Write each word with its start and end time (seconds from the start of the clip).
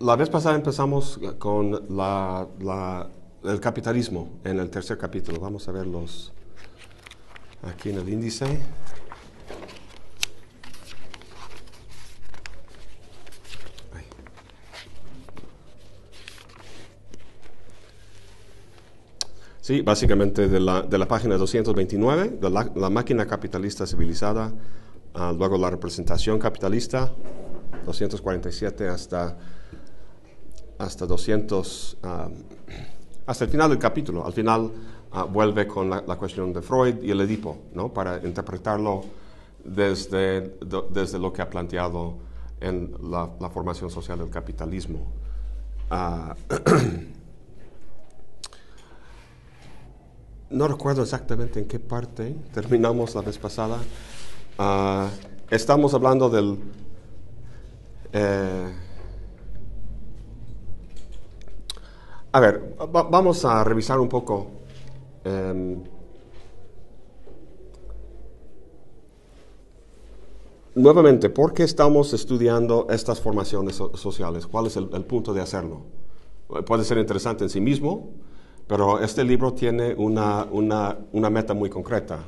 la 0.00 0.16
vez 0.16 0.30
pasada 0.30 0.54
empezamos 0.54 1.18
con 1.38 1.72
el 3.44 3.60
capitalismo 3.60 4.38
en 4.44 4.60
el 4.60 4.70
tercer 4.70 4.96
capítulo. 4.96 5.40
Vamos 5.40 5.68
a 5.68 5.72
verlos 5.72 6.32
aquí 7.62 7.90
en 7.90 7.98
el 7.98 8.08
índice. 8.08 8.60
Sí, 19.60 19.82
básicamente 19.82 20.48
de 20.48 20.60
la, 20.60 20.80
de 20.80 20.96
la 20.96 21.06
página 21.06 21.36
229, 21.36 22.38
de 22.40 22.48
la, 22.48 22.88
máquina 22.88 23.26
capitalista 23.26 23.86
civilizada, 23.86 24.50
ah, 25.12 25.34
luego 25.36 25.58
la 25.58 25.68
representación 25.68 26.38
capitalista, 26.38 27.12
247 27.84 28.88
hasta, 28.88 29.36
hasta 30.78 31.06
200, 31.06 31.96
ah, 32.02 32.28
hasta 33.26 33.44
el 33.44 33.50
final 33.50 33.70
del 33.70 33.78
capítulo. 33.78 34.24
Al 34.24 34.32
final 34.32 34.70
ah, 35.12 35.24
vuelve 35.24 35.66
con 35.66 35.90
la, 35.90 36.02
cuestión 36.16 36.52
de 36.52 36.62
Freud 36.62 37.02
y 37.02 37.10
el 37.10 37.20
Edipo, 37.20 37.58
¿no? 37.74 37.92
para 37.92 38.18
interpretarlo 38.24 39.04
desde, 39.64 40.58
desde 40.90 41.18
lo 41.18 41.32
que 41.32 41.42
ha 41.42 41.50
planteado 41.50 42.14
en 42.60 42.94
la, 43.10 43.28
la 43.40 43.50
formación 43.50 43.90
social 43.90 44.18
del 44.18 44.30
capitalismo. 44.30 45.06
no 50.50 50.68
recuerdo 50.68 51.02
exactamente 51.02 51.58
en 51.60 51.66
qué 51.66 51.78
parte 51.78 52.34
terminamos 52.52 53.14
la 53.14 53.22
vez 53.22 53.38
pasada. 53.38 53.78
Ah, 54.58 55.08
estamos 55.50 55.94
hablando 55.94 56.28
del... 56.28 56.58
Eh, 58.12 58.72
a 62.32 62.40
ver, 62.40 62.76
vamos 62.90 63.44
a 63.44 63.64
revisar 63.64 63.98
un 64.00 64.08
poco. 64.08 64.46
Em, 65.24 65.82
nuevamente, 70.74 71.30
¿por 71.30 71.52
qué 71.52 71.64
estamos 71.64 72.12
estudiando 72.12 72.86
estas 72.90 73.20
formaciones 73.20 73.76
sociales? 73.94 74.46
¿Cuál 74.46 74.66
es 74.66 74.76
el 74.76 75.04
punto 75.04 75.32
de 75.32 75.40
hacerlo? 75.40 75.82
Puede 76.66 76.84
ser 76.84 76.96
interesante 76.96 77.44
en 77.44 77.50
sí 77.50 77.60
mismo, 77.60 78.08
pero 78.66 79.00
este 79.00 79.22
libro 79.22 79.52
tiene 79.52 79.94
una, 79.94 80.46
meta 81.12 81.52
muy 81.52 81.68
concreta 81.68 82.20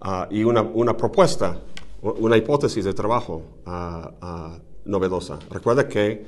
ah, 0.00 0.26
y 0.30 0.42
una, 0.42 0.96
propuesta, 0.96 1.58
una 2.02 2.36
hipótesis 2.36 2.84
de 2.84 2.94
trabajo 2.94 3.42
ah, 3.64 4.10
ah, 4.20 4.58
novedosa. 4.84 5.38
Recuerda 5.50 5.86
que 5.86 6.26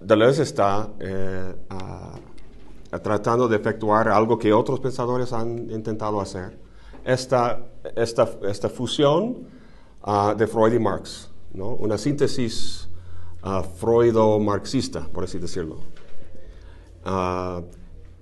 Deleuze 0.00 0.42
está 0.42 0.88
eh, 0.98 1.54
tratando 3.02 3.48
de 3.48 3.56
efectuar 3.56 4.08
algo 4.08 4.38
que 4.38 4.52
otros 4.52 4.80
pensadores 4.80 5.32
han 5.32 5.70
intentado 5.70 6.20
hacer, 6.20 6.58
esta, 7.04 7.66
esta, 7.96 8.68
fusión 8.68 9.46
de 10.36 10.46
Freud 10.46 10.72
y 10.72 10.78
Marx, 10.78 11.30
¿no? 11.52 11.68
una 11.70 11.96
síntesis 11.98 12.88
freudo-marxista, 13.78 15.08
por 15.12 15.24
así 15.24 15.38
decirlo. 15.38 15.78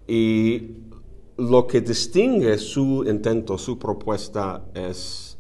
Y 0.06 0.88
lo 1.38 1.66
que 1.66 1.80
distingue 1.80 2.58
su 2.58 3.04
intento, 3.06 3.56
su 3.56 3.78
propuesta 3.78 4.64
es, 4.74 5.38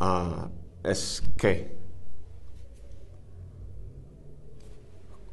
uh, 0.00 0.48
es 0.84 1.22
qué. 1.36 1.75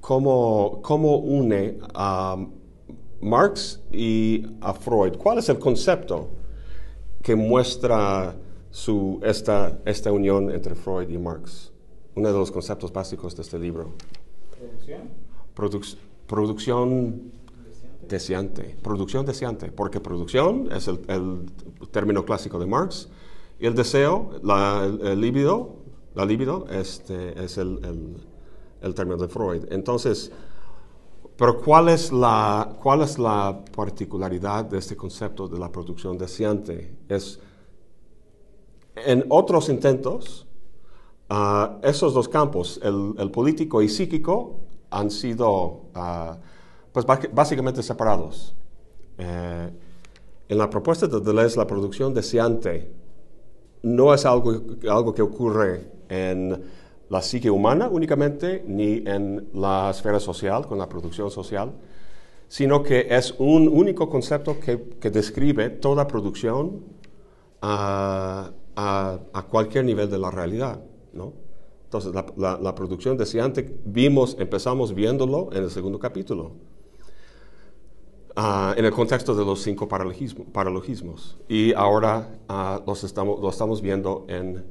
¿Cómo, 0.03 0.81
¿Cómo, 0.81 1.19
une 1.19 1.79
a 1.93 2.35
Marx 3.21 3.79
y 3.89 4.45
a 4.59 4.73
Freud? 4.73 5.13
¿Cuál 5.17 5.37
es 5.37 5.47
el 5.47 5.57
concepto 5.59 6.27
que 7.21 7.37
muestra 7.37 8.35
su, 8.69 9.21
esta, 9.23 9.79
esta 9.85 10.11
unión 10.11 10.51
entre 10.51 10.75
Freud 10.75 11.09
y 11.09 11.17
Marx? 11.17 11.71
Uno 12.15 12.27
de 12.27 12.37
los 12.37 12.51
conceptos 12.51 12.91
básicos 12.91 13.33
de 13.33 13.43
este 13.43 13.57
libro. 13.57 13.93
Producción. 15.55 15.99
producción 16.27 17.31
deseante, 18.05 18.75
producción 18.83 19.25
deseante, 19.25 19.71
porque 19.71 20.01
producción 20.01 20.67
es 20.73 20.89
el, 20.89 21.45
término 21.91 22.25
clásico 22.25 22.59
de 22.59 22.65
Marx 22.65 23.07
y 23.57 23.67
el 23.67 23.73
deseo, 23.73 24.31
la, 24.43 24.83
el, 24.83 25.21
libido, 25.21 25.77
la 26.13 26.25
libido 26.25 26.65
este, 26.69 27.41
es 27.41 27.57
el, 27.57 27.79
término 28.93 29.17
de 29.17 29.27
Freud. 29.27 29.65
Entonces, 29.71 30.31
pero 31.37 31.61
¿cuál 31.61 31.89
es, 31.89 32.11
la, 32.11 32.75
¿cuál 32.81 33.01
es 33.01 33.17
la 33.17 33.63
particularidad 33.75 34.65
de 34.65 34.77
este 34.77 34.95
concepto 34.95 35.47
de 35.47 35.57
la 35.57 35.71
producción 35.71 36.17
deseante? 36.17 36.95
Es, 37.07 37.39
en 38.95 39.25
otros 39.29 39.69
intentos, 39.69 40.45
uh, 41.29 41.79
esos 41.81 42.13
dos 42.13 42.27
campos, 42.27 42.79
el, 42.83 43.31
político 43.31 43.81
y 43.81 43.89
psíquico, 43.89 44.59
han 44.89 45.09
sido... 45.09 45.87
Uh, 45.95 46.35
pues 46.93 47.05
básicamente 47.33 47.81
separados. 47.81 48.55
Eh, 49.17 49.69
en 50.47 50.57
la 50.57 50.69
propuesta 50.69 51.07
de 51.07 51.19
Deleuze, 51.19 51.57
la 51.57 51.65
producción 51.65 52.13
deseante 52.13 52.93
no 53.81 54.13
es 54.13 54.25
algo, 54.25 54.61
algo 54.87 55.13
que 55.13 55.23
ocurre 55.23 55.91
en 56.07 56.63
la 57.13 57.21
psique 57.21 57.49
humana 57.51 57.89
únicamente, 57.89 58.63
ni 58.67 59.03
en 59.05 59.47
la 59.53 59.91
esfera 59.91 60.19
social, 60.19 60.65
con 60.65 60.79
la 60.79 60.89
producción 60.89 61.29
social, 61.29 61.71
sino 62.47 62.81
que 62.81 63.05
es 63.07 63.35
un 63.37 63.67
único 63.67 64.09
concepto 64.09 64.59
que, 64.59 65.09
describe 65.11 65.69
toda 65.69 66.07
producción 66.07 66.83
a, 67.61 68.51
cualquier 69.51 69.85
nivel 69.85 70.09
de 70.09 70.17
la 70.17 70.31
realidad. 70.31 70.81
¿no? 71.13 71.33
Entonces, 71.85 72.11
la, 72.35 72.57
la 72.59 72.73
producción 72.73 73.15
deseante 73.15 73.79
vimos, 73.85 74.35
empezamos 74.39 74.95
viéndolo 74.95 75.49
en 75.53 75.63
el 75.65 75.69
segundo 75.69 75.99
capítulo. 75.99 76.53
Ah, 78.35 78.73
en 78.75 78.85
el 78.85 78.91
contexto 78.91 79.35
de 79.35 79.45
los 79.45 79.61
cinco 79.61 79.87
paralogismos. 79.87 81.37
Y 81.47 81.73
ahora 81.73 82.39
uh, 82.49 82.83
los 82.87 83.03
estamos, 83.03 83.39
lo 83.39 83.49
estamos 83.49 83.83
viendo 83.83 84.25
en, 84.27 84.65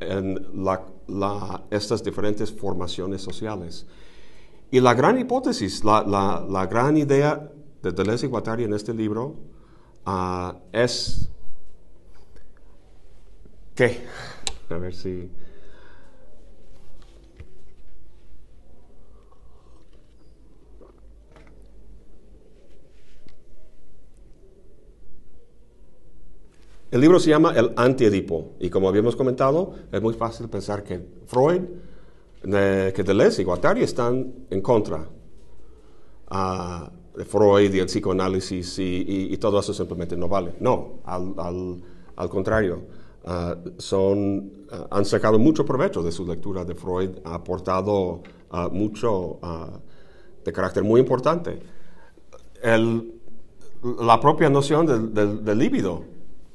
en 0.00 0.64
la, 0.64 0.82
estas 1.70 2.02
diferentes 2.02 2.52
formaciones 2.52 3.22
sociales. 3.22 3.86
Y 4.70 4.80
la 4.80 4.94
gran 4.94 5.18
hipótesis, 5.18 5.84
la, 5.84 6.02
la, 6.02 6.66
gran 6.66 6.96
idea 6.96 7.50
de 7.82 7.92
Deleuze 7.92 8.26
y 8.26 8.28
Guattari 8.28 8.64
en 8.64 8.72
este 8.72 8.92
libro 8.92 9.36
uh, 10.06 10.52
es 10.72 11.28
que, 13.74 14.04
a 14.70 14.78
ver 14.78 14.94
si... 14.94 15.30
El 26.94 27.00
libro 27.00 27.18
se 27.18 27.30
llama 27.30 27.52
El 27.56 27.72
anti-Edipo 27.74 28.52
y 28.60 28.70
como 28.70 28.88
habíamos 28.88 29.16
comentado, 29.16 29.74
es 29.90 30.00
muy 30.00 30.14
fácil 30.14 30.48
pensar 30.48 30.84
que 30.84 31.04
Freud, 31.26 31.62
que 32.40 33.02
Deleuze 33.04 33.42
y 33.42 33.44
Guattari 33.44 33.82
están 33.82 34.32
en 34.48 34.60
contra 34.60 35.04
ah, 36.28 36.88
de 37.16 37.24
Freud 37.24 37.74
y 37.74 37.80
el 37.80 37.86
psicoanálisis 37.86 38.78
y, 38.78 39.36
todo 39.38 39.58
eso 39.58 39.74
simplemente 39.74 40.16
no 40.16 40.28
vale. 40.28 40.54
No, 40.60 41.00
al, 41.04 42.28
contrario, 42.28 42.82
ah, 43.24 43.56
son, 43.76 44.52
ah, 44.70 44.86
han 44.92 45.04
sacado 45.04 45.36
mucho 45.36 45.66
provecho 45.66 46.00
de 46.00 46.12
su 46.12 46.24
lectura 46.24 46.64
de 46.64 46.76
Freud, 46.76 47.10
ha 47.24 47.34
aportado 47.34 48.22
mucho 48.70 49.40
de 50.44 50.52
carácter 50.52 50.84
muy 50.84 51.00
importante. 51.00 51.58
la 53.82 54.20
propia 54.20 54.48
noción 54.48 54.86
del, 54.86 55.12
del, 55.12 55.44
del 55.44 55.58
líbido 55.58 56.13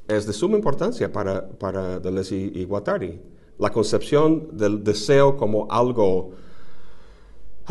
es 0.09 0.25
de 0.25 0.33
suma 0.33 0.57
importancia 0.57 1.11
para, 1.11 1.47
para 1.47 1.99
Deleuze 1.99 2.35
y, 2.35 2.65
Guattari. 2.65 3.21
La 3.59 3.71
concepción 3.71 4.57
del 4.57 4.83
deseo 4.83 5.37
como 5.37 5.67
algo, 5.69 6.31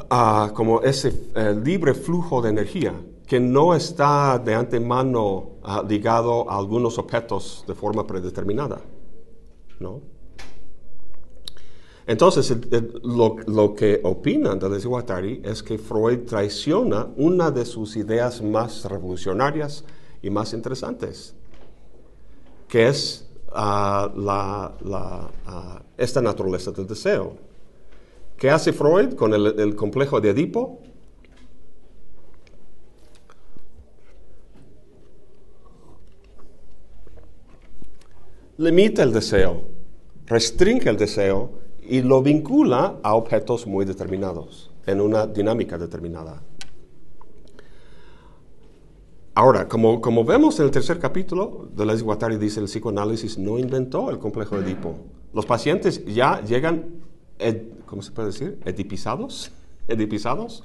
ah, 0.09 0.53
como 0.55 0.81
ese 0.83 1.31
eh, 1.35 1.61
libre 1.65 1.95
flujo 1.95 2.41
de 2.41 2.51
energía, 2.51 2.95
que 3.27 3.41
no 3.41 3.75
está 3.75 4.39
de 4.39 4.55
antemano 4.55 5.57
ah, 5.65 5.83
ligado 5.87 6.49
a 6.49 6.57
algunos 6.57 6.99
objetos 6.99 7.65
de 7.67 7.75
forma 7.75 8.07
predeterminada. 8.07 8.81
¿no? 9.81 10.01
Entonces, 12.07 12.57
lo, 13.03 13.37
lo, 13.47 13.75
que 13.75 14.01
opinan 14.03 14.59
Deleuze 14.59 14.87
y 14.87 14.89
Guattari 14.89 15.43
es 15.45 15.63
que 15.63 15.77
Freud 15.77 16.21
traiciona 16.21 17.09
una 17.17 17.51
de 17.51 17.65
sus 17.67 17.97
ideas 17.97 18.41
más 18.41 18.85
revolucionarias 18.85 19.85
y 20.23 20.31
más 20.31 20.55
interesantes, 20.55 21.35
que 22.69 22.89
es 22.89 23.27
ah, 23.53 24.13
la, 24.15 25.31
ah, 25.47 25.83
esta 25.97 26.21
naturaleza 26.21 26.71
del 26.71 26.87
deseo. 26.87 27.37
¿Qué 28.37 28.51
hace 28.51 28.73
Freud 28.73 29.15
con 29.15 29.35
el, 29.35 29.75
complejo 29.75 30.21
de 30.21 30.31
Edipo? 30.31 30.81
Limita 38.59 39.03
el 39.03 39.13
deseo, 39.13 39.63
restringe 40.27 40.89
el 40.89 40.97
deseo 40.97 41.51
y 41.81 42.03
lo 42.03 42.23
vincula 42.23 42.99
a 43.03 43.15
objetos 43.15 43.67
muy 43.67 43.85
determinados, 43.85 44.71
en 44.87 45.01
una 45.01 45.27
dinámica 45.27 45.79
determinada. 45.79 46.43
Ahora, 49.39 49.69
como, 49.69 50.01
como 50.01 50.25
vemos 50.25 50.59
en 50.59 50.65
el 50.65 50.73
tercer 50.73 50.99
capítulo 50.99 51.69
de 51.73 51.87
la 51.87 51.95
Guattari, 51.95 52.39
dice 52.39 52.59
el 52.59 52.67
psicoanálisis 52.67 53.39
no 53.39 53.57
inventó 53.57 54.11
el 54.11 54.19
complejo 54.19 54.57
de 54.57 54.67
Edipo. 54.67 54.99
Los 55.33 55.47
pacientes 55.47 56.05
ya 56.07 56.43
llegan 56.43 57.05
¿cómo 57.87 58.03
se 58.03 58.11
puede 58.11 58.31
decir? 58.31 58.59
Edipizados, 58.65 59.53
edipizados. 59.87 60.65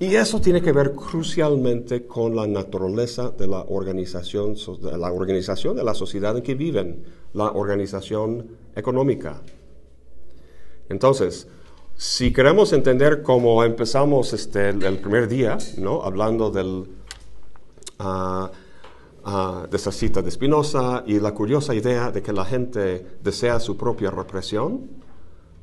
Y 0.00 0.14
eso 0.14 0.40
tiene 0.40 0.62
que 0.62 0.72
ver 0.72 0.92
crucialmente 0.92 2.06
con 2.06 2.34
la 2.34 2.46
naturaleza 2.46 3.28
de 3.28 3.46
la 3.46 3.60
organización, 3.68 4.54
de 4.54 4.96
la 4.96 5.12
organización 5.12 5.76
de 5.76 5.84
la 5.84 5.92
sociedad 5.92 6.34
en 6.34 6.42
que 6.42 6.54
viven, 6.54 7.04
la 7.34 7.50
organización 7.50 8.56
económica. 8.74 9.42
Entonces, 10.88 11.46
si 11.96 12.32
queremos 12.32 12.72
entender 12.72 13.22
cómo 13.22 13.62
empezamos 13.64 14.32
este, 14.32 14.70
el 14.70 14.98
primer 14.98 15.28
día, 15.28 15.58
¿no? 15.78 16.02
hablando 16.02 16.50
del, 16.50 16.88
uh, 18.00 18.48
de 19.70 19.76
esa 19.76 19.92
cita 19.92 20.20
de 20.20 20.30
Spinoza 20.30 21.02
y 21.06 21.18
la 21.18 21.32
curiosa 21.32 21.74
idea 21.74 22.10
de 22.10 22.22
que 22.22 22.32
la 22.32 22.44
gente 22.44 23.18
desea 23.22 23.58
su 23.58 23.76
propia 23.76 24.10
represión, 24.10 24.90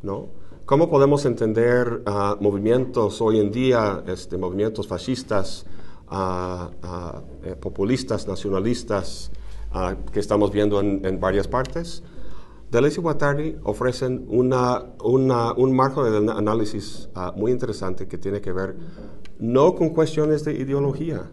¿no? 0.01 0.41
¿Cómo 0.65 0.89
podemos 0.89 1.25
entender 1.25 2.01
ah, 2.05 2.37
movimientos 2.39 3.19
hoy 3.19 3.39
en 3.39 3.51
día, 3.51 4.03
este, 4.07 4.37
movimientos 4.37 4.87
fascistas, 4.87 5.65
ah, 6.07 6.71
ah, 6.81 7.21
eh, 7.43 7.55
populistas, 7.59 8.27
nacionalistas, 8.27 9.31
que 10.11 10.19
estamos 10.19 10.51
viendo 10.51 10.79
en, 10.79 11.19
varias 11.19 11.47
partes? 11.47 12.03
Deleuze 12.71 13.01
y 13.01 13.03
Guattari 13.03 13.57
ofrecen 13.63 14.25
una, 14.29 14.85
un 15.03 15.75
marco 15.75 16.09
de 16.09 16.31
análisis 16.31 17.09
muy 17.35 17.51
interesante 17.51 18.07
que 18.07 18.17
tiene 18.17 18.39
que 18.39 18.53
ver 18.53 18.77
no 19.39 19.75
con 19.75 19.89
cuestiones 19.89 20.45
de 20.45 20.53
ideología, 20.53 21.29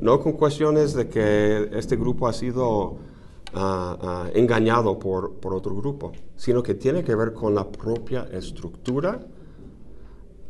no 0.00 0.20
con 0.20 0.32
cuestiones 0.32 0.94
de 0.94 1.08
que 1.08 1.70
este 1.74 1.94
grupo 1.94 2.26
ha 2.26 2.32
sido 2.32 2.96
ah, 3.54 3.98
ah, 4.02 4.30
engañado 4.34 4.98
por, 4.98 5.36
otro 5.44 5.76
grupo, 5.76 6.10
sino 6.34 6.60
que 6.60 6.74
tiene 6.74 7.04
que 7.04 7.14
ver 7.14 7.34
con 7.34 7.54
la 7.54 7.70
propia 7.70 8.26
estructura 8.32 9.20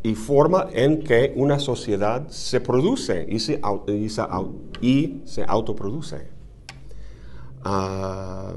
y 0.03 0.15
forma 0.15 0.69
en 0.73 1.03
que 1.03 1.35
una 1.37 1.59
sociedad 1.59 2.29
se 2.29 2.61
produce 2.63 3.27
y 3.29 3.41
se, 3.41 3.61
y 4.81 5.21
se, 5.27 5.45
autoproduce. 5.47 6.31
Ah, 7.63 8.55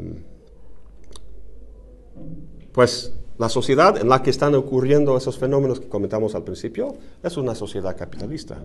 pues 2.71 3.13
la 3.37 3.49
sociedad 3.49 3.97
en 3.97 4.07
la 4.07 4.21
que 4.21 4.29
están 4.29 4.53
ocurriendo 4.55 5.17
esos 5.17 5.37
fenómenos 5.37 5.79
que 5.79 5.87
comentamos 5.87 6.35
al 6.35 6.43
principio 6.43 6.95
es 7.23 7.37
una 7.37 7.55
sociedad 7.55 7.97
capitalista. 7.97 8.57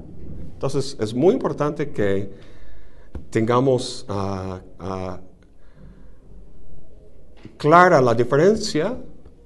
Entonces, 0.52 0.96
es 1.00 1.14
muy 1.14 1.32
importante 1.32 1.90
que 1.90 2.30
tengamos 3.30 4.04
ah, 4.08 4.60
ah, 4.78 5.20
clara 7.56 8.02
la 8.02 8.14
diferencia 8.14 8.98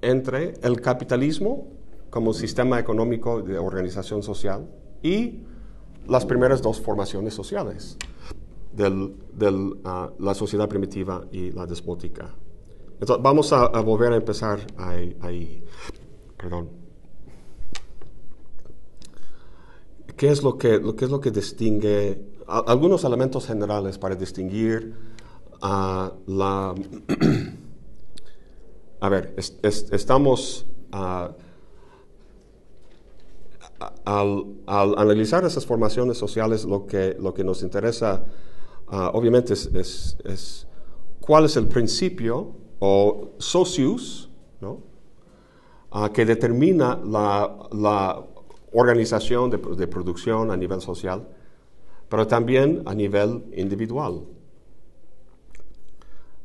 entre 0.03 0.55
el 0.63 0.81
capitalismo 0.81 1.69
como 2.11 2.33
sistema 2.33 2.81
económico 2.81 3.41
de 3.41 3.57
organización 3.57 4.23
social 4.23 4.67
y 5.03 5.41
las 6.09 6.27
primeras 6.27 6.61
dos 6.61 6.81
formaciones 6.81 7.35
sociales 7.35 7.97
de 8.73 9.77
ah, 9.85 10.11
la 10.19 10.35
sociedad 10.35 10.69
primitiva 10.69 11.25
y 11.31 11.53
la 11.53 11.67
despótica. 11.67 12.35
Entonces, 13.01 13.23
vamos 13.23 13.53
a, 13.53 13.67
volver 13.81 14.13
a 14.13 14.17
empezar 14.17 14.61
ahí. 14.77 15.65
Perdón. 16.37 16.69
¿Qué 20.17 20.29
es 20.29 20.43
lo 20.43 20.59
que, 20.59 20.79
lo, 20.79 20.95
es 20.95 21.11
lo 21.11 21.19
que 21.19 21.31
distingue, 21.31 22.21
algunos 22.47 23.05
elementos 23.05 23.47
generales 23.47 23.97
para 23.97 24.17
distinguir 24.17 24.95
a 25.63 26.13
la... 26.27 26.75
a 29.01 29.09
ver, 29.09 29.35
estamos... 29.39 30.67
al, 34.05 34.45
analizar 34.67 35.47
esas 35.47 35.65
formaciones 35.65 36.19
sociales, 36.19 36.67
lo 36.67 36.87
que, 36.87 37.17
lo 37.19 37.33
que 37.33 37.45
nos 37.45 37.63
interesa, 37.63 38.27
obviamente, 38.89 39.55
es, 39.55 40.67
cuál 41.21 41.47
es 41.47 41.57
el 41.57 41.67
principio 41.67 42.60
o 42.81 43.31
socius, 43.39 44.29
¿no? 44.61 44.81
que 46.13 46.25
determina 46.25 46.99
la, 47.05 47.69
la 47.73 48.25
organización 48.73 49.51
de, 49.51 49.87
producción 49.87 50.51
a 50.51 50.57
nivel 50.57 50.81
social, 50.81 51.27
pero 52.09 52.27
también 52.27 52.83
a 52.87 52.95
nivel 52.95 53.45
individual. 53.57 54.25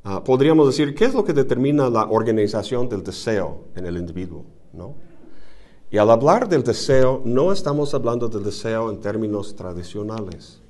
Ah, 0.03 0.23
podríamos 0.23 0.67
decir, 0.67 0.93
¿qué 0.93 1.05
es 1.05 1.13
lo 1.13 1.23
que 1.23 1.33
determina 1.33 1.89
la 1.89 2.07
organización 2.07 2.87
del 2.87 3.03
deseo 3.03 3.65
en 3.75 3.85
el 3.85 3.97
individuo? 3.97 4.45
¿no? 4.73 4.95
Y 5.89 5.97
al 5.97 6.09
hablar 6.11 6.47
del 6.47 6.63
deseo, 6.63 7.21
no 7.25 7.51
estamos 7.51 7.93
hablando 7.93 8.27
del 8.27 8.43
deseo 8.43 8.91
en 8.91 8.99
términos 8.99 9.55
tradicionales. 9.55 10.61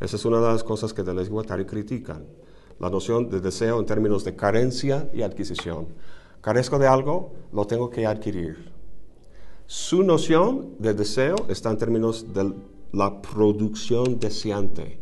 Esa 0.00 0.16
es 0.16 0.24
una 0.24 0.40
de 0.40 0.46
las 0.48 0.64
cosas 0.64 0.92
que 0.92 1.02
Deleuze 1.02 1.28
y 1.28 1.32
Guattari 1.32 1.64
critican. 1.64 2.24
La 2.78 2.90
noción 2.90 3.28
de 3.30 3.40
deseo 3.40 3.80
en 3.80 3.86
términos 3.86 4.24
de 4.24 4.36
carencia 4.36 5.08
y 5.12 5.22
adquisición. 5.22 5.88
Carezco 6.40 6.78
de 6.78 6.86
algo, 6.86 7.32
lo 7.52 7.66
tengo 7.66 7.90
que 7.90 8.06
adquirir. 8.06 8.72
Su 9.66 10.02
noción 10.02 10.74
de 10.78 10.94
deseo 10.94 11.36
está 11.48 11.70
en 11.70 11.78
términos 11.78 12.32
de 12.32 12.54
la 12.92 13.20
producción 13.20 14.18
deseante. 14.18 14.98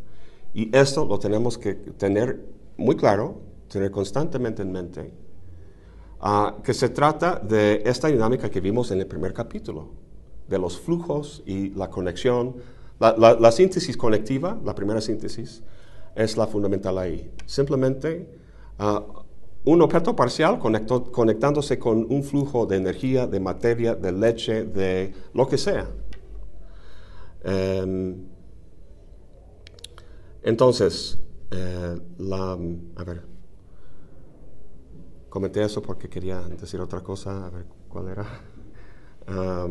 Y 0.55 0.75
esto 0.76 1.05
lo 1.05 1.19
tenemos 1.19 1.58
que 1.58 1.75
tener 1.75 2.40
muy 2.76 2.96
claro, 2.96 3.40
tener 3.69 3.90
constantemente 3.90 4.62
en 4.62 4.73
mente, 4.73 5.12
ah, 6.20 6.56
que 6.64 6.75
se 6.75 6.88
trata 6.88 7.38
de 7.38 7.82
esta 7.84 8.08
dinámica 8.08 8.50
que 8.50 8.61
vimos 8.61 8.90
en 8.90 9.00
el 9.00 9.06
primer 9.06 9.32
capítulo, 9.32 9.90
de 10.49 10.59
los 10.59 10.78
flujos 10.78 11.42
y 11.47 11.71
la 11.71 11.90
conexión. 11.90 12.56
La, 12.99 13.52
síntesis 13.52 13.97
conectiva, 13.97 14.59
la 14.64 14.75
primera 14.75 15.02
síntesis, 15.02 15.62
es 16.16 16.37
la 16.37 16.46
fundamental 16.46 16.99
ahí. 16.99 17.30
Simplemente 17.44 18.28
uh, 18.80 19.23
un 19.70 19.82
objeto 19.82 20.16
parcial 20.16 20.58
conectándose 20.58 21.78
con 21.78 22.06
un 22.08 22.23
flujo 22.23 22.66
de 22.66 22.76
energía, 22.76 23.26
de 23.26 23.40
materia, 23.40 23.94
de 23.94 24.12
leche, 24.12 24.64
de 24.64 25.12
lo 25.35 25.46
que 25.49 25.58
sea. 25.58 25.88
Em, 27.42 28.26
entonces, 30.42 31.18
eh, 31.50 32.00
la, 32.18 32.52
a 32.52 33.04
ver, 33.04 33.23
comenté 35.28 35.64
eso 35.64 35.82
porque 35.82 36.08
quería 36.08 36.40
decir 36.42 36.80
otra 36.80 37.00
cosa, 37.00 37.46
a 37.46 37.50
ver 37.50 37.66
cuál 37.88 38.08
era. 38.08 38.26
Ah, 39.28 39.66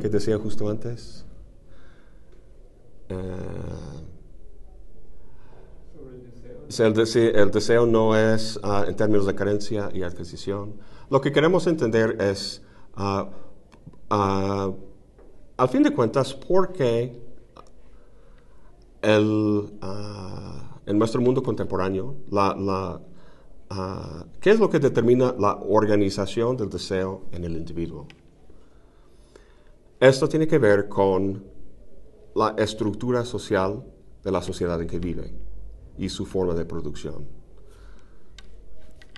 ¿Qué 0.00 0.08
decía 0.08 0.36
justo 0.36 0.68
antes? 0.68 1.24
Uh, 3.10 4.10
el, 6.78 7.50
deseo, 7.50 7.84
no 7.86 8.16
es 8.16 8.60
ah, 8.62 8.84
en 8.86 8.94
términos 8.94 9.26
de 9.26 9.34
carencia 9.34 9.90
y 9.92 10.02
adquisición. 10.02 10.74
Lo 11.10 11.20
que 11.20 11.32
queremos 11.32 11.66
entender 11.66 12.16
es, 12.20 12.62
uh, 12.96 13.26
al 14.08 15.68
fin 15.68 15.82
de 15.82 15.90
cuentas, 15.90 16.32
por 16.32 16.72
qué 16.72 17.20
el, 19.02 19.68
en 20.86 20.98
nuestro 20.98 21.20
mundo 21.20 21.42
contemporáneo, 21.42 22.14
la, 22.30 23.00
¿qué 24.40 24.50
es 24.50 24.60
lo 24.60 24.70
que 24.70 24.78
determina 24.78 25.34
la 25.38 25.56
organización 25.56 26.56
del 26.56 26.70
deseo 26.70 27.22
en 27.32 27.44
el 27.44 27.56
individuo? 27.56 28.06
Esto 29.98 30.28
tiene 30.28 30.46
que 30.46 30.58
ver 30.58 30.88
con 30.88 31.44
la 32.34 32.54
estructura 32.58 33.24
social 33.24 33.84
de 34.22 34.30
la 34.30 34.42
sociedad 34.42 34.80
en 34.80 34.88
que 34.88 34.98
vive 34.98 35.32
y 35.98 36.08
su 36.08 36.26
forma 36.26 36.54
de 36.54 36.64
producción. 36.64 37.26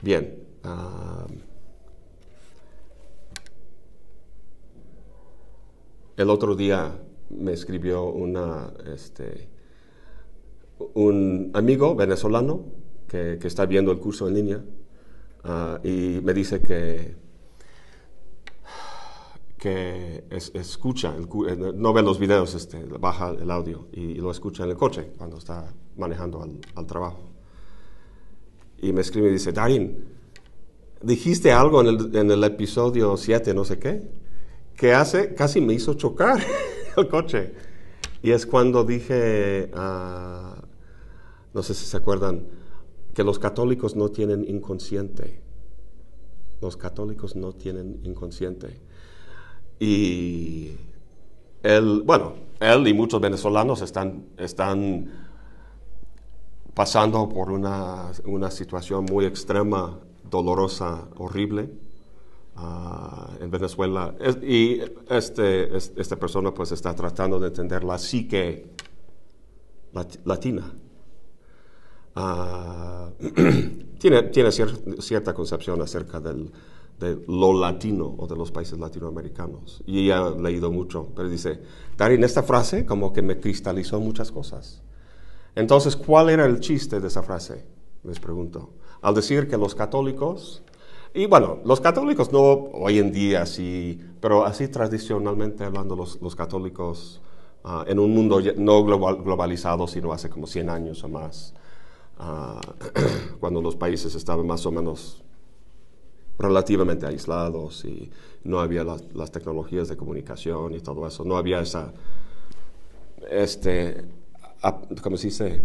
Bien. 0.03 0.43
Ah, 0.65 1.27
el 6.17 6.31
otro 6.31 6.55
día 6.55 7.01
me 7.31 7.53
escribió 7.53 8.05
una, 8.05 8.73
este, 8.93 9.49
un 10.95 11.51
amigo 11.55 11.95
venezolano 11.95 12.65
que, 13.09 13.39
está 13.43 13.67
viendo 13.67 13.93
el 13.93 13.99
curso 13.99 14.29
en 14.29 14.35
línea 14.35 14.65
ah, 15.45 15.81
y 15.83 16.21
me 16.23 16.33
dice 16.35 16.61
que, 16.61 17.15
que 19.63 20.25
escucha, 20.29 21.15
eh, 21.17 21.73
no 21.77 21.93
ve 21.93 22.03
los 22.03 22.19
videos, 22.19 22.53
este, 22.57 22.83
baja 22.83 23.31
el 23.31 23.49
audio 23.49 23.87
y, 23.93 24.15
lo 24.15 24.33
escucha 24.33 24.65
en 24.65 24.71
el 24.71 24.77
coche 24.77 25.13
cuando 25.17 25.39
está 25.39 25.73
manejando 25.97 26.45
al, 26.75 26.87
trabajo. 26.89 27.31
Y 28.79 28.93
me 28.93 29.03
escribe 29.03 29.29
y 29.29 29.35
dice, 29.35 29.53
Darin, 29.53 30.05
dijiste 31.01 31.53
algo 31.53 31.81
en 31.81 31.87
el, 31.87 32.17
en 32.17 32.33
el 32.33 32.43
episodio 32.43 33.17
7, 33.17 33.55
no 33.55 33.65
sé 33.65 33.79
qué, 33.79 34.03
que 34.75 34.95
hace, 34.95 35.33
casi 35.33 35.61
me 35.61 35.75
hizo 35.75 35.95
chocar 35.95 36.41
el 36.97 37.07
coche. 37.07 37.55
Y 38.21 38.33
es 38.33 38.47
cuando 38.47 38.83
dije, 38.83 39.71
uh, 39.73 40.61
no 41.55 41.63
sé 41.63 41.75
si 41.75 41.87
se 41.87 41.97
acuerdan, 41.97 42.49
que 43.15 43.23
los 43.23 43.39
católicos 43.39 43.95
no 43.95 44.09
tienen 44.09 44.45
inconsciente. 44.49 45.41
Los 46.61 46.77
católicos 46.77 47.37
no 47.37 47.53
tienen 47.53 48.01
inconsciente. 48.03 48.91
Y 49.83 50.77
él, 51.61 52.03
bueno, 52.05 52.35
él 52.61 52.87
y 52.87 52.95
muchos 52.95 53.21
venezolanos 53.21 53.83
están, 53.83 54.27
están 54.37 55.11
pasando 56.73 57.29
por 57.29 57.51
una, 57.51 58.13
una 58.25 58.53
situación 58.53 59.07
muy 59.07 59.25
extrema, 59.25 59.99
dolorosa, 60.31 61.09
horrible. 61.17 61.69
Ah, 62.55 63.31
en 63.41 63.51
Venezuela. 63.51 64.15
y 64.43 64.83
este, 65.09 65.77
esta 65.77 66.17
persona 66.17 66.55
pues 66.55 66.71
está 66.71 66.95
tratando 66.95 67.41
de 67.41 67.49
entender 67.49 67.83
la 67.83 67.99
psique 67.99 68.69
latina. 70.25 70.73
Ah, 72.15 73.11
tiene 73.99 74.23
tiene 74.25 74.53
cierta 74.53 75.35
concepción 75.35 75.81
acerca 75.83 76.21
del, 76.21 76.53
de 77.03 77.23
lo 77.27 77.59
latino 77.59 78.15
o 78.17 78.27
de 78.27 78.37
los 78.37 78.51
países 78.51 78.79
latinoamericanos. 78.79 79.83
Y 79.87 80.11
ha 80.11 80.31
leído 80.31 80.71
mucho, 80.71 81.09
pero 81.15 81.29
dice, 81.29 81.61
Darín, 81.97 82.25
esta 82.25 82.43
frase 82.43 82.87
como 82.87 83.13
que 83.13 83.23
me 83.23 83.41
cristalizó 83.41 84.01
muchas 84.01 84.31
cosas. 84.31 84.83
Entonces, 85.55 85.97
¿cuál 85.97 86.31
era 86.31 86.47
el 86.47 86.61
chiste 86.61 87.01
de 87.01 87.09
esa 87.09 87.23
frase? 87.23 87.67
Les 88.05 88.21
pregunto. 88.21 88.71
Al 89.03 89.15
decir 89.15 89.49
que 89.49 89.57
los 89.57 89.75
católicos 89.75 90.63
y 91.15 91.27
bueno, 91.27 91.59
los 91.67 91.81
católicos 91.81 92.33
no 92.33 92.41
hoy 92.41 92.99
en 92.99 93.13
día, 93.13 93.45
sí, 93.45 94.01
pero 94.19 94.47
así 94.47 94.69
tradicionalmente 94.69 95.63
hablando, 95.63 95.95
los, 95.95 96.19
los 96.23 96.35
católicos 96.35 97.21
ah, 97.65 97.85
en 97.87 97.99
un 97.99 98.15
mundo 98.15 98.41
no 98.57 98.83
globalizado, 98.83 99.87
sino 99.87 100.13
hace 100.15 100.31
como 100.31 100.47
100 100.47 100.71
años 100.71 101.05
o 101.05 101.09
más, 101.09 101.53
ah, 102.19 102.59
cuando 103.41 103.61
los 103.61 103.77
países 103.77 104.15
estaban 104.15 104.47
más 104.47 104.65
o 104.65 104.73
menos 104.73 105.23
relativamente 106.39 107.07
aislados 107.07 107.85
y 107.85 108.11
no 108.45 108.61
había 108.61 108.85
las, 108.85 109.31
tecnologías 109.33 109.89
de 109.89 109.97
comunicación 109.97 110.75
y 110.75 110.81
todo 110.81 111.07
eso, 111.07 111.25
no 111.25 111.37
había 111.37 111.61
esa, 111.61 111.93
este, 113.31 114.05
¿cómo 115.03 115.17
se 115.17 115.29
dice? 115.29 115.63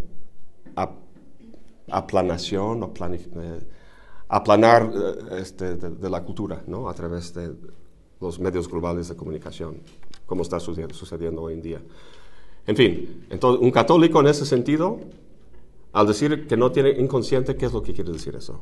aplanación 1.90 2.84
o 2.84 2.94
eh, 3.00 3.60
aplanar 4.30 4.92
eh, 4.94 5.40
este, 5.40 5.76
de, 5.76 6.10
la 6.10 6.24
cultura, 6.24 6.62
¿no? 6.68 6.90
A 6.90 6.94
través 6.94 7.34
de 7.34 7.56
los 8.20 8.40
medios 8.40 8.68
globales 8.68 9.08
de 9.10 9.16
comunicación, 9.16 9.78
como 10.26 10.42
está 10.42 10.60
sucediendo, 10.60 11.42
hoy 11.42 11.54
en 11.54 11.62
día. 11.62 11.82
En 12.66 12.76
fin, 12.76 13.26
entonces, 13.30 13.64
un 13.64 13.72
católico 13.72 14.20
en 14.20 14.28
ese 14.28 14.46
sentido, 14.46 15.00
al 15.94 16.08
decir 16.08 16.48
que 16.48 16.58
no 16.58 16.72
tiene 16.72 16.90
inconsciente, 16.90 17.56
¿qué 17.56 17.66
es 17.66 17.74
lo 17.74 17.82
que 17.82 17.94
quiere 17.94 18.12
decir 18.12 18.36
eso? 18.36 18.62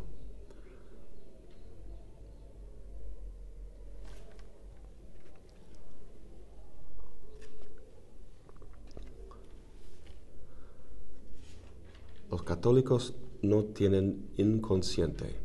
Los 12.30 12.44
católicos 12.66 13.14
no 13.44 13.66
tienen 13.66 14.32
inconsciente. 14.38 15.36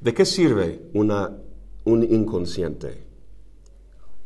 ¿De 0.00 0.14
qué 0.14 0.24
sirve 0.24 0.80
una, 0.94 1.30
un 1.84 2.02
inconsciente 2.04 3.04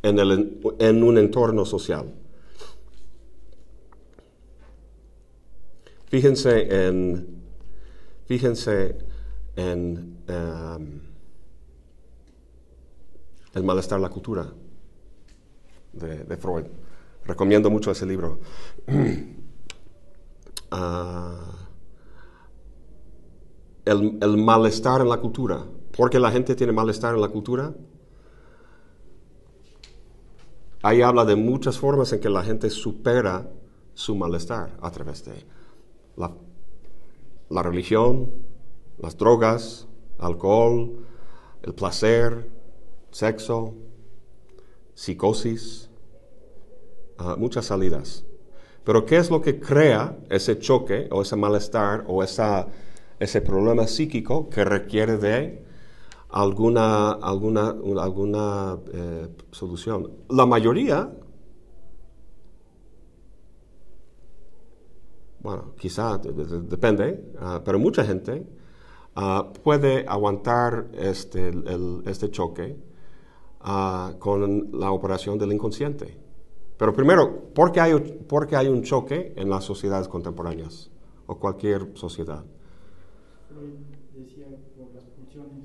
en, 0.02 1.02
un 1.02 1.18
entorno 1.18 1.64
social? 1.64 2.14
Fíjense 6.06 6.87
en, 6.87 7.42
fíjense 8.26 8.97
en 9.56 10.18
um, 10.28 11.00
el 13.52 13.64
malestar 13.64 13.99
la 13.99 14.11
cultura 14.11 14.49
de, 15.92 16.37
Freud. 16.37 16.66
Recomiendo 17.25 17.68
mucho 17.68 17.90
ese 17.90 18.06
libro. 18.06 18.38
uh, 20.73 21.57
el, 23.85 24.37
malestar 24.37 25.01
en 25.01 25.09
la 25.09 25.19
cultura. 25.19 25.65
porque 25.97 26.19
la 26.19 26.31
gente 26.31 26.55
tiene 26.55 26.73
malestar 26.73 27.15
en 27.15 27.21
la 27.21 27.29
cultura? 27.29 27.75
Ahí 30.83 31.01
habla 31.01 31.25
de 31.25 31.37
muchas 31.37 31.79
formas 31.79 32.13
en 32.13 32.21
que 32.21 32.29
la 32.29 32.43
gente 32.43 32.69
supera 32.71 33.51
su 33.95 34.15
malestar 34.15 34.77
a 34.83 34.91
través 34.91 35.25
de 35.25 35.47
la, 36.17 36.33
la 37.49 37.63
religión, 37.63 38.31
las 38.99 39.17
drogas, 39.17 39.89
alcohol, 40.19 41.07
el 41.63 41.75
placer, 41.75 42.51
sexo, 43.11 43.75
psicosis, 44.95 45.89
ah, 47.17 47.37
muchas 47.39 47.65
salidas. 47.65 48.25
Pero 48.87 49.05
¿qué 49.05 49.19
es 49.19 49.31
lo 49.31 49.43
que 49.43 49.61
crea 49.61 50.16
ese 50.31 50.59
choque 50.59 51.09
o 51.11 51.21
ese 51.21 51.37
malestar 51.37 52.05
o 52.07 52.23
esa 52.23 52.69
ese 53.19 53.40
problema 53.40 53.87
psíquico 53.87 54.49
que 54.50 54.64
requiere 54.64 55.16
de 55.16 55.64
alguna, 56.31 57.12
alguna, 57.12 57.75
alguna 57.99 58.78
eh, 58.93 59.28
solución. 59.50 60.11
La 60.28 60.45
mayoría, 60.45 61.11
bueno, 65.40 65.75
quizá 65.78 66.19
depende, 66.19 67.33
ah, 67.40 67.62
pero 67.64 67.78
mucha 67.78 68.05
gente 68.05 68.47
ah, 69.14 69.50
puede 69.62 70.05
aguantar 70.07 70.88
este, 70.93 71.52
este 72.07 72.31
choque 72.31 72.76
ah, 73.61 74.14
con 74.19 74.71
la 74.78 74.90
operación 74.90 75.38
del 75.38 75.52
inconsciente. 75.52 76.25
Pero 76.78 76.92
primero, 76.92 77.52
¿por 77.54 77.73
qué, 77.73 77.80
hay, 77.80 77.95
¿por 78.28 78.47
qué 78.47 78.56
hay 78.56 78.68
un 78.68 78.83
choque 78.83 79.33
en 79.37 79.49
las 79.49 79.64
sociedades 79.64 80.09
contemporáneas 80.09 80.90
o 81.26 81.37
cualquier 81.38 81.90
sociedad? 81.95 82.45
decía 84.14 84.47
por 84.76 84.95
las 84.95 85.04
pulsiones 85.04 85.64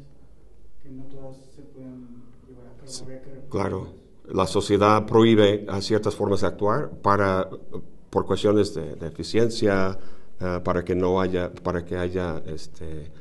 que 0.81 0.89
no 0.89 1.03
todas 1.05 1.35
se 1.55 1.61
pueden 1.61 2.23
llevar 2.47 2.67
a 2.67 3.21
cabo. 3.21 3.49
claro, 3.49 3.87
la 4.29 4.47
sociedad 4.47 5.05
prohíbe 5.05 5.65
a 5.67 5.81
ciertas 5.81 6.15
formas 6.15 6.41
de 6.41 6.47
actuar 6.47 6.89
para, 7.01 7.49
por 8.09 8.25
cuestiones 8.25 8.73
de, 8.73 8.93
eficiencia, 9.05 9.97
eh, 10.39 10.59
para 10.63 10.83
que 10.83 10.95
no 10.95 11.19
haya, 11.19 11.51
para 11.51 11.83
que 11.83 11.97
haya 11.97 12.41
este, 12.45 13.11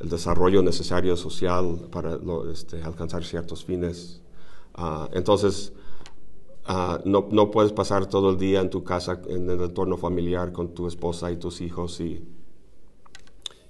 el 0.00 0.08
desarrollo 0.08 0.62
necesario 0.62 1.16
social 1.16 1.88
para 1.90 2.18
este, 2.50 2.82
alcanzar 2.82 3.24
ciertos 3.24 3.64
fines. 3.64 4.22
Ah, 4.74 5.08
entonces, 5.12 5.72
ah, 6.66 7.00
no, 7.04 7.28
no, 7.30 7.50
puedes 7.50 7.72
pasar 7.72 8.06
todo 8.06 8.30
el 8.30 8.38
día 8.38 8.60
en 8.60 8.70
tu 8.70 8.84
casa, 8.84 9.20
en 9.28 9.48
el 9.50 9.60
entorno 9.60 9.96
familiar, 9.96 10.52
con 10.52 10.74
tu 10.74 10.86
esposa 10.86 11.30
y 11.30 11.36
tus 11.36 11.60
hijos 11.60 12.00
y 12.00 12.24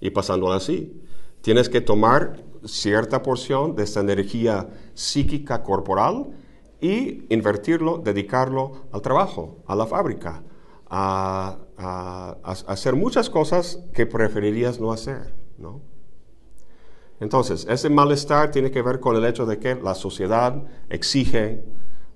y 0.00 0.10
pasando 0.10 0.52
así. 0.52 1.02
Tienes 1.40 1.68
que 1.68 1.80
tomar 1.80 2.44
cierta 2.64 3.22
porción 3.22 3.76
de 3.76 3.84
esta 3.84 4.00
energía 4.00 4.68
psíquica 4.94 5.62
corporal 5.62 6.28
y 6.80 7.24
invertirlo, 7.32 7.98
dedicarlo 7.98 8.86
al 8.92 9.02
trabajo, 9.02 9.62
a 9.66 9.76
la 9.76 9.86
fábrica, 9.86 10.42
a, 10.88 11.58
hacer 12.44 12.94
muchas 12.94 13.28
cosas 13.28 13.80
que 13.92 14.06
preferirías 14.06 14.80
no 14.80 14.92
hacer, 14.92 15.34
¿no? 15.58 15.82
Entonces, 17.20 17.66
ese 17.68 17.88
malestar 17.90 18.50
tiene 18.50 18.70
que 18.70 18.82
ver 18.82 19.00
con 19.00 19.16
el 19.16 19.24
hecho 19.24 19.46
de 19.46 19.58
que 19.58 19.74
la 19.74 19.94
sociedad 19.94 20.64
exige, 20.90 21.64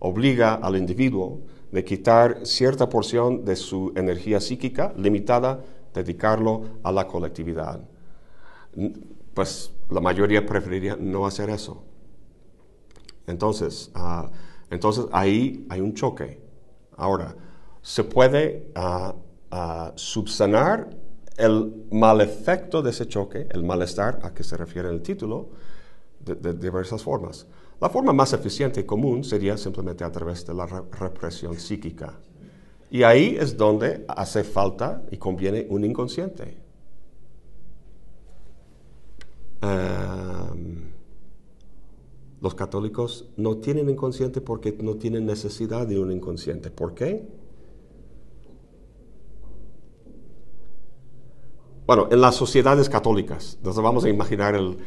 obliga 0.00 0.54
al 0.54 0.76
individuo 0.76 1.42
de 1.70 1.84
quitar 1.84 2.44
cierta 2.44 2.88
porción 2.88 3.44
de 3.44 3.54
su 3.54 3.92
energía 3.94 4.40
psíquica 4.40 4.92
limitada 4.96 5.62
dedicarlo 5.94 6.64
a 6.82 6.90
la 6.90 7.06
colectividad. 7.06 7.80
Pues 9.34 9.72
la 9.88 10.00
mayoría 10.00 10.44
preferiría 10.44 10.96
no 10.96 11.26
hacer 11.26 11.50
eso. 11.50 11.84
Entonces, 13.26 13.90
ah, 13.94 14.30
entonces 14.70 15.06
ahí 15.12 15.66
hay 15.68 15.80
un 15.80 15.94
choque. 15.94 16.40
Ahora, 16.96 17.36
¿se 17.82 18.04
puede 18.04 18.72
uh, 18.76 19.12
subsanar 19.94 20.90
el 21.40 21.86
mal 21.90 22.20
efecto 22.20 22.82
de 22.82 22.90
ese 22.90 23.08
choque, 23.08 23.46
el 23.50 23.64
malestar 23.64 24.20
a 24.22 24.34
que 24.34 24.44
se 24.44 24.56
refiere 24.56 24.90
el 24.90 25.00
título, 25.00 25.48
de, 26.20 26.52
diversas 26.52 27.02
formas. 27.02 27.46
La 27.80 27.88
forma 27.88 28.12
más 28.12 28.32
eficiente 28.34 28.80
y 28.80 28.84
común 28.84 29.24
sería 29.24 29.56
simplemente 29.56 30.04
a 30.04 30.12
través 30.12 30.46
de 30.46 30.52
la 30.52 30.66
represión 30.66 31.58
psíquica. 31.58 32.20
Y 32.90 33.04
ahí 33.04 33.36
es 33.38 33.56
donde 33.56 34.04
hace 34.08 34.44
falta 34.44 35.02
y 35.10 35.16
conviene 35.16 35.66
un 35.70 35.84
inconsciente. 35.84 36.58
Em, 39.62 40.90
los 42.40 42.54
católicos 42.54 43.30
no 43.36 43.58
tienen 43.58 43.88
inconsciente 43.88 44.40
porque 44.40 44.76
no 44.80 44.96
tienen 44.96 45.24
necesidad 45.24 45.86
de 45.86 45.98
un 45.98 46.12
inconsciente. 46.12 46.70
¿Por 46.70 46.94
qué? 46.94 47.39
Bueno, 51.90 52.06
en 52.08 52.20
las 52.20 52.36
sociedades 52.36 52.88
católicas, 52.88 53.54
entonces 53.56 53.82
vamos 53.82 54.04
a 54.04 54.08
imaginar, 54.08 54.54
el, 54.54 54.78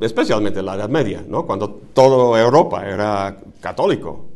especialmente 0.00 0.60
en 0.60 0.66
la 0.66 0.76
Edad 0.76 0.88
Media, 0.88 1.24
¿no? 1.26 1.44
cuando 1.44 1.68
toda 1.92 2.40
Europa 2.40 2.86
era 2.86 3.36
católico. 3.60 4.26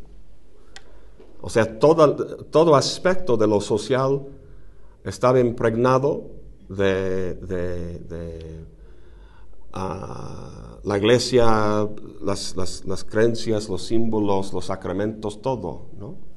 O 1.39 1.49
sea, 1.49 1.79
todo, 1.79 2.13
todo 2.47 2.75
aspecto 2.75 3.37
de 3.37 3.47
lo 3.47 3.61
social 3.61 4.23
estaba 5.05 5.39
impregnado 5.39 6.23
de, 6.67 7.37
ah, 9.71 10.79
la 10.83 10.97
iglesia, 10.97 11.87
las 12.21 13.05
creencias, 13.09 13.69
los 13.69 13.83
símbolos, 13.83 14.51
los 14.51 14.65
sacramentos, 14.65 15.41
todo, 15.41 15.85
¿no? 15.97 16.30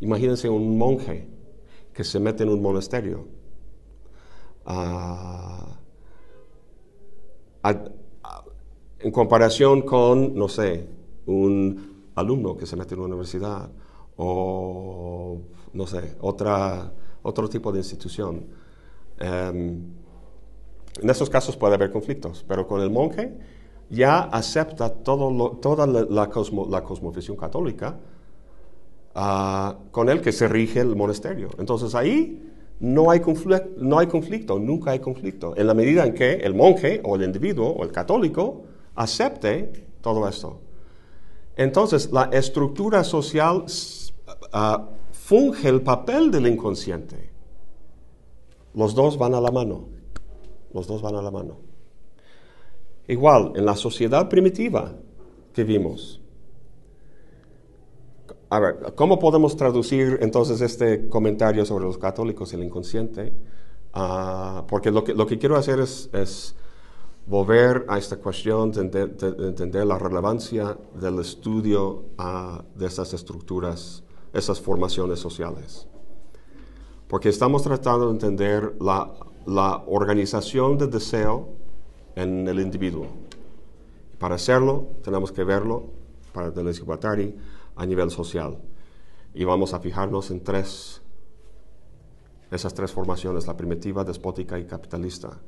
Imagínense 0.00 0.48
un 0.48 0.78
monje 0.78 1.26
que 1.92 2.04
se 2.04 2.20
mete 2.20 2.44
en 2.44 2.50
un 2.50 2.62
monasterio. 2.62 3.26
Ah, 4.64 5.78
en 9.00 9.10
comparación 9.10 9.82
con, 9.82 10.34
no 10.34 10.48
sé, 10.48 10.88
un 11.26 12.10
alumno 12.14 12.56
que 12.56 12.66
se 12.66 12.76
mete 12.76 12.94
en 12.94 13.00
una 13.00 13.08
universidad 13.08 13.70
o, 14.16 15.38
no 15.72 15.86
sé, 15.86 16.16
otra, 16.20 16.92
otro 17.22 17.48
tipo 17.48 17.72
de 17.72 17.78
institución. 17.78 18.46
Em, 19.18 19.82
en 21.00 21.10
esos 21.10 21.30
casos 21.30 21.56
puede 21.56 21.74
haber 21.74 21.90
conflictos, 21.90 22.44
pero 22.46 22.66
con 22.66 22.80
el 22.80 22.90
monje 22.90 23.38
ya 23.90 24.20
acepta 24.20 24.90
todo 24.90 25.58
toda 25.60 25.86
la, 25.86 26.02
la 26.08 26.82
cosmovisión 26.82 27.36
católica 27.36 27.98
con 29.12 30.08
el 30.08 30.20
que 30.20 30.32
se 30.32 30.48
rige 30.48 30.80
el 30.80 30.94
monasterio. 30.94 31.50
Entonces 31.58 31.94
ahí 31.94 32.42
no 32.80 33.10
hay, 33.10 33.20
no 33.78 33.98
hay 33.98 34.06
conflicto, 34.06 34.58
nunca 34.58 34.92
hay 34.92 35.00
conflicto, 35.00 35.56
en 35.56 35.66
la 35.66 35.74
medida 35.74 36.06
en 36.06 36.14
que 36.14 36.34
el 36.34 36.54
monje 36.54 37.00
o 37.04 37.16
el 37.16 37.22
individuo 37.22 37.70
o 37.70 37.82
el 37.84 37.90
católico 37.90 38.62
acepte 38.94 39.86
todo 40.00 40.28
esto. 40.28 40.60
Entonces 41.56 42.12
la 42.12 42.24
estructura 42.32 43.02
social 43.02 43.64
uh, 44.54 44.82
funge 45.10 45.68
el 45.68 45.82
papel 45.82 46.30
del 46.30 46.46
inconsciente. 46.46 47.30
Los 48.74 48.94
dos 48.94 49.18
van 49.18 49.34
a 49.34 49.40
la 49.40 49.50
mano. 49.50 49.88
Los 50.72 50.86
dos 50.86 51.02
van 51.02 51.16
a 51.16 51.22
la 51.22 51.30
mano. 51.30 51.58
Igual, 53.08 53.52
en 53.56 53.64
la 53.64 53.74
sociedad 53.74 54.28
primitiva 54.28 54.94
que 55.52 55.64
vimos, 55.64 56.20
a 58.50 58.60
ver, 58.60 58.94
¿cómo 58.94 59.18
podemos 59.18 59.56
traducir 59.56 60.18
entonces 60.22 60.60
este 60.62 61.08
comentario 61.08 61.66
sobre 61.66 61.84
los 61.84 61.98
católicos 61.98 62.52
y 62.52 62.56
el 62.56 62.64
inconsciente? 62.64 63.32
Ah, 63.92 64.64
porque 64.68 64.90
lo 64.90 65.04
que, 65.04 65.14
lo 65.14 65.26
que 65.26 65.38
quiero 65.38 65.56
hacer 65.56 65.80
es, 65.80 66.54
volver 67.26 67.84
a 67.88 67.98
esta 67.98 68.16
cuestión 68.16 68.72
de, 68.72 69.02
entender 69.48 69.86
la 69.86 69.98
relevancia 69.98 70.78
del 70.98 71.18
estudio 71.18 72.06
ah, 72.16 72.64
de 72.74 72.86
esas 72.86 73.12
estructuras, 73.12 74.02
esas 74.32 74.58
formaciones 74.60 75.18
sociales. 75.18 75.86
Porque 77.06 77.28
estamos 77.28 77.62
tratando 77.62 78.06
de 78.06 78.12
entender 78.12 78.76
la, 78.80 79.12
la 79.44 79.84
organización 79.86 80.78
del 80.78 80.90
deseo 80.90 81.50
en 82.16 82.48
el 82.48 82.60
individuo. 82.60 83.06
Para 84.18 84.36
hacerlo, 84.36 84.86
tenemos 85.02 85.32
que 85.32 85.44
verlo, 85.44 85.84
para 86.32 86.50
Deleuze 86.50 86.80
y 86.80 86.84
Guattari, 86.84 87.34
a 87.78 87.86
nivel 87.86 88.10
social. 88.10 88.58
Y 89.32 89.44
vamos 89.44 89.72
a 89.72 89.78
fijarnos 89.80 90.30
en 90.30 90.42
tres, 90.42 91.00
esas 92.50 92.74
tres 92.74 92.92
formaciones, 92.92 93.46
la 93.46 93.56
primitiva, 93.56 94.04
despótica 94.04 94.58
y 94.58 94.66
capitalista. 94.66 95.38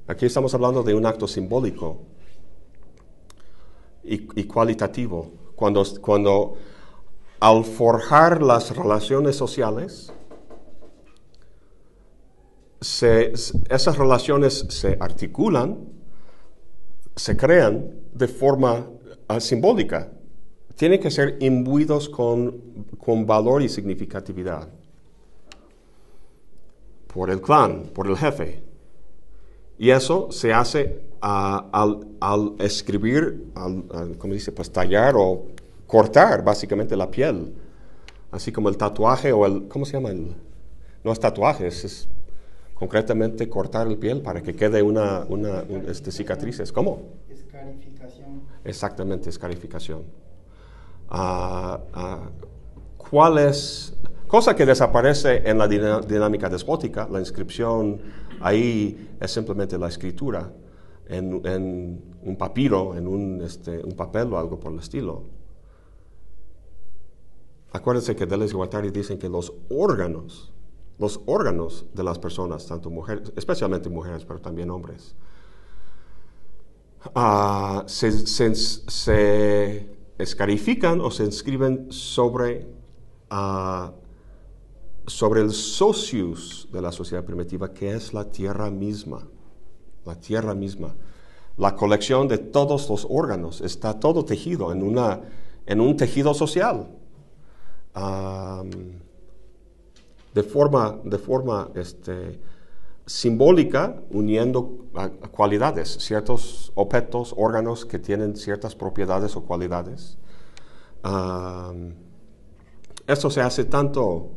Aquí 0.07 0.27
estamos 0.27 0.53
hablando 0.55 0.83
de 0.83 0.95
un 0.95 1.07
acto 1.07 1.29
simbólico 1.29 2.03
y, 4.03 4.45
cualitativo. 4.45 5.31
Cuando, 5.55 5.85
cuando 6.01 6.57
al 7.39 7.65
forjar 7.65 8.43
las 8.43 8.77
relaciones 8.77 9.37
sociales, 9.37 10.13
esas 12.81 13.97
relaciones 13.97 14.67
se 14.71 14.97
articulan, 14.99 15.79
se 17.15 17.37
crean 17.37 17.95
de 18.13 18.27
forma 18.27 18.87
ah, 19.29 19.39
simbólica, 19.39 20.11
tienen 20.77 21.01
que 21.01 21.11
ser 21.11 21.37
imbuidos 21.41 22.09
con, 22.09 22.87
con 22.99 23.27
valor 23.27 23.63
y 23.63 23.69
significatividad. 23.69 24.69
por 27.13 27.31
el 27.31 27.41
clan, 27.41 27.91
por 27.95 28.07
el 28.07 28.17
jefe. 28.17 28.63
Y 29.79 29.91
eso 29.91 30.31
se 30.31 30.53
hace 30.53 31.01
ah, 31.21 31.69
al, 31.73 32.07
al, 32.21 32.55
escribir, 32.59 33.51
al, 33.55 33.85
al, 33.93 34.17
¿cómo 34.19 34.33
dice? 34.33 34.53
Pues 34.53 34.71
tallar 34.71 35.15
o 35.17 35.47
cortar 35.87 36.43
básicamente 36.45 36.97
la 36.97 37.11
piel. 37.11 37.55
Así 38.31 38.51
como 38.51 38.69
el 38.69 38.77
tatuaje 38.77 39.33
o 39.33 39.45
el, 39.45 39.69
¿cómo 39.69 39.85
se 39.85 39.93
llama? 39.93 40.11
El, 40.11 40.35
no 41.05 41.13
es 41.13 41.21
tatuaje, 41.21 41.67
es, 41.67 41.85
es 41.85 42.09
concretamente 42.75 43.49
cortar 43.49 43.87
el 43.89 43.99
piel 43.99 44.23
para 44.23 44.43
que 44.43 44.55
quede 44.55 44.83
una, 44.83 45.25
una 45.29 45.65
un, 45.69 45.85
este, 45.89 46.11
cicatrices. 46.11 46.73
¿Cómo? 46.73 47.03
Escarificación. 47.29 48.43
Exactamente, 48.65 49.29
escarificación. 49.29 50.03
Uh, 51.11 51.77
uh, 51.99 52.31
¿Cuál 52.97 53.39
es? 53.39 53.95
Cosa 54.27 54.57
que 54.57 54.65
desaparece 54.65 55.43
en 55.49 55.59
la 55.59 55.69
dinámica 55.69 56.49
despótica, 56.49 57.07
la 57.11 57.19
inscripción 57.19 58.01
ahí 58.41 59.11
es 59.21 59.31
simplemente 59.31 59.77
la 59.77 59.89
escritura 59.89 60.51
en, 61.07 61.47
en 61.47 62.03
un 62.23 62.37
papiro, 62.37 62.97
en 62.97 63.07
un, 63.07 63.43
este, 63.43 63.85
un 63.85 63.93
papel 63.93 64.33
o 64.33 64.39
algo 64.39 64.59
por 64.59 64.73
el 64.73 64.79
estilo. 64.79 65.25
Acuérdense 67.73 68.17
que 68.17 68.27
Deleuze 68.27 68.53
y 68.53 68.57
Guattari 68.57 68.91
dicen 68.91 69.19
que 69.19 69.29
los 69.29 69.53
órganos, 69.71 70.53
los 70.99 71.21
órganos 71.27 71.87
de 71.93 72.03
las 72.03 72.19
personas, 72.19 72.67
tanto 72.67 72.91
mujeres, 72.91 73.33
especialmente 73.37 73.91
mujeres, 73.91 74.25
pero 74.25 74.41
también 74.41 74.71
hombres, 74.71 75.15
uh, 77.15 77.83
se, 77.87 78.13
se, 78.13 78.55
se, 78.55 79.89
escarifican 80.23 81.01
o 81.01 81.11
se 81.11 81.25
inscriben 81.25 81.91
sobre, 81.91 82.67
uh, 83.31 83.91
sobre 85.07 85.41
el 85.41 85.51
socius 85.51 86.69
de 86.73 86.81
la 86.81 86.93
sociedad 86.93 87.25
primitiva, 87.25 87.73
que 87.73 87.93
es 87.93 88.15
la 88.15 88.31
tierra 88.31 88.71
misma, 88.71 89.27
la 90.05 90.15
tierra 90.15 90.55
misma. 90.55 90.95
La 91.57 91.77
colección 91.77 92.29
de 92.29 92.39
todos 92.39 92.89
los 92.89 93.07
órganos 93.11 93.61
está 93.61 93.99
todo 94.01 94.25
tejido 94.25 94.73
en, 94.73 94.83
una, 94.83 95.21
en 95.67 95.81
un 95.81 95.97
tejido 95.97 96.33
social 96.33 96.89
um, 97.95 98.71
de 100.35 100.43
forma, 100.43 100.99
de 101.05 101.19
forma 101.19 101.71
este, 101.75 102.41
simbólica, 103.07 104.03
uniendo 104.11 104.87
cualidades, 105.33 105.89
ciertos 106.01 106.73
objetos, 106.75 107.35
órganos 107.37 107.85
que 107.85 107.99
tienen 107.99 108.37
ciertas 108.37 108.75
propiedades 108.75 109.37
o 109.37 109.43
cualidades. 109.43 110.19
Esto 113.07 113.31
se 113.31 113.41
hace 113.41 113.65
tanto, 113.65 114.31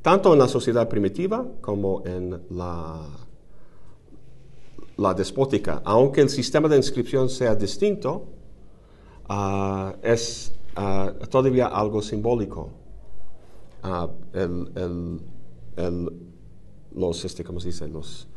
tanto 0.00 0.32
en 0.32 0.38
la 0.38 0.48
sociedad 0.48 0.88
primitiva 0.88 1.46
como 1.60 2.02
en 2.06 2.42
la, 2.50 3.06
la 4.96 5.14
despótica. 5.14 5.82
Aunque 5.84 6.22
el 6.22 6.30
sistema 6.30 6.68
de 6.68 6.78
inscripción 6.78 7.28
sea 7.28 7.54
distinto, 7.54 8.24
uh, 9.28 9.92
es 10.02 10.54
uh, 10.76 11.26
todavía 11.26 11.66
algo 11.66 12.00
simbólico. 12.00 12.70
El, 14.32 14.72
el, 14.74 15.20
el, 15.76 16.12
los, 16.94 17.24
este, 17.24 17.44
¿cómo 17.44 17.60
se 17.60 17.68
dice? 17.68 17.88
Los, 17.88 18.28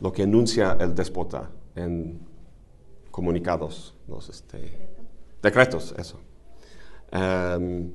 lo 0.00 0.12
que 0.12 0.24
enuncia 0.24 0.76
el 0.80 0.94
déspota 0.94 1.50
en 1.74 2.20
comunicados, 3.10 3.94
los 4.08 4.28
este, 4.28 4.90
decretos, 5.42 5.94
eso. 5.96 6.20
Um, 7.12 7.92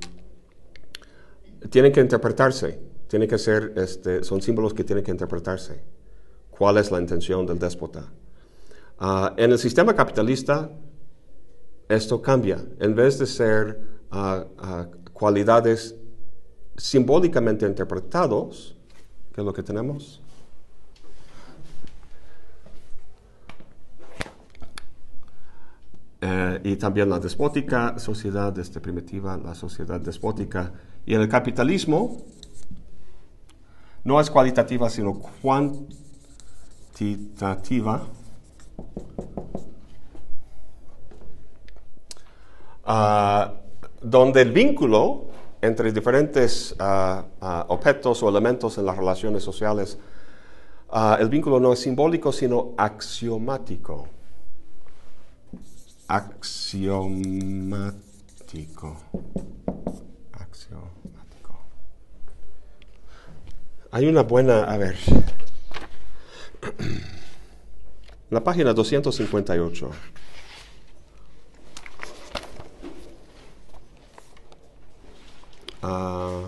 tienen 1.69 1.91
que 1.91 2.01
interpretarse, 2.01 2.79
tiene 3.07 3.27
que 3.27 3.37
ser, 3.37 3.73
este, 3.75 4.23
son 4.23 4.41
símbolos 4.41 4.73
que 4.73 4.83
tienen 4.83 5.03
que 5.03 5.11
interpretarse. 5.11 5.81
¿Cuál 6.49 6.77
es 6.77 6.91
la 6.91 6.99
intención 6.99 7.45
del 7.45 7.59
déspota? 7.59 8.11
Uh, 8.99 9.29
en 9.37 9.51
el 9.51 9.59
sistema 9.59 9.95
capitalista, 9.95 10.71
esto 11.87 12.21
cambia. 12.21 12.63
En 12.79 12.95
vez 12.95 13.19
de 13.19 13.25
ser 13.25 13.96
uh, 14.11 14.43
cualidades 15.13 15.95
simbólicamente 16.77 17.65
interpretados, 17.65 18.77
¿qué 19.33 19.41
es 19.41 19.45
lo 19.45 19.53
que 19.53 19.63
tenemos? 19.63 20.21
Eh, 26.19 26.59
y 26.63 26.75
también 26.77 27.09
la 27.09 27.19
despótica, 27.19 27.99
sociedad 27.99 28.57
este, 28.57 28.79
primitiva, 28.79 29.37
la 29.37 29.53
sociedad 29.53 29.99
despótica. 29.99 30.71
Y 31.05 31.13
el 31.13 31.29
capitalismo 31.29 32.23
no 34.03 34.19
es 34.19 34.31
cualitativa, 34.31 34.89
sino 34.89 35.21
cuantitativa. 35.41 38.07
Uh, 42.87 43.56
donde 44.09 44.41
el 44.41 44.51
vínculo 44.51 45.25
entre 45.61 45.91
diferentes 45.91 46.75
uh, 46.79 46.85
uh, 47.43 47.65
objetos 47.67 48.23
o 48.23 48.29
elementos 48.29 48.77
en 48.77 48.85
las 48.85 48.95
relaciones 48.95 49.43
sociales, 49.43 49.97
el 51.19 51.27
vínculo 51.27 51.59
no 51.59 51.73
es 51.73 51.79
simbólico, 51.79 52.31
sino 52.31 52.73
axiomático. 52.77 54.07
Axiomático. 56.07 57.97
Axiomático. 60.31 61.59
Hay 63.91 64.07
una 64.07 64.23
buena, 64.23 64.63
a 64.63 64.77
ver. 64.77 64.95
La 68.29 68.41
página 68.43 68.73
258. 68.73 69.91
Uh, 75.87 76.45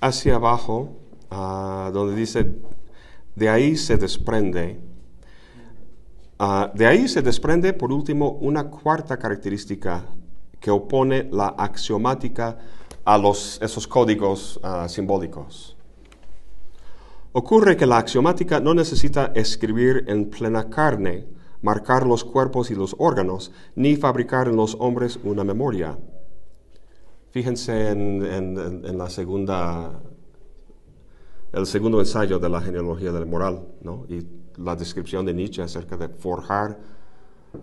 hacia 0.00 0.34
abajo, 0.34 0.96
uh, 1.30 1.92
donde 1.92 2.16
dice, 2.16 2.52
de 3.36 3.48
ahí 3.48 3.76
se 3.76 3.96
desprende, 3.96 4.80
uh, 6.40 6.76
de 6.76 6.86
ahí 6.86 7.06
se 7.06 7.22
desprende, 7.22 7.72
por 7.72 7.92
último, 7.92 8.30
una 8.40 8.70
cuarta 8.70 9.16
característica 9.16 10.04
que 10.58 10.72
opone 10.72 11.28
la 11.30 11.54
axiomática 11.56 12.58
a 13.04 13.16
los, 13.16 13.62
esos 13.62 13.86
códigos 13.86 14.60
simbólicos. 14.88 15.76
Ocurre 17.32 17.76
que 17.76 17.86
la 17.86 17.98
axiomática 17.98 18.58
no 18.58 18.74
necesita 18.74 19.32
escribir 19.34 20.04
en 20.08 20.30
plena 20.30 20.68
carne, 20.68 21.28
marcar 21.62 22.04
los 22.04 22.24
cuerpos 22.24 22.70
y 22.72 22.74
los 22.74 22.96
órganos, 22.98 23.52
ni 23.76 23.94
fabricar 23.94 24.48
en 24.48 24.56
los 24.56 24.76
hombres 24.80 25.18
una 25.22 25.44
memoria. 25.44 25.96
Fíjense 27.30 27.90
en, 27.90 28.98
la 28.98 29.08
segunda, 29.08 30.02
el 31.52 31.66
segundo 31.66 32.00
ensayo 32.00 32.40
de 32.40 32.48
la 32.48 32.60
genealogía 32.60 33.12
de 33.12 33.20
la 33.20 33.26
moral, 33.26 33.64
¿no? 33.82 34.06
y 34.08 34.26
la 34.56 34.74
descripción 34.74 35.24
de 35.24 35.32
Nietzsche 35.32 35.62
acerca 35.62 35.96
de 35.96 36.08
forjar 36.08 36.78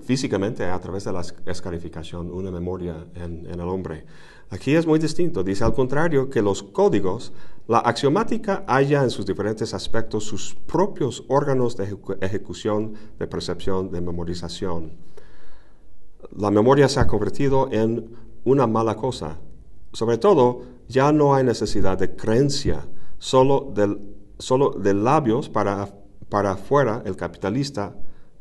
físicamente 0.01 0.65
a 0.65 0.79
través 0.79 1.03
de 1.05 1.13
la 1.13 1.21
escarificación 1.45 2.31
una 2.31 2.51
memoria 2.51 3.05
en, 3.15 3.45
el 3.47 3.61
hombre. 3.61 4.05
Aquí 4.49 4.75
es 4.75 4.87
muy 4.87 4.99
distinto. 4.99 5.43
Dice 5.43 5.63
al 5.63 5.73
contrario 5.73 6.29
que 6.29 6.41
los 6.41 6.63
códigos, 6.63 7.33
la 7.67 7.79
axiomática 7.79 8.63
halla 8.67 9.03
en 9.03 9.09
sus 9.09 9.25
diferentes 9.25 9.73
aspectos 9.73 10.23
sus 10.23 10.55
propios 10.55 11.25
órganos 11.27 11.75
de 11.75 11.83
ejecu 11.83 12.15
ejecución, 12.21 12.93
de 13.19 13.27
percepción, 13.27 13.91
de 13.91 13.99
memorización. 13.99 14.93
La 16.35 16.49
memoria 16.49 16.87
se 16.87 16.99
ha 17.01 17.07
convertido 17.07 17.67
en 17.71 18.15
una 18.45 18.67
mala 18.67 18.95
cosa. 18.95 19.37
Sobre 19.91 20.17
todo, 20.17 20.63
ya 20.87 21.11
no 21.11 21.35
hay 21.35 21.43
necesidad 21.43 21.97
de 21.97 22.15
creencia, 22.15 22.87
solo, 23.17 23.71
del, 23.75 24.15
solo 24.39 24.69
de 24.71 24.93
labios 24.93 25.49
para, 25.49 25.89
para 26.29 26.51
afuera 26.51 27.03
el 27.05 27.17
capitalista. 27.17 27.95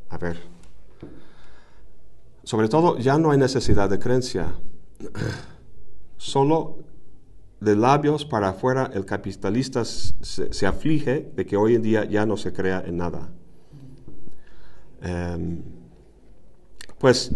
A 0.09 0.19
ver, 0.19 0.39
sobre 2.45 2.69
todo, 2.69 2.97
ya 2.99 3.19
no 3.19 3.33
hay 3.33 3.39
necesidad 3.39 3.91
de 3.91 3.99
creencia. 3.99 4.55
Solo 6.17 6.79
de 7.61 7.75
labios 7.75 8.25
para 8.25 8.51
afuera 8.51 8.91
el 8.93 9.05
capitalista 9.05 9.85
se, 9.85 10.67
aflige 10.67 11.33
de 11.35 11.47
que 11.47 11.57
hoy 11.57 11.75
en 11.75 11.83
día 11.83 12.05
ya 12.05 12.27
no 12.27 12.37
se 12.37 12.53
crea 12.53 12.83
en 12.87 12.99
nada. 12.99 13.31
Um, 15.03 15.63
pues 16.99 17.33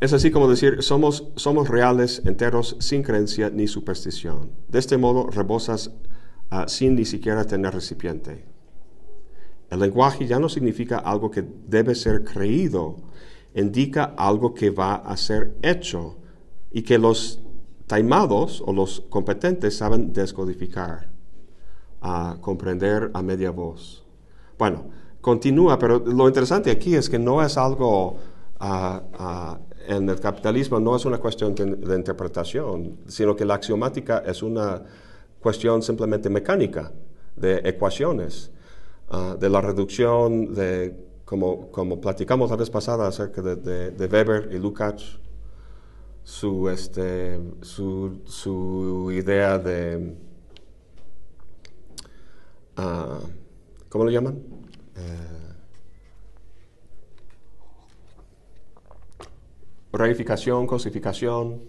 es 0.00 0.12
así 0.12 0.30
como 0.30 0.48
decir, 0.48 0.82
somos, 0.82 1.28
somos 1.36 1.68
reales, 1.68 2.22
enteros, 2.24 2.76
sin 2.80 3.02
creencia 3.02 3.50
ni 3.50 3.68
superstición. 3.68 4.50
De 4.68 4.78
este 4.78 4.96
modo 4.96 5.28
rebosas 5.28 5.92
ah, 6.50 6.66
sin 6.68 6.94
ni 6.94 7.04
siquiera 7.04 7.44
tener 7.44 7.74
recipiente. 7.74 8.44
El 9.68 9.80
lenguaje 9.80 10.26
ya 10.26 10.38
no 10.38 10.48
significa 10.48 10.98
algo 10.98 11.30
que 11.30 11.44
debe 11.68 11.94
ser 11.94 12.24
creído, 12.24 12.96
indica 13.54 14.14
algo 14.16 14.54
que 14.54 14.70
va 14.70 14.94
a 14.94 15.16
ser 15.16 15.54
hecho 15.62 16.16
y 16.72 16.82
que 16.82 16.98
los 16.98 17.40
taimados 17.90 18.62
o 18.64 18.72
los 18.72 19.00
competentes 19.10 19.76
saben 19.76 20.12
descodificar, 20.12 21.10
a 22.00 22.36
comprender 22.40 23.10
a 23.12 23.20
media 23.20 23.50
voz. 23.50 24.06
Bueno, 24.56 24.84
continúa, 25.20 25.76
pero 25.76 25.98
lo 25.98 26.28
interesante 26.28 26.70
aquí 26.70 26.94
es 26.94 27.10
que 27.10 27.18
no 27.18 27.42
es 27.42 27.58
algo 27.58 28.16
ah, 28.60 29.02
ah, 29.18 29.58
en 29.88 30.08
el 30.08 30.20
capitalismo, 30.20 30.78
no 30.78 30.94
es 30.94 31.04
una 31.04 31.18
cuestión 31.18 31.52
de, 31.56 31.96
interpretación, 31.96 32.98
sino 33.08 33.34
que 33.34 33.44
la 33.44 33.54
axiomática 33.54 34.22
es 34.24 34.40
una 34.44 34.84
cuestión 35.40 35.82
simplemente 35.82 36.30
mecánica, 36.30 36.92
de 37.34 37.60
ecuaciones, 37.64 38.52
ah, 39.08 39.34
de 39.36 39.48
la 39.48 39.60
reducción 39.60 40.54
de, 40.54 40.94
como, 41.24 41.72
como, 41.72 42.00
platicamos 42.00 42.50
la 42.50 42.56
vez 42.56 42.70
pasada 42.70 43.08
acerca 43.08 43.42
de, 43.42 43.90
de 43.90 44.06
Weber 44.06 44.50
y 44.52 44.58
Lukács, 44.58 45.18
su, 46.30 46.70
este, 46.70 47.40
su, 47.60 48.20
su 48.24 49.10
idea 49.12 49.58
de, 49.58 50.14
uh, 52.78 53.26
¿cómo 53.88 54.04
lo 54.04 54.10
llaman? 54.12 54.40
Uh, 59.92 59.96
reificación, 59.96 60.68
cosificación, 60.68 61.62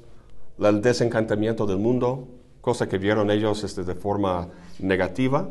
el 0.60 0.80
desencantamiento 0.80 1.66
del 1.66 1.80
mundo, 1.80 2.28
cosa 2.62 2.88
que 2.88 3.00
vieron 3.00 3.32
ellos 3.32 3.64
este, 3.64 3.84
de 3.84 3.96
forma 3.96 4.48
negativa, 4.78 5.50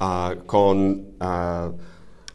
uh, 0.00 0.44
con 0.46 1.14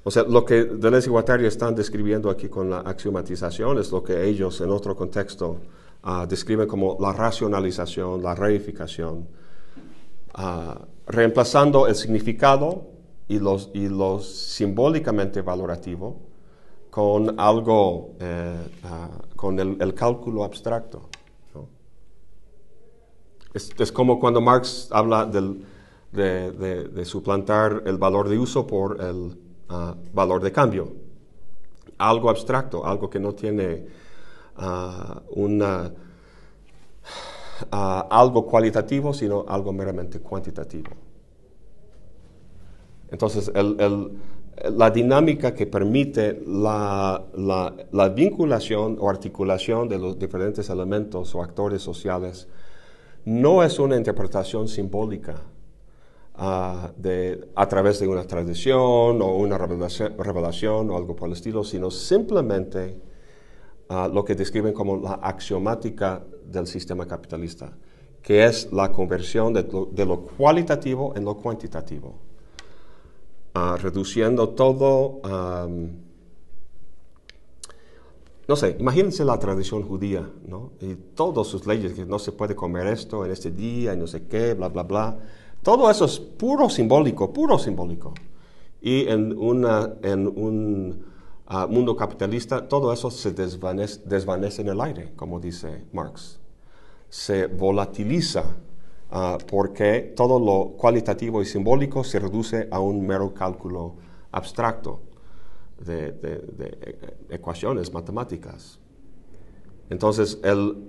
o 0.08 0.10
sea, 0.10 0.24
lo 0.24 0.46
que 0.46 0.63
Deleuze 0.63 1.10
y 1.10 1.12
Guattari 1.12 1.46
están 1.46 1.76
describiendo 1.76 2.30
aquí 2.30 2.48
con 2.48 2.70
la 2.70 2.80
axiomatización 2.80 3.78
es 3.78 3.91
lo 3.91 4.02
que 4.02 4.24
ellos 4.24 4.62
en 4.62 4.70
otro 4.70 4.96
contexto 4.96 5.58
uh, 6.06 6.26
describen 6.26 6.65
como 6.65 6.96
la 6.98 7.12
racionalización, 7.12 8.24
la 8.24 8.34
reificación, 8.34 9.28
uh, 10.38 10.80
reemplazando 11.08 11.88
el 11.88 11.96
significado 11.96 12.88
y 13.28 13.39
los, 13.39 13.70
y 13.74 13.89
los 13.89 14.26
simbólicamente 14.34 15.41
valorativo 15.41 16.22
con 16.89 17.38
algo, 17.38 18.15
eh, 18.22 18.56
uh, 18.86 19.36
con 19.36 19.60
el, 19.60 19.93
cálculo 19.93 20.46
abstracto. 20.46 21.10
¿no? 21.54 21.67
Es, 23.54 23.72
es, 23.78 23.91
como 23.91 24.22
cuando 24.22 24.39
Marx 24.39 24.88
habla 24.89 25.26
de 25.26 27.04
suplantar 27.04 27.84
el 27.86 27.98
valor 27.98 28.30
de 28.30 28.39
uso 28.39 28.65
por 28.65 29.02
el 29.02 29.47
valor 30.14 30.42
de 30.42 30.52
cambio. 30.52 30.94
Algo 31.98 32.30
abstracto, 32.30 32.86
algo 32.86 33.10
que 33.10 33.20
no 33.20 33.34
tiene 33.34 33.86
uh, 34.58 35.42
una, 35.42 35.92
uh, 37.72 38.08
algo 38.10 38.46
cualitativo, 38.46 39.14
sino 39.14 39.46
algo 39.48 39.74
meramente 39.74 40.20
cuantitativo. 40.20 40.92
Entonces, 43.10 43.52
la 43.56 44.90
dinámica 44.90 45.54
que 45.54 45.68
permite 45.68 46.42
la, 46.46 47.24
vinculación 48.16 48.98
o 49.00 49.10
articulación 49.10 49.88
de 49.88 50.00
los 50.00 50.18
diferentes 50.18 50.70
elementos 50.70 51.34
o 51.36 51.42
actores 51.42 51.82
sociales 51.82 52.48
no 53.26 53.64
es 53.64 53.78
una 53.80 53.98
interpretación 53.98 54.68
simbólica, 54.68 55.36
de, 56.38 57.50
a 57.56 57.67
través 57.67 58.00
de 58.00 58.08
una 58.08 58.23
tradición 58.26 59.21
o 59.21 59.36
una 59.38 59.58
revelación, 59.58 60.91
o 60.91 60.97
algo 60.97 61.15
por 61.15 61.28
el 61.30 61.34
estilo, 61.34 61.63
sino 61.63 61.89
simplemente 61.89 63.02
lo 63.89 64.23
que 64.23 64.36
describen 64.36 64.73
como 64.73 64.97
la 64.97 65.13
axiomática 65.13 66.23
del 66.45 66.67
sistema 66.67 67.08
capitalista, 67.08 67.76
que 68.21 68.45
es 68.45 68.71
la 68.71 68.91
conversión 68.91 69.52
de 69.54 70.06
lo, 70.06 70.21
cualitativo 70.21 71.13
en 71.15 71.26
lo 71.26 71.38
cuantitativo, 71.38 72.19
reduciendo 73.82 74.50
todo... 74.50 75.21
no 78.47 78.56
sé, 78.56 78.78
imagínense 78.80 79.26
la 79.26 79.39
tradición 79.39 79.82
judía, 79.82 80.30
¿no? 80.45 80.71
Y 80.82 80.93
todas 81.15 81.47
sus 81.47 81.65
leyes, 81.65 81.93
que 81.93 82.06
no 82.06 82.19
se 82.19 82.32
puede 82.32 82.56
comer 82.56 82.88
esto 82.88 83.26
en 83.26 83.32
este 83.32 83.50
día 83.50 83.93
y 83.93 83.97
no 83.97 84.06
sé 84.06 84.28
qué, 84.28 84.54
bla, 84.54 84.69
bla, 84.69 84.84
bla. 84.84 85.17
Todo 85.68 85.92
eso 85.92 86.06
es 86.06 86.18
puro 86.18 86.70
simbólico, 86.70 87.34
puro 87.34 87.60
simbólico. 87.60 88.14
Y 88.82 89.06
en, 89.10 89.38
una, 89.38 89.96
en 90.02 90.26
un 90.26 91.06
uh, 91.52 91.68
mundo 91.68 91.94
capitalista 91.94 92.70
todo 92.70 92.94
eso 92.94 93.12
se 93.12 93.34
desvanece, 93.34 94.62
en 94.62 94.70
el 94.70 94.80
aire, 94.80 95.12
como 95.18 95.42
dice 95.42 95.84
Marx. 95.92 96.40
Se 97.10 97.48
volatiliza 97.48 98.46
uh, 99.12 99.46
porque 99.46 100.14
todo 100.16 100.40
lo 100.40 100.78
cualitativo 100.78 101.42
y 101.42 101.46
simbólico 101.46 102.02
se 102.02 102.20
reduce 102.20 102.70
a 102.72 102.80
un 102.80 103.06
mero 103.06 103.34
cálculo 103.34 103.96
abstracto 104.32 105.02
de, 105.86 106.14
de, 106.14 106.98
ecuaciones 107.30 107.92
matemáticas. 107.92 108.80
Entonces, 109.90 110.40
el, 110.46 110.88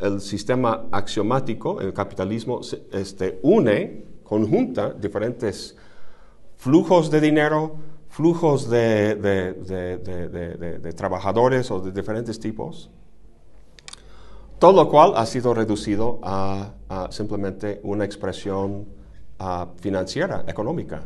el, 0.00 0.22
sistema 0.22 0.86
axiomático, 0.92 1.82
el 1.82 1.92
capitalismo, 1.92 2.62
este, 2.90 3.38
une 3.42 4.13
conjunta 4.24 4.92
diferentes 4.92 5.76
flujos 6.56 7.10
de 7.10 7.20
dinero, 7.20 7.76
flujos 8.08 8.70
de, 8.70 9.14
de, 9.16 10.92
trabajadores 10.94 11.70
o 11.70 11.80
de 11.80 11.92
diferentes 11.92 12.40
tipos, 12.40 12.90
todo 14.58 14.72
lo 14.72 14.88
cual 14.88 15.12
ha 15.16 15.26
sido 15.26 15.52
reducido 15.52 16.20
a, 16.22 16.72
simplemente 17.10 17.80
una 17.82 18.04
expresión 18.04 18.86
financiera, 19.76 20.44
económica. 20.46 21.02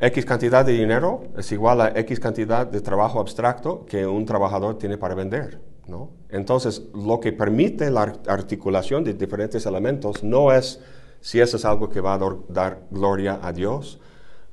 X 0.00 0.24
cantidad 0.24 0.64
de 0.64 0.72
dinero 0.72 1.24
es 1.36 1.52
igual 1.52 1.80
a 1.80 1.88
X 2.00 2.18
cantidad 2.18 2.66
de 2.66 2.80
trabajo 2.80 3.20
abstracto 3.20 3.84
que 3.86 4.06
un 4.06 4.24
trabajador 4.24 4.78
tiene 4.78 4.98
para 4.98 5.14
vender. 5.14 5.60
¿no? 5.86 6.10
Entonces, 6.28 6.82
lo 6.94 7.20
que 7.20 7.32
permite 7.32 7.90
la 7.90 8.14
articulación 8.26 9.04
de 9.04 9.14
diferentes 9.14 9.66
elementos 9.66 10.24
no 10.24 10.52
es 10.52 10.80
si 11.22 11.40
eso 11.40 11.56
es 11.56 11.64
algo 11.64 11.88
que 11.88 12.00
va 12.00 12.14
a 12.14 12.18
dar 12.48 12.82
gloria 12.90 13.38
a 13.40 13.52
Dios, 13.52 14.00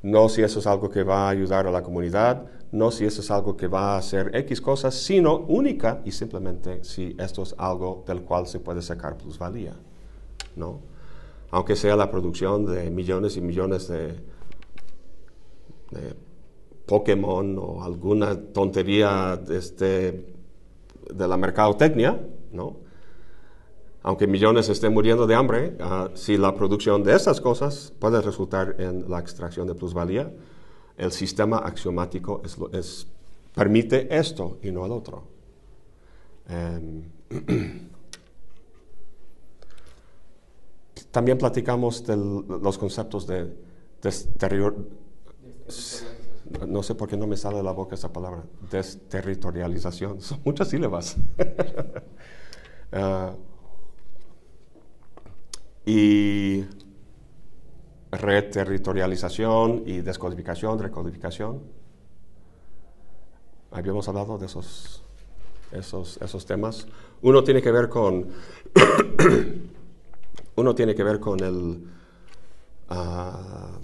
no 0.03 0.29
si 0.29 0.43
eso 0.43 0.59
es 0.59 0.67
algo 0.67 0.89
que 0.89 1.03
va 1.03 1.25
a 1.25 1.29
ayudar 1.29 1.65
a 1.65 1.71
la 1.71 1.81
comunidad, 1.81 2.45
no 2.71 2.91
si 2.91 3.05
eso 3.05 3.21
es 3.21 3.31
algo 3.31 3.57
que 3.57 3.67
va 3.67 3.95
a 3.95 3.97
hacer 3.97 4.29
X 4.35 4.61
cosas, 4.61 4.93
sino 4.93 5.35
única 5.35 6.01
y 6.05 6.11
simplemente 6.11 6.83
si 6.83 7.15
esto 7.19 7.41
es 7.41 7.55
algo 7.57 8.03
del 8.05 8.21
cual 8.21 8.45
se 8.45 8.59
puede 8.59 8.83
sacar 8.83 9.17
plusvalía, 9.17 9.73
¿no? 10.55 10.79
Aunque 11.49 11.75
sea 11.75 11.95
la 11.95 12.11
producción 12.11 12.67
de 12.67 12.91
millones 12.91 13.35
y 13.35 13.41
millones 13.41 13.87
de, 13.87 14.13
Pokémon 16.85 17.57
o 17.57 17.83
alguna 17.83 18.39
tontería 18.39 19.41
este, 19.49 20.33
de 21.11 21.27
la 21.27 21.35
mercadotecnia, 21.35 22.19
¿no? 22.51 22.77
Aunque 24.01 24.27
millones 24.27 24.69
estén 24.69 24.93
muriendo 24.93 25.27
de 25.27 25.35
hambre, 25.35 25.75
ah, 25.79 26.09
si 26.13 26.37
la 26.37 26.55
producción 26.55 27.03
de 27.03 27.15
estas 27.15 27.41
cosas 27.41 27.93
puede 27.99 28.21
resultar 28.21 28.75
en 28.79 29.09
la 29.09 29.19
extracción 29.19 29.67
de 29.67 29.75
plusvalía, 29.75 30.31
el 30.97 31.11
sistema 31.11 31.57
axiomático 31.57 32.41
es, 32.73 33.07
permite 33.53 34.07
esto 34.15 34.57
y 34.61 34.71
no 34.71 34.85
el 34.85 34.91
otro. 34.91 35.23
Em, 36.47 37.03
también 41.11 41.37
platicamos 41.37 42.05
de 42.05 42.15
los 42.15 42.77
conceptos 42.77 43.27
de 43.27 43.53
no 46.67 46.83
sé 46.83 46.95
por 46.95 47.07
qué 47.07 47.17
no 47.17 47.27
me 47.27 47.37
sale 47.37 47.57
de 47.57 47.63
la 47.63 47.71
boca 47.71 47.95
esa 47.95 48.11
palabra, 48.11 48.43
desterritorialización, 48.71 50.21
son 50.23 50.41
muchas 50.43 50.69
sílabas. 50.69 51.17
uh, 52.93 53.35
y 55.89 56.65
reterritorialización 58.11 59.81
y 59.87 60.01
descodificación, 60.01 60.77
recodificación. 60.77 61.63
Habíamos 63.71 64.07
hablado 64.07 64.37
de 64.37 64.45
esos, 64.45 65.03
esos, 65.71 66.17
esos 66.21 66.45
temas. 66.45 66.85
Uno 67.23 67.43
tiene 67.43 67.63
que 67.63 67.71
ver 67.71 67.89
con, 67.89 68.27
uno 70.57 70.75
tiene 70.75 70.93
que 70.93 71.03
ver 71.03 71.19
con 71.19 71.39
el, 71.43 71.87
uh, 72.91 73.79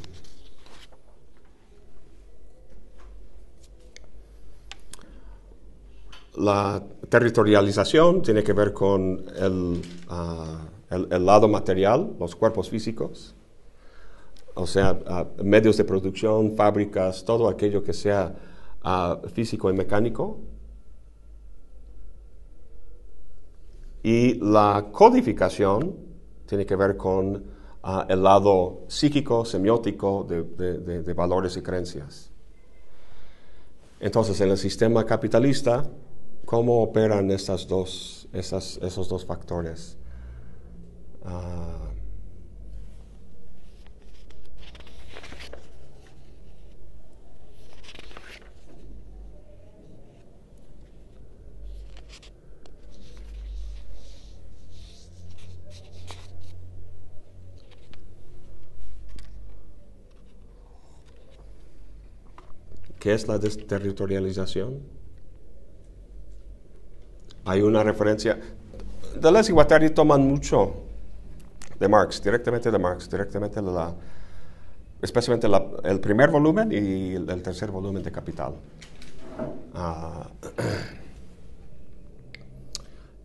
la 6.36 6.84
territorialización, 7.10 8.22
tiene 8.22 8.44
que 8.44 8.54
ver 8.54 8.74
con 8.74 9.26
el, 9.40 9.82
uh, 10.08 10.75
el, 10.96 11.26
lado 11.26 11.48
material, 11.48 12.16
los 12.20 12.36
cuerpos 12.36 12.70
físicos, 12.70 13.36
o 14.56 14.66
sea, 14.66 14.98
medios 15.44 15.78
de 15.78 15.84
producción, 15.84 16.56
fábricas, 16.56 17.26
todo 17.26 17.50
aquello 17.50 17.84
que 17.84 17.94
sea 17.94 18.36
ah, 18.84 19.20
físico 19.34 19.70
y 19.70 19.74
mecánico. 19.74 20.40
Y 24.02 24.36
la 24.36 24.88
codificación 24.92 25.96
tiene 26.46 26.66
que 26.66 26.76
ver 26.76 26.96
con 26.96 27.44
ah, 27.84 28.06
el 28.08 28.24
lado 28.24 28.84
psíquico, 28.88 29.44
semiótico 29.44 30.24
de, 30.24 31.14
valores 31.14 31.58
y 31.58 31.62
creencias. 31.62 32.32
Entonces, 34.00 34.40
en 34.40 34.52
el 34.52 34.58
sistema 34.58 35.06
capitalista, 35.06 35.90
¿cómo 36.46 36.82
operan 36.82 37.30
esos 37.32 37.68
dos 37.68 39.26
factores? 39.28 39.98
Ah, 41.28 41.92
¿Qué 63.00 63.14
es 63.14 63.28
la 63.28 63.38
desterritorialización? 63.38 64.80
Hay 67.46 67.62
una 67.62 67.84
referencia. 67.84 68.40
Deleuze 69.22 69.52
y 69.52 69.54
Guattari 69.54 69.92
toman 69.92 70.28
mucho 70.28 70.85
de 71.80 71.88
Marx, 71.88 72.22
directamente 72.24 72.72
de 72.72 72.80
Marx, 72.80 73.10
directamente 73.10 73.62
de 73.62 73.72
la, 73.72 73.94
especialmente 75.02 75.48
el 75.84 76.00
primer 76.00 76.30
volumen 76.30 76.72
y 76.72 77.14
el, 77.16 77.30
el 77.30 77.42
tercer 77.44 77.72
volumen 77.72 78.02
de 78.04 78.12
Capital. 78.12 78.54
Ah, 79.74 80.30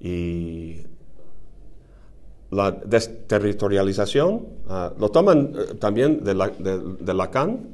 y 0.00 0.82
la 2.50 2.72
desterritorialización 2.72 4.46
ah, 4.68 4.92
lo 4.98 5.10
toman 5.10 5.52
eh, 5.54 5.74
también 5.74 6.24
de, 6.24 6.34
la- 6.34 6.48
de- 6.48 6.96
de 6.98 7.14
Lacan 7.14 7.68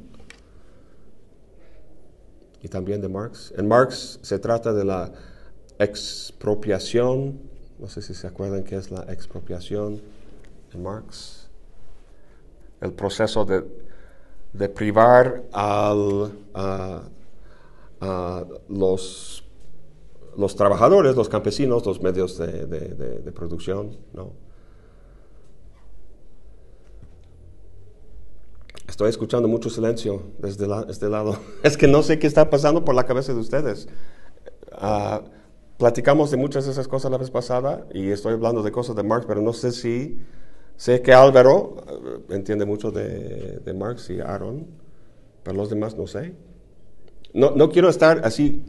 y 2.61 2.67
también 2.67 3.01
de 3.01 3.09
Marx. 3.09 3.53
En 3.57 3.67
Marx 3.67 4.19
se 4.21 4.37
trata 4.39 4.73
de 4.73 4.83
la 4.85 5.11
expropiación, 5.79 7.39
no 7.79 7.87
sé 7.87 8.01
si 8.01 8.13
se 8.13 8.27
acuerdan 8.27 8.63
qué 8.63 8.75
es 8.75 8.91
la 8.91 9.01
expropiación 9.11 10.01
en 10.73 10.83
Marx, 10.83 11.49
el 12.81 12.93
proceso 12.93 13.45
de, 13.45 13.63
de 14.53 14.69
privar 14.69 15.43
a, 15.53 15.93
los, 18.69 19.43
los 20.35 20.55
trabajadores, 20.55 21.15
los 21.15 21.29
campesinos, 21.29 21.85
los 21.85 22.01
medios 22.01 22.37
de, 22.37 22.65
de- 22.65 22.89
de- 22.95 23.19
de 23.19 23.31
producción, 23.31 23.97
¿no? 24.13 24.33
Estoy 28.87 29.09
escuchando 29.09 29.47
mucho 29.47 29.69
silencio 29.69 30.21
desde 30.39 30.67
este 30.89 31.09
lado. 31.09 31.37
Es 31.63 31.77
que 31.77 31.87
no 31.87 32.03
sé 32.03 32.19
qué 32.19 32.27
está 32.27 32.49
pasando 32.49 32.85
por 32.85 32.95
la 32.95 33.05
cabeza 33.05 33.33
de 33.33 33.39
ustedes. 33.39 33.87
Ah, 34.71 35.21
platicamos 35.77 36.31
de 36.31 36.37
muchas 36.37 36.65
de 36.65 36.71
esas 36.71 36.87
cosas 36.87 37.11
la 37.11 37.17
vez 37.17 37.29
pasada 37.29 37.85
y 37.93 38.09
estoy 38.09 38.33
hablando 38.33 38.63
de 38.63 38.71
cosas 38.71 38.95
de 38.95 39.03
Marx, 39.03 39.25
pero 39.27 39.41
no 39.41 39.53
sé 39.53 39.71
si... 39.71 40.19
Sé 40.77 41.01
que 41.01 41.11
Álvaro 41.11 41.75
eh, 41.87 42.35
entiende 42.35 42.65
mucho 42.65 42.91
de, 42.91 43.59
de 43.65 43.73
Marx 43.73 44.11
y 44.11 44.21
Aaron, 44.21 44.67
pero 45.43 45.57
los 45.57 45.69
demás 45.69 45.97
no 45.97 46.05
sé. 46.05 46.33
No, 47.33 47.51
no 47.51 47.69
quiero 47.69 47.89
estar 47.89 48.21
así 48.23 48.63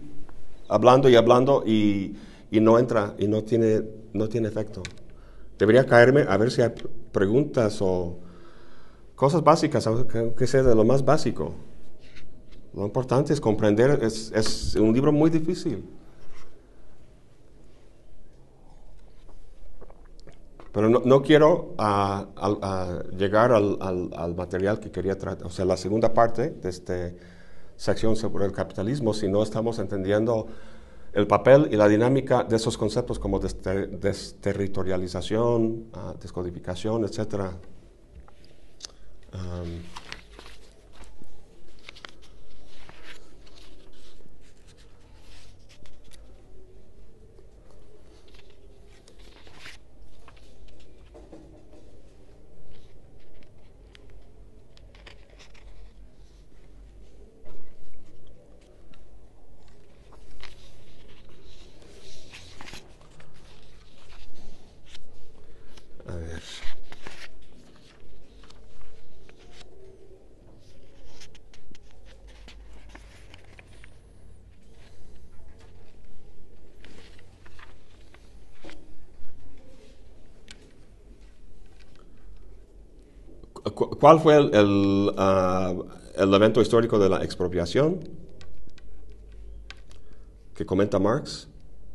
hablando 0.68 1.08
y 1.08 1.16
hablando 1.16 1.62
y, 1.66 2.16
y 2.50 2.60
no 2.60 2.78
entra 2.78 3.14
y 3.18 3.28
no 3.28 3.44
tiene, 3.44 3.82
no 4.14 4.28
tiene 4.28 4.48
efecto. 4.48 4.82
Debería 5.58 5.84
caerme 5.84 6.24
a 6.26 6.36
ver 6.38 6.50
si 6.50 6.62
hay 6.62 6.72
preguntas 7.12 7.78
o 7.82 8.18
cosas 9.14 9.44
básicas, 9.44 9.86
aunque 9.86 10.32
que 10.34 10.46
sea 10.46 10.62
de 10.62 10.74
lo 10.74 10.84
más 10.84 11.04
básico. 11.04 11.54
Lo 12.72 12.86
importante 12.86 13.34
es 13.34 13.40
comprender, 13.40 14.00
es, 14.02 14.32
es 14.34 14.76
un 14.76 14.94
libro 14.94 15.12
muy 15.12 15.28
difícil. 15.28 15.84
Pero 20.78 20.90
no, 20.90 21.22
quiero 21.22 21.74
ah, 21.76 22.28
ah, 22.36 23.02
llegar 23.16 23.50
al, 23.50 23.78
al- 23.80 24.10
al 24.14 24.36
material 24.36 24.78
que 24.78 24.92
quería 24.92 25.18
tratar, 25.18 25.44
o 25.44 25.50
sea, 25.50 25.64
la 25.64 25.76
segunda 25.76 26.14
parte 26.14 26.50
de 26.50 26.68
esta 26.68 27.10
sección 27.74 28.14
sobre 28.14 28.44
el 28.44 28.52
capitalismo, 28.52 29.12
si 29.12 29.26
no 29.26 29.42
estamos 29.42 29.80
entendiendo 29.80 30.46
el 31.14 31.26
papel 31.26 31.68
y 31.72 31.76
la 31.76 31.88
dinámica 31.88 32.44
de 32.44 32.54
esos 32.54 32.78
conceptos 32.78 33.18
como 33.18 33.40
dester- 33.40 33.90
desterritorialización, 33.98 35.86
ah, 35.94 36.14
descodificación, 36.20 37.02
etc 37.04 37.34
ver. 66.18 66.42
Cu- 83.78 83.90
¿Cuál 83.96 84.18
fue 84.18 84.36
el, 84.36 85.12
ah, 85.16 85.72
el 86.16 86.34
evento 86.34 86.60
histórico 86.60 86.98
de 86.98 87.08
la 87.08 87.22
expropiación 87.22 88.00
que 90.52 90.66
comenta 90.66 90.98
Marx? 90.98 91.46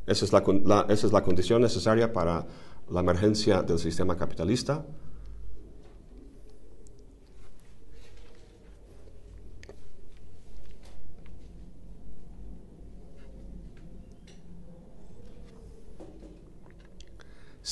Esa 0.08 0.24
es 0.24 0.32
la- 0.32 0.86
esa 0.88 1.08
es 1.08 1.12
la 1.12 1.24
condición 1.24 1.62
necesaria 1.62 2.14
para 2.14 2.46
la 2.90 3.02
emergencia 3.02 3.64
del 3.64 3.80
sistema 3.80 4.16
capitalista. 4.16 4.86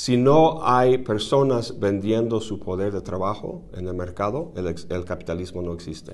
Si 0.04 0.18
no 0.18 0.62
hay 0.64 0.98
personas 0.98 1.80
vendiendo 1.80 2.42
su 2.42 2.60
poder 2.60 2.92
de 2.92 3.02
trabajo 3.02 3.62
en 3.72 3.88
el 3.88 3.94
mercado, 3.94 4.52
el, 4.56 5.06
capitalismo 5.06 5.62
no 5.62 5.74
existe. 5.74 6.14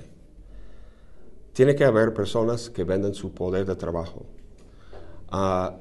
Tiene 1.54 1.74
que 1.74 1.86
haber 1.86 2.14
personas 2.14 2.70
que 2.70 2.84
venden 2.84 3.14
su 3.14 3.32
poder 3.32 3.66
de 3.66 3.78
trabajo. 3.78 4.26
Ah, 5.30 5.78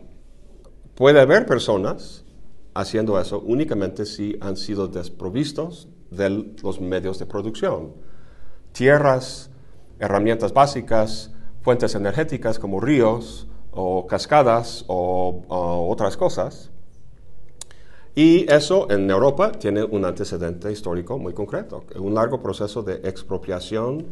puede 0.94 1.20
haber 1.20 1.46
personas 1.46 2.24
haciendo 2.74 3.18
eso 3.20 3.40
únicamente 3.40 4.06
si 4.06 4.38
han 4.40 4.56
sido 4.56 4.86
desprovistos 4.86 5.88
de 6.12 6.54
los 6.62 6.80
medios 6.80 7.18
de 7.18 7.26
producción. 7.26 7.92
Tierras, 8.70 9.50
herramientas 9.98 10.52
básicas, 10.52 11.32
fuentes 11.60 11.96
energéticas 11.96 12.60
como 12.60 12.78
ríos 12.78 13.48
o 13.72 14.06
cascadas 14.06 14.84
o 14.86 15.88
otras 15.90 16.16
cosas. 16.16 16.70
Y 18.18 18.50
eso 18.50 18.90
en 18.90 19.10
Europa 19.10 19.52
tiene 19.52 19.84
un 19.84 20.06
antecedente 20.06 20.72
histórico 20.72 21.18
muy 21.18 21.34
concreto, 21.34 21.84
un 21.96 22.14
largo 22.14 22.40
proceso 22.40 22.82
de 22.82 22.94
expropiación 23.04 24.06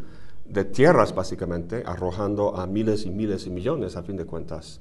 de 0.45 0.67
tierras 0.67 1.15
básicamente, 1.15 1.83
arrojando 1.87 2.55
a 2.55 2.67
miles 2.67 3.07
y 3.07 3.11
miles 3.11 3.47
y 3.47 3.51
millones, 3.51 3.97
a 3.97 4.03
fin 4.03 4.19
de 4.19 4.27
cuentas, 4.27 4.79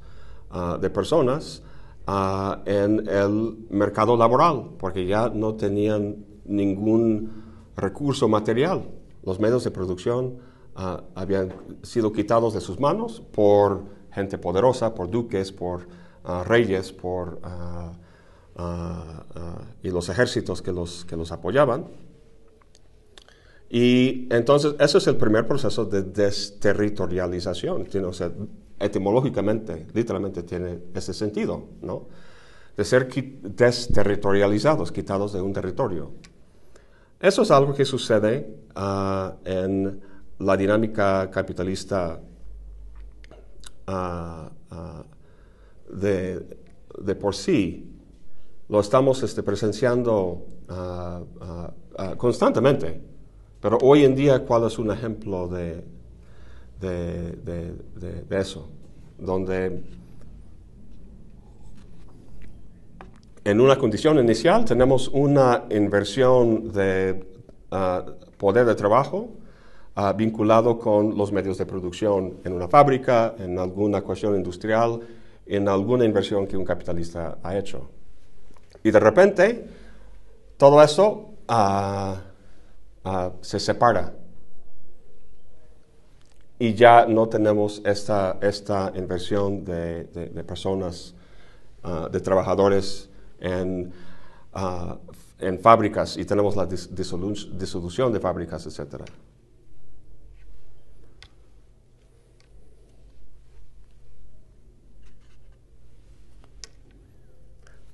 ah, 0.52 0.78
de 0.78 0.90
personas 0.90 1.64
ah, 2.06 2.64
en 2.66 3.08
el 3.08 3.66
mercado 3.70 4.18
laboral, 4.18 4.72
porque 4.78 5.06
ya 5.06 5.30
no 5.30 5.56
tenían 5.56 6.18
ningún 6.44 7.32
recurso 7.78 8.28
material. 8.28 8.90
Los 9.24 9.40
medios 9.40 9.64
de 9.64 9.72
producción 9.72 10.36
ah, 10.76 11.02
habían 11.16 11.54
sido 11.82 12.12
quitados 12.12 12.54
de 12.54 12.60
sus 12.60 12.78
manos 12.78 13.22
por 13.22 13.86
gente 14.12 14.38
poderosa, 14.38 14.94
por 14.94 15.10
duques, 15.10 15.54
por 15.54 15.88
reyes, 16.46 16.92
por... 16.92 17.40
ah, 18.56 19.26
ah, 19.36 19.62
y 19.82 19.90
los 19.90 20.10
ejércitos 20.10 20.62
que 20.62 20.72
los, 20.72 21.06
que 21.06 21.16
los 21.16 21.32
apoyaban. 21.32 21.88
Y 23.70 24.28
entonces, 24.32 24.76
ese 24.80 25.00
es 25.00 25.08
el 25.08 25.18
primer 25.18 25.48
proceso 25.48 25.86
de 25.86 26.04
desterritorialización. 26.04 27.86
Tiene, 27.86 28.08
o 28.08 28.14
sea, 28.14 28.32
etimológicamente, 28.80 29.88
literalmente 29.94 30.44
tiene 30.44 30.80
ese 30.94 31.14
sentido, 31.14 31.70
¿no? 31.82 32.08
De 32.78 32.84
ser 32.86 33.08
desterritorializados, 33.08 34.92
quitados 34.92 35.34
de 35.34 35.42
un 35.42 35.54
territorio. 35.54 36.12
Eso 37.20 37.44
es 37.44 37.52
algo 37.52 37.74
que 37.74 37.86
sucede 37.86 38.58
ah, 38.76 39.36
en 39.46 40.02
la 40.40 40.58
dinámica 40.58 41.30
capitalista 41.32 42.20
de, 45.90 47.16
por 47.20 47.36
sí. 47.36 47.90
Lo 48.74 48.80
estamos 48.80 49.22
este, 49.22 49.44
presenciando 49.44 50.48
constantemente. 52.18 53.00
Pero 53.62 53.78
hoy 53.84 54.04
en 54.04 54.16
día, 54.16 54.44
¿cuál 54.44 54.66
es 54.66 54.80
un 54.80 54.90
ejemplo 54.90 55.48
de, 55.48 55.84
eso? 58.32 58.68
Donde 59.20 59.84
en 63.46 63.62
una 63.62 63.78
condición 63.78 64.18
inicial 64.18 64.66
tenemos 64.66 65.08
una 65.10 65.66
inversión 65.70 66.72
de 66.72 67.28
ah, 67.70 68.04
poder 68.38 68.66
de 68.66 68.74
trabajo 68.74 69.30
ah, 69.94 70.14
vinculado 70.14 70.80
con 70.80 71.16
los 71.16 71.32
medios 71.32 71.60
de 71.60 71.68
producción 71.68 72.38
en 72.44 72.54
una 72.54 72.68
fábrica, 72.68 73.36
en 73.38 73.60
alguna 73.60 74.02
cuestión 74.02 74.36
industrial, 74.36 75.00
en 75.46 75.70
alguna 75.70 76.06
inversión 76.06 76.48
que 76.48 76.58
un 76.58 76.66
capitalista 76.66 77.38
ha 77.44 77.56
hecho. 77.56 77.88
Y 78.84 78.92
de 78.92 79.00
repente, 79.00 79.68
todo 80.58 80.84
eso 80.84 81.30
uh, 81.50 82.16
Ah, 83.06 83.32
se 83.42 83.60
separa. 83.60 84.14
Y 86.58 86.74
ya 86.74 87.06
no 87.06 87.28
tenemos 87.28 87.82
esta, 87.84 88.38
esta 88.42 88.94
inversión 88.96 89.66
de, 89.66 90.06
personas, 90.48 91.14
ah, 91.84 92.08
de 92.10 92.20
trabajadores 92.22 93.10
en, 93.42 93.92
ah, 94.54 94.98
en, 95.40 95.60
fábricas 95.60 96.16
y 96.16 96.24
tenemos 96.24 96.56
la 96.56 96.66
disolución 96.66 98.14
de 98.14 98.20
fábricas, 98.22 98.66
etc. 98.66 99.04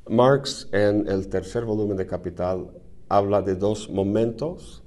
Marx 0.10 0.68
en 0.72 1.08
el 1.08 1.28
tercer 1.30 1.66
volumen 1.66 1.96
de 1.96 2.06
Capital 2.06 2.68
habla 3.08 3.42
de 3.42 3.56
dos 3.56 3.90
momentos 3.90 4.84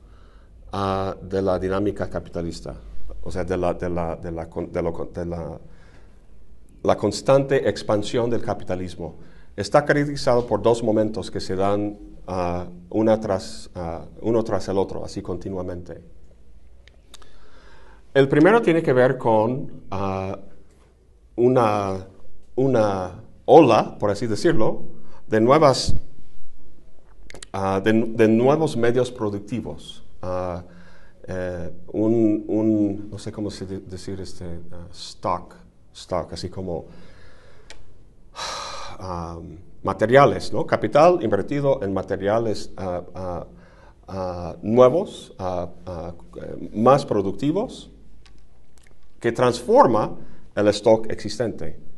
de 1.22 1.42
la 1.42 1.58
dinámica 1.58 2.08
capitalista, 2.08 2.74
o 3.22 3.30
sea, 3.30 3.44
de 3.44 3.56
la, 3.56 3.74
de 3.74 3.90
la, 3.90 4.16
de 4.16 4.32
la, 4.32 4.46
de 4.46 5.26
la, 5.26 5.60
la 6.82 6.96
constante 6.96 7.68
expansión 7.68 8.30
del 8.30 8.42
capitalismo. 8.42 9.16
Está 9.54 9.84
caracterizado 9.84 10.46
por 10.46 10.62
dos 10.62 10.82
momentos 10.82 11.30
que 11.30 11.40
se 11.40 11.56
dan 11.56 11.98
una 12.90 13.20
tras, 13.20 13.70
uno 14.22 14.42
tras 14.44 14.68
el 14.68 14.78
otro, 14.78 15.04
así 15.04 15.20
continuamente. 15.20 16.02
El 18.14 18.28
primero 18.28 18.62
tiene 18.62 18.82
que 18.82 18.92
ver 18.92 19.18
con 19.18 19.82
una, 21.36 22.06
una 22.56 23.10
ola, 23.44 23.98
por 23.98 24.10
así 24.10 24.26
decirlo, 24.26 24.91
de, 25.32 25.40
nuevas, 25.40 25.94
de, 27.82 27.92
de 27.92 28.28
nuevos 28.28 28.76
medios 28.76 29.10
productivos. 29.10 30.04
Eh, 31.26 31.72
un, 31.92 33.08
no 33.10 33.18
sé 33.18 33.32
cómo 33.32 33.48
decir 33.48 34.20
este, 34.20 34.44
uh, 34.44 34.90
stock, 34.92 35.54
stock, 35.94 36.32
así 36.34 36.50
como 36.50 36.84
materiales, 39.82 40.52
¿no? 40.52 40.66
Capital 40.66 41.22
invertido 41.22 41.82
en 41.82 41.94
materiales 41.94 42.70
nuevos, 44.62 45.34
más 46.74 47.06
productivos, 47.06 47.90
que 49.18 49.32
transforma 49.32 50.16
el 50.54 50.68
stock 50.68 51.10
existente. 51.10 51.91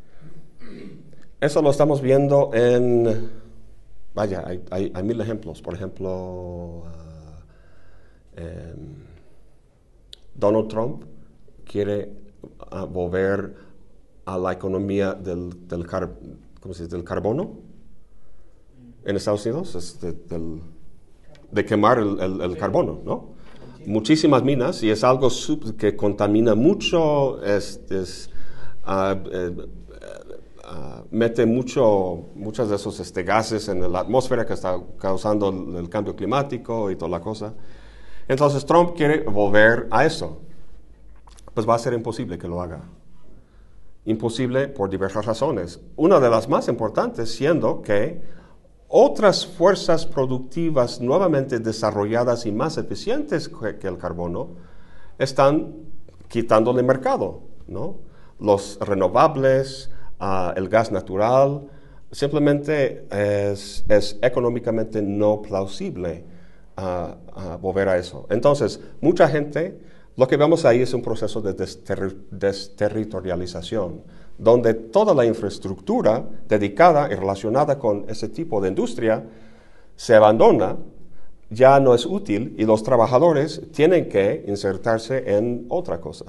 Eso 1.45 1.61
lo 1.61 1.71
estamos 1.71 2.01
viendo 2.01 2.51
en, 2.55 3.31
vaya, 4.15 4.43
hay, 4.47 4.63
hay, 4.71 4.93
hay 4.95 5.03
mil 5.03 5.21
ejemplos. 5.21 5.61
Por 5.61 5.75
ejemplo, 5.75 6.85
Em, 8.37 8.97
Donald 10.35 10.69
Trump 10.69 11.05
quiere 11.65 12.11
ah, 12.71 12.85
volver 12.85 13.55
a 14.25 14.37
la 14.39 14.53
economía 14.53 15.15
del, 15.15 15.51
del, 15.69 15.87
del 16.89 17.05
carbono 17.05 17.59
en 19.05 19.17
Estados 19.17 19.47
Unidos, 19.47 20.01
de, 20.01 21.65
quemar 21.65 21.99
el, 21.99 22.57
carbono, 22.59 23.01
¿no? 23.05 23.35
Muchísimas 23.87 24.43
minas 24.43 24.83
y 24.83 24.91
es 24.91 25.05
algo 25.05 25.29
que 25.79 25.95
contamina 25.95 26.55
mucho, 26.55 27.41
es, 27.45 28.31
ah, 28.85 29.23
eh, 29.31 29.55
ah, 30.67 31.03
mete 31.11 31.47
mucho, 31.47 32.31
muchos 32.35 32.69
de 32.69 32.77
esos 32.77 32.99
este, 33.01 33.23
gases 33.23 33.69
en 33.69 33.93
la 33.93 34.01
atmósfera 34.01 34.45
que 34.45 34.53
está 34.55 34.79
causando 34.99 35.49
el 35.79 35.89
cambio 35.89 36.17
climático 36.17 36.91
y 36.91 36.97
toda 36.97 37.11
la 37.11 37.21
cosa. 37.21 37.55
Entonces 38.29 38.65
Trump 38.65 38.97
quiere 38.97 39.23
volver 39.25 39.87
a 39.91 40.05
eso. 40.05 40.41
Pues 41.53 41.69
va 41.69 41.75
a 41.75 41.79
ser 41.79 41.93
imposible 41.93 42.39
que 42.39 42.49
lo 42.49 42.61
haga. 42.61 42.83
Imposible 44.07 44.69
por 44.69 44.91
diversas 44.91 45.25
razones. 45.25 45.81
Una 45.97 46.21
de 46.21 46.29
las 46.29 46.49
más 46.49 46.69
importantes 46.69 47.35
siendo 47.35 47.81
que 47.81 48.23
otras 48.89 49.47
fuerzas 49.47 50.07
productivas 50.07 51.01
nuevamente 51.01 51.59
desarrolladas 51.59 52.47
y 52.47 52.53
más 52.53 52.77
eficientes 52.77 53.49
que 53.49 53.89
el 53.89 53.99
carbono 53.99 54.51
están 55.19 55.75
quitándole 56.29 56.83
mercado. 56.83 57.43
¿no? 57.67 57.99
Los 58.39 58.79
renovables, 58.81 59.91
el 60.57 60.69
gas 60.69 60.93
natural, 60.93 61.63
simplemente 62.11 63.07
es, 63.11 63.85
económicamente 64.23 65.03
no 65.03 65.43
plausible 65.43 66.25
a, 66.77 67.17
volver 67.61 67.89
a 67.89 67.97
eso. 67.99 68.27
Entonces, 68.31 68.81
mucha 69.01 69.29
gente, 69.29 69.79
lo 70.17 70.29
que 70.29 70.37
vemos 70.37 70.65
ahí 70.65 70.83
es 70.83 70.95
un 70.95 71.03
proceso 71.03 71.41
de 71.41 71.55
desterritorialización, 72.31 74.03
donde 74.39 74.75
toda 74.75 75.15
la 75.15 75.25
infraestructura 75.25 76.25
dedicada 76.49 77.09
y 77.13 77.15
relacionada 77.15 77.79
con 77.79 78.05
ese 78.09 78.29
tipo 78.29 78.61
de 78.61 78.69
industria 78.69 79.25
se 79.97 80.15
abandona, 80.15 80.77
ya 81.51 81.79
no 81.81 81.95
es 81.95 82.07
útil 82.07 82.55
y 82.59 82.65
los 82.65 82.83
trabajadores 82.83 83.63
tienen 83.73 84.09
que 84.09 84.45
insertarse 84.47 85.37
en 85.37 85.67
otra 85.69 86.01
cosa, 86.01 86.27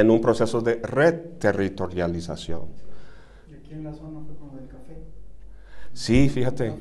en 0.00 0.10
un 0.10 0.20
proceso 0.20 0.60
de 0.60 0.76
reterritorialización. 0.82 2.68
¿Y 3.50 3.54
aquí 3.54 3.72
en 3.72 3.84
la 3.84 3.92
zona 3.92 4.20
fue 4.20 4.36
como 4.36 4.56
del 4.56 4.68
café? 4.68 4.96
Sí, 5.92 6.28
fíjate. 6.28 6.74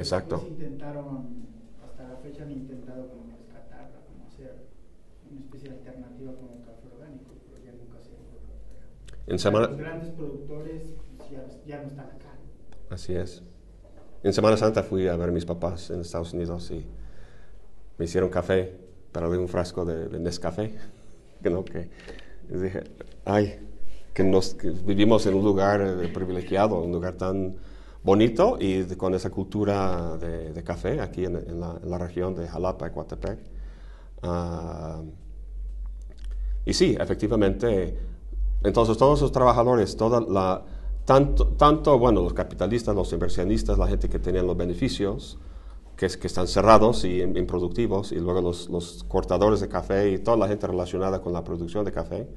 Exacto. 0.00 0.46
intentaron, 0.48 1.46
hasta 1.84 2.08
la 2.08 2.16
fecha 2.16 2.44
han 2.44 2.52
intentado 2.52 3.06
como 3.08 3.36
rescatarla, 3.36 4.00
como 4.08 4.26
hacer 4.26 4.64
una 5.30 5.40
especie 5.40 5.68
de 5.68 5.76
alternativa 5.76 6.32
como 6.32 6.52
el 6.56 6.64
café 6.64 6.88
orgánico, 6.94 7.34
pero 7.44 7.62
ya 7.62 7.72
nunca 7.72 8.00
se 8.00 8.10
en 9.26 9.38
semana... 9.38 9.68
Los 9.68 9.78
grandes 9.78 10.10
productores 10.10 10.94
ya, 11.30 11.46
ya, 11.66 11.82
no 11.82 11.88
están 11.88 12.06
acá. 12.06 12.32
Así 12.88 13.14
es. 13.14 13.42
En 14.22 14.32
Semana 14.32 14.56
Santa 14.56 14.82
fui 14.82 15.08
a 15.08 15.16
ver 15.16 15.30
a 15.30 15.32
mis 15.32 15.46
papás 15.46 15.90
en 15.90 16.00
Estados 16.00 16.34
Unidos 16.34 16.70
y 16.70 16.84
me 17.96 18.04
hicieron 18.04 18.28
café, 18.28 18.76
pero 19.12 19.30
de 19.30 19.38
un 19.38 19.48
frasco 19.48 19.84
de, 19.84 20.08
de 20.08 20.18
Nescafé. 20.18 20.74
Que 21.42 21.48
no, 21.48 21.64
que 21.64 21.88
dije, 22.50 22.84
ay, 23.24 23.58
que, 24.12 24.22
nos, 24.22 24.52
que 24.52 24.68
vivimos 24.68 25.24
en 25.24 25.32
un 25.32 25.42
lugar 25.42 25.80
eh, 25.80 26.08
privilegiado, 26.08 26.78
un 26.82 26.92
lugar 26.92 27.14
tan 27.14 27.56
bonito 28.02 28.58
y 28.60 28.84
con 28.96 29.14
esa 29.14 29.30
cultura 29.30 30.18
de, 30.18 30.62
café 30.62 31.00
aquí 31.00 31.24
en, 31.24 31.60
la, 31.60 31.98
región 31.98 32.34
de 32.34 32.46
Jalapa, 32.46 32.88
Ecuatepec. 32.88 33.38
Ah, 34.22 35.00
y 36.64 36.74
sí, 36.74 36.96
efectivamente, 37.00 37.96
entonces 38.62 38.98
todos 38.98 39.22
los 39.22 39.32
trabajadores, 39.32 39.96
toda 39.96 40.20
la, 40.20 40.62
tanto, 41.04 41.46
tanto, 41.48 41.98
bueno, 41.98 42.22
los 42.22 42.32
capitalistas, 42.34 42.94
los 42.94 43.12
inversionistas, 43.12 43.78
la 43.78 43.86
gente 43.86 44.08
que 44.08 44.18
tenía 44.18 44.42
los 44.42 44.56
beneficios, 44.56 45.38
que, 45.96 46.08
que, 46.08 46.26
están 46.26 46.46
cerrados 46.46 47.04
y 47.04 47.20
improductivos, 47.20 48.12
y 48.12 48.16
luego 48.16 48.40
los, 48.40 48.68
los, 48.68 49.04
cortadores 49.04 49.60
de 49.60 49.68
café 49.68 50.10
y 50.10 50.18
toda 50.18 50.36
la 50.36 50.48
gente 50.48 50.66
relacionada 50.66 51.20
con 51.20 51.32
la 51.32 51.44
producción 51.44 51.84
de 51.84 51.92
café, 51.92 52.28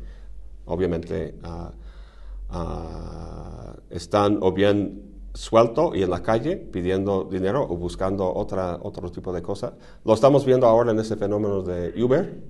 obviamente 0.66 1.36
uh, 1.44 2.58
uh, 2.58 3.74
están 3.90 4.40
o 4.42 4.52
bien 4.52 5.14
suelto 5.34 5.96
y 5.96 6.04
en 6.04 6.10
la 6.10 6.22
calle 6.22 6.58
pidiendo 6.58 7.24
dinero 7.24 7.64
o 7.64 7.76
buscando 7.76 8.32
otra, 8.34 8.80
otro 8.82 9.12
tipo 9.12 9.34
de 9.34 9.42
cosa. 9.42 9.74
Lo 10.06 10.14
estamos 10.14 10.46
viendo 10.46 10.68
ahora 10.68 10.92
en 10.92 11.00
ese 11.00 11.16
fenómeno 11.16 11.62
de 11.64 11.94
Uber, 12.02 12.42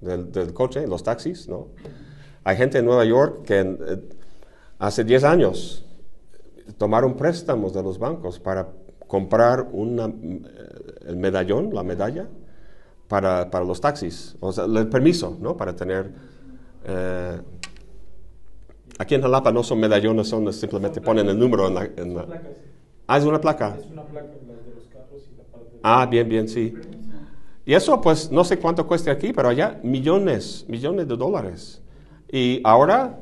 del, 0.00 0.32
del 0.32 0.52
coche, 0.52 0.86
los 0.86 1.02
taxis, 1.02 1.48
¿no? 1.48 1.68
Hay 2.44 2.56
gente 2.56 2.78
en 2.78 2.84
Nueva 2.84 3.04
York 3.04 3.42
que 3.42 3.58
eh, 3.58 4.02
hace 4.78 5.04
10 5.04 5.24
años 5.24 5.86
tomaron 6.78 7.16
préstamos 7.16 7.72
de 7.72 7.82
los 7.82 7.98
bancos 7.98 8.38
para 8.38 8.68
comprar 9.06 9.68
una, 9.72 10.06
eh, 10.06 10.44
el 11.06 11.16
medallón, 11.16 11.72
la 11.72 11.82
medalla, 11.82 12.26
para, 13.08 13.50
para, 13.50 13.64
los 13.64 13.80
taxis, 13.80 14.36
o 14.40 14.52
sea, 14.52 14.64
el 14.64 14.88
permiso, 14.88 15.36
¿no? 15.40 15.56
Para 15.56 15.74
tener... 15.76 16.10
Eh, 16.84 17.40
aquí 18.98 19.14
en 19.14 19.22
Jalapa 19.22 19.52
no 19.52 19.62
son 19.62 19.78
medallones, 19.78 20.28
son 20.28 20.52
simplemente 20.52 21.00
ponen 21.00 21.28
el 21.28 21.38
número 21.38 21.68
en 21.68 21.74
la... 21.74 21.84
En 21.84 22.14
la... 22.14 22.26
Ah, 23.06 23.18
es 23.18 23.24
una 23.24 23.40
placa. 23.40 23.76
Es 23.78 23.86
una 23.86 24.02
placa, 24.02 24.26
la 24.26 24.54
de 24.54 24.74
los 24.74 24.88
carros 24.88 25.22
y 25.32 25.36
la 25.36 25.44
parte 25.44 25.70
de... 25.70 25.80
Ah, 25.84 26.06
bien, 26.06 26.28
bien, 26.28 26.48
sí. 26.48 26.74
Y 27.64 27.74
eso, 27.74 28.00
pues, 28.00 28.30
no 28.32 28.42
sé 28.44 28.58
cuánto 28.58 28.86
cueste 28.86 29.10
aquí, 29.10 29.32
pero 29.32 29.48
allá 29.48 29.78
millones, 29.84 30.64
millones 30.68 31.06
de 31.06 31.16
dólares. 31.16 31.80
Y 32.30 32.60
ahora 32.64 33.20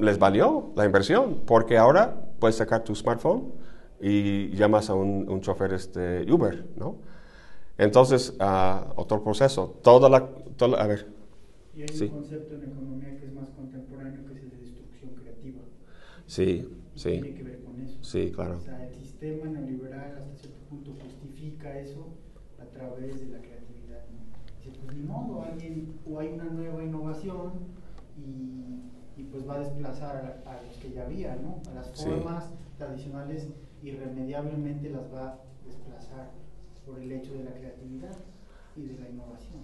les 0.00 0.18
valió 0.18 0.72
la 0.76 0.84
inversión, 0.84 1.42
porque 1.46 1.78
ahora 1.78 2.14
puedes 2.38 2.56
sacar 2.56 2.84
tu 2.84 2.94
smartphone 2.94 3.52
y 4.00 4.48
llamas 4.50 4.90
a 4.90 4.94
un, 4.94 5.28
un 5.28 5.40
chofer 5.40 5.72
este, 5.74 6.30
Uber, 6.30 6.66
¿no? 6.76 6.96
Entonces, 7.80 8.36
uh, 8.38 8.92
otro 9.00 9.24
proceso. 9.24 9.78
Toda 9.82 10.10
la... 10.10 10.28
Toda, 10.56 10.82
a 10.82 10.86
ver. 10.86 11.06
Y 11.74 11.82
hay 11.82 11.88
sí. 11.88 12.04
un 12.04 12.10
concepto 12.10 12.54
en 12.56 12.64
economía 12.64 13.16
que 13.18 13.24
es 13.24 13.32
más 13.32 13.48
contemporáneo, 13.50 14.26
que 14.26 14.34
es 14.34 14.42
el 14.42 14.50
de 14.50 14.56
destrucción 14.58 15.14
creativa. 15.14 15.60
Sí, 16.26 16.68
sí. 16.94 17.10
Tiene 17.12 17.34
que 17.34 17.42
ver 17.42 17.64
con 17.64 17.80
eso. 17.80 17.96
Sí, 18.02 18.30
claro. 18.32 18.58
O 18.58 18.60
sea, 18.60 18.86
el 18.86 18.94
sistema 18.94 19.46
neoliberal 19.46 20.14
hasta 20.18 20.36
cierto 20.36 20.60
punto 20.68 20.92
justifica 21.02 21.78
eso 21.78 22.08
a 22.60 22.66
través 22.66 23.18
de 23.18 23.28
la 23.28 23.38
creatividad. 23.38 24.04
¿no? 24.12 24.18
Dice, 24.58 24.78
pues 24.78 24.96
ni 24.96 25.02
modo, 25.02 25.42
alguien, 25.42 25.94
o 26.06 26.20
hay 26.20 26.28
una 26.34 26.44
nueva 26.44 26.84
innovación 26.84 27.52
y, 28.18 28.89
y 29.20 29.24
pues 29.24 29.46
va 29.46 29.56
a 29.56 29.58
desplazar 29.58 30.42
a, 30.46 30.50
a, 30.50 30.62
los 30.62 30.76
que 30.78 30.92
ya 30.92 31.04
había, 31.04 31.36
¿no? 31.36 31.60
A 31.70 31.74
las 31.74 31.90
formas 31.90 32.46
sí. 32.46 32.54
tradicionales 32.78 33.48
irremediablemente 33.82 34.88
las 34.88 35.12
va 35.12 35.28
a 35.28 35.38
desplazar 35.66 36.30
por 36.86 36.98
el 36.98 37.12
hecho 37.12 37.34
de 37.34 37.44
la 37.44 37.52
creatividad 37.52 38.16
y 38.76 38.82
de 38.86 38.98
la 38.98 39.08
innovación. 39.10 39.60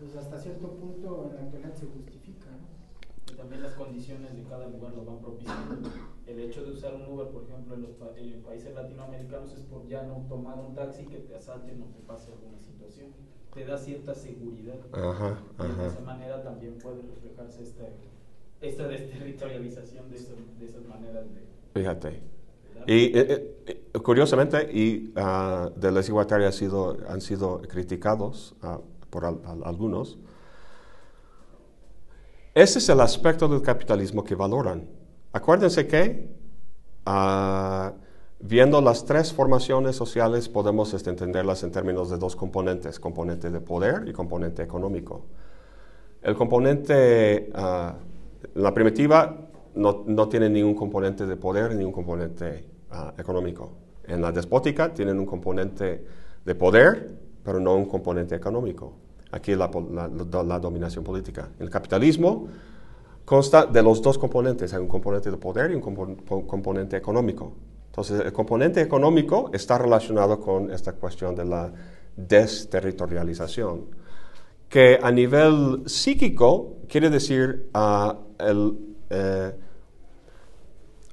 Pues 0.00 0.16
hasta 0.16 0.38
cierto 0.38 0.72
punto 0.72 1.28
en 1.30 1.36
la 1.36 1.42
actualidad 1.42 1.74
se 1.74 1.86
justifica. 1.86 2.50
¿no? 2.50 3.32
Y 3.32 3.36
también 3.36 3.62
las 3.62 3.74
condiciones 3.74 4.34
de 4.34 4.42
cada 4.42 4.66
lugar 4.66 4.92
lo 4.94 5.04
van 5.04 5.18
propiciando. 5.18 5.88
El 6.26 6.40
hecho 6.40 6.64
de 6.64 6.72
usar 6.72 6.94
un 6.94 7.06
Uber, 7.06 7.28
por 7.28 7.44
ejemplo, 7.44 7.74
en 7.74 7.82
los 7.82 7.92
pa 7.92 8.06
en 8.16 8.42
países 8.42 8.74
latinoamericanos 8.74 9.52
es 9.52 9.62
por 9.62 9.86
ya 9.86 10.02
no 10.02 10.24
tomar 10.28 10.58
un 10.58 10.74
taxi 10.74 11.04
que 11.04 11.18
te 11.18 11.36
asalten 11.36 11.80
o 11.82 11.86
te 11.86 12.00
pase 12.00 12.32
alguna 12.32 12.58
situación. 12.58 13.10
Te 13.54 13.64
da 13.64 13.78
cierta 13.78 14.14
seguridad. 14.14 14.78
Ajá, 14.92 15.38
ajá. 15.58 15.68
Y 15.68 15.80
de 15.80 15.86
esa 15.86 16.00
manera 16.00 16.42
también 16.42 16.78
puede 16.78 17.02
reflejarse 17.02 17.62
esta, 17.62 17.84
esta 18.60 18.86
desterritorialización 18.88 20.10
de, 20.10 20.16
eso, 20.16 20.34
de 20.58 20.66
esas 20.66 20.84
maneras 20.86 21.24
de... 21.24 21.80
Fíjate. 21.80 22.20
Y 22.86 23.16
eh, 23.16 23.56
eh, 23.66 23.98
curiosamente, 24.02 24.70
y 24.72 25.12
uh, 25.16 25.70
de 25.78 25.92
les 25.92 26.08
igualitarios 26.08 26.54
han 26.54 26.58
sido, 26.58 26.96
han 27.08 27.20
sido 27.20 27.60
criticados 27.62 28.54
uh, 28.62 28.80
por 29.10 29.24
al, 29.24 29.40
al, 29.44 29.64
algunos. 29.64 30.18
Ese 32.54 32.78
es 32.78 32.88
el 32.88 33.00
aspecto 33.00 33.48
del 33.48 33.62
capitalismo 33.62 34.24
que 34.24 34.34
valoran. 34.34 34.88
Acuérdense 35.32 35.86
que, 35.86 36.28
uh, 37.06 37.92
viendo 38.40 38.80
las 38.80 39.04
tres 39.04 39.32
formaciones 39.32 39.94
sociales, 39.94 40.48
podemos 40.48 40.92
este, 40.94 41.10
entenderlas 41.10 41.62
en 41.62 41.70
términos 41.70 42.10
de 42.10 42.16
dos 42.16 42.34
componentes, 42.34 42.98
componente 42.98 43.50
de 43.50 43.60
poder 43.60 44.08
y 44.08 44.12
componente 44.12 44.62
económico. 44.62 45.26
El 46.22 46.34
componente, 46.34 47.50
la 48.62 48.74
primitiva, 48.74 49.36
no, 49.74 50.04
no 50.06 50.28
tiene 50.28 50.48
ningún 50.48 50.74
componente 50.74 51.26
de 51.26 51.36
poder 51.36 51.74
ni 51.74 51.84
un 51.84 51.92
componente 51.92 52.64
uh, 52.90 53.20
económico. 53.20 53.72
En 54.04 54.20
la 54.20 54.32
despótica 54.32 54.92
tienen 54.92 55.18
un 55.18 55.26
componente 55.26 56.04
de 56.44 56.54
poder, 56.54 57.18
pero 57.44 57.60
no 57.60 57.76
un 57.76 57.86
componente 57.86 58.34
económico. 58.34 58.94
Aquí 59.32 59.54
la, 59.54 59.70
la, 60.44 60.58
dominación 60.58 61.04
política. 61.04 61.50
El 61.60 61.70
capitalismo 61.70 62.48
consta 63.24 63.66
de 63.66 63.82
los 63.82 64.02
dos 64.02 64.18
componentes. 64.18 64.74
Hay 64.74 64.80
un 64.80 64.88
componente 64.88 65.30
de 65.30 65.36
poder 65.36 65.70
y 65.70 65.74
un 65.74 65.80
compo 65.80 66.16
componente 66.46 66.96
económico. 66.96 67.52
Entonces, 67.86 68.20
el 68.20 68.32
componente 68.32 68.80
económico 68.80 69.50
está 69.52 69.78
relacionado 69.78 70.40
con 70.40 70.72
esta 70.72 70.94
cuestión 70.94 71.34
de 71.36 71.44
la 71.44 71.72
desterritorialización, 72.16 73.86
que 74.70 74.98
a 75.02 75.10
nivel 75.10 75.82
psíquico 75.86 76.76
quiere 76.88 77.10
decir 77.10 77.68
uh, 77.74 78.14
el... 78.38 78.78
Eh, 79.10 79.52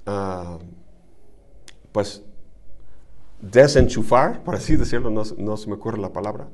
uh, 0.05 0.59
pues 1.91 2.23
desenchufar, 3.41 4.43
por 4.43 4.53
así 4.53 4.75
decirlo, 4.75 5.09
no, 5.09 5.23
no, 5.37 5.57
se 5.57 5.67
me 5.67 5.73
ocurre 5.73 5.97
la 5.97 6.13
palabra, 6.13 6.47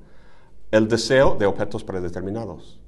el 0.71 0.87
deseo 0.87 1.35
de 1.35 1.45
objetos 1.45 1.83
predeterminados. 1.83 2.79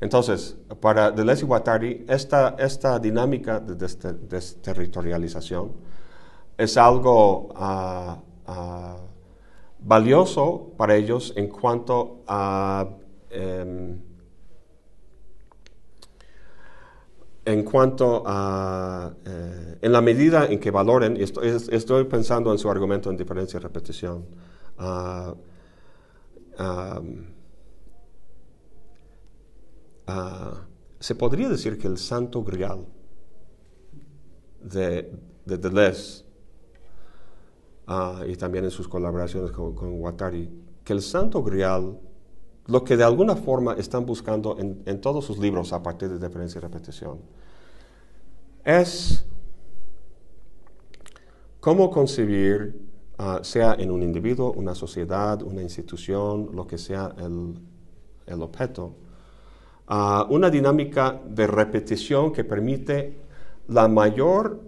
Entonces, 0.00 0.56
para 0.80 1.10
Deleuze 1.10 1.44
y 1.44 1.46
Guattari, 1.46 2.06
esta, 2.08 2.56
esta 2.58 2.98
dinámica 2.98 3.60
de 3.60 3.74
desterritorialización 3.74 5.72
es 6.56 6.76
algo 6.78 7.48
uh, 7.48 8.16
valioso 9.80 10.72
para 10.78 10.96
ellos 10.96 11.34
en 11.36 11.48
cuanto 11.48 12.22
a 12.26 12.88
um, 13.32 13.98
en 17.48 17.64
cuanto 17.64 18.22
a, 18.26 19.10
eh, 19.24 19.78
en 19.80 19.92
la 19.92 20.02
medida 20.02 20.44
en 20.46 20.60
que 20.60 20.70
valoren, 20.70 21.16
estoy, 21.16 22.04
pensando 22.04 22.52
en 22.52 22.58
su 22.58 22.70
argumento 22.70 23.08
en 23.08 23.16
diferencia 23.16 23.56
y 23.56 23.60
repetición, 23.60 24.26
um, 24.78 25.34
uh, 30.08 30.56
se 31.00 31.14
podría 31.14 31.48
decir 31.48 31.78
que 31.78 31.86
el 31.86 31.96
santo 31.96 32.44
grial 32.44 32.84
de, 34.60 35.10
de 35.46 35.56
Deleuze, 35.56 36.24
uh, 37.88 38.24
y 38.26 38.36
también 38.36 38.64
en 38.64 38.70
sus 38.70 38.86
colaboraciones 38.88 39.52
con, 39.52 39.74
con 39.74 39.98
Guattari, 39.98 40.50
que 40.84 40.92
el 40.92 41.00
santo 41.00 41.42
grial 41.42 41.98
lo 42.68 42.84
que 42.84 42.96
de 42.96 43.04
alguna 43.04 43.34
forma 43.34 43.74
están 43.74 44.04
buscando 44.04 44.56
en, 44.58 45.00
todos 45.00 45.24
sus 45.24 45.38
libros 45.38 45.72
a 45.72 45.82
partir 45.82 46.10
de 46.10 46.24
diferencia 46.26 46.58
y 46.58 46.62
repetición, 46.62 47.18
es 48.62 49.24
cómo 51.60 51.90
concebir, 51.90 52.78
uh, 53.18 53.42
sea 53.42 53.74
en 53.78 53.90
un 53.90 54.02
individuo, 54.02 54.52
una 54.52 54.74
sociedad, 54.74 55.42
una 55.42 55.62
institución, 55.62 56.50
lo 56.52 56.66
que 56.66 56.76
sea 56.76 57.14
el, 57.16 58.42
objeto, 58.42 58.94
uh, 59.88 60.24
una 60.28 60.50
dinámica 60.50 61.18
de 61.26 61.46
repetición 61.46 62.32
que 62.32 62.44
permite 62.44 63.16
la 63.68 63.88
mayor 63.88 64.60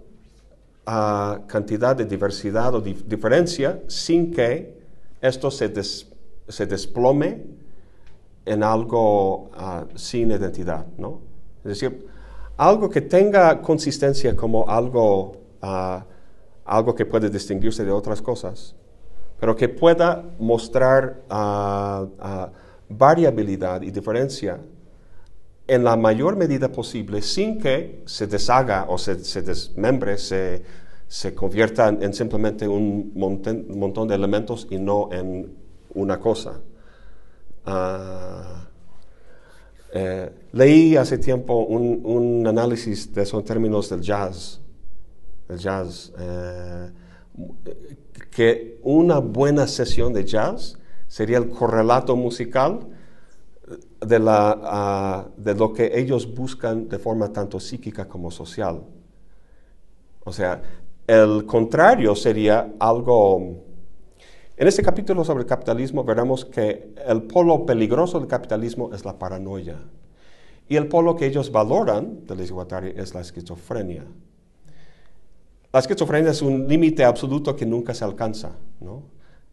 uh, 0.87 1.45
cantidad 1.45 1.95
de 1.95 2.05
diversidad 2.05 2.73
o 2.73 2.81
dif 2.81 3.03
diferencia 3.05 3.83
sin 3.87 4.31
que 4.31 4.81
esto 5.21 5.51
se 5.51 6.65
desplome 6.65 7.60
en 8.45 8.63
algo 8.63 9.49
uh, 9.51 9.85
sin 9.95 10.31
identidad, 10.31 10.85
¿no? 10.97 11.21
Es 11.63 11.79
decir, 11.79 12.07
algo 12.57 12.89
que 12.89 13.01
tenga 13.01 13.61
consistencia 13.61 14.35
como 14.35 14.67
algo, 14.69 15.37
uh, 15.61 15.99
algo 16.65 16.95
que 16.95 17.05
puede 17.05 17.29
distinguirse 17.29 17.85
de 17.85 17.91
otras 17.91 18.21
cosas, 18.21 18.75
pero 19.39 19.55
que 19.55 19.69
pueda 19.69 20.23
mostrar 20.39 21.21
uh, 21.29 22.07
variabilidad 22.89 23.81
y 23.81 23.91
diferencia 23.91 24.59
en 25.67 25.83
la 25.83 25.95
mayor 25.95 26.35
medida 26.35 26.71
posible 26.71 27.21
sin 27.21 27.59
que 27.59 28.03
se 28.05 28.27
deshaga 28.27 28.85
o 28.89 28.97
se, 28.97 29.23
se 29.23 29.41
desmembre, 29.41 30.17
se, 30.17 30.63
se 31.07 31.33
convierta 31.33 31.87
en 31.89 32.13
simplemente 32.13 32.67
un 32.67 33.11
montón 33.15 34.07
de 34.07 34.15
elementos 34.15 34.67
y 34.69 34.77
no 34.77 35.09
en 35.11 35.53
una 35.93 36.19
cosa. 36.19 36.59
Uh, 37.65 38.61
eh, 39.93 40.31
leí 40.53 40.95
hace 40.95 41.17
tiempo 41.17 41.65
un, 41.65 42.45
análisis 42.47 43.13
de 43.13 43.23
esos 43.23 43.43
términos 43.43 43.89
del 43.89 44.01
jazz, 44.01 44.61
el 45.49 45.57
jazz, 45.57 46.13
eh, 46.17 46.89
que 48.29 48.79
una 48.83 49.19
buena 49.19 49.67
sesión 49.67 50.13
de 50.13 50.23
jazz 50.23 50.77
sería 51.07 51.37
el 51.37 51.49
correlato 51.49 52.15
musical 52.15 52.87
ah, 54.27 55.27
de 55.35 55.55
lo 55.55 55.73
que 55.73 55.91
ellos 55.93 56.33
buscan 56.33 56.87
de 56.87 56.97
forma 56.97 57.31
tanto 57.33 57.59
psíquica 57.59 58.07
como 58.07 58.31
social. 58.31 58.81
O 60.23 60.31
sea, 60.31 60.61
el 61.05 61.45
contrario 61.45 62.15
sería 62.15 62.73
algo... 62.79 63.70
En 64.61 64.67
este 64.67 64.83
capítulo 64.83 65.25
sobre 65.25 65.41
el 65.41 65.47
capitalismo 65.47 66.03
veremos 66.03 66.45
que 66.45 66.93
el 67.07 67.23
polo 67.23 67.65
peligroso 67.65 68.19
del 68.19 68.27
capitalismo 68.27 68.93
es 68.93 69.03
la 69.03 69.17
paranoia. 69.17 69.79
Y 70.69 70.75
el 70.75 70.87
polo 70.87 71.15
que 71.15 71.25
ellos 71.25 71.51
valoran 71.51 72.27
de 72.27 72.35
la 72.35 72.79
es 72.95 73.15
la 73.15 73.21
esquizofrenia. 73.21 74.05
La 75.73 75.79
esquizofrenia 75.79 76.29
es 76.29 76.43
un 76.43 76.67
límite 76.67 77.03
absoluto 77.03 77.55
que 77.55 77.65
nunca 77.65 77.95
se 77.95 78.05
alcanza. 78.05 78.51
¿no? 78.79 79.01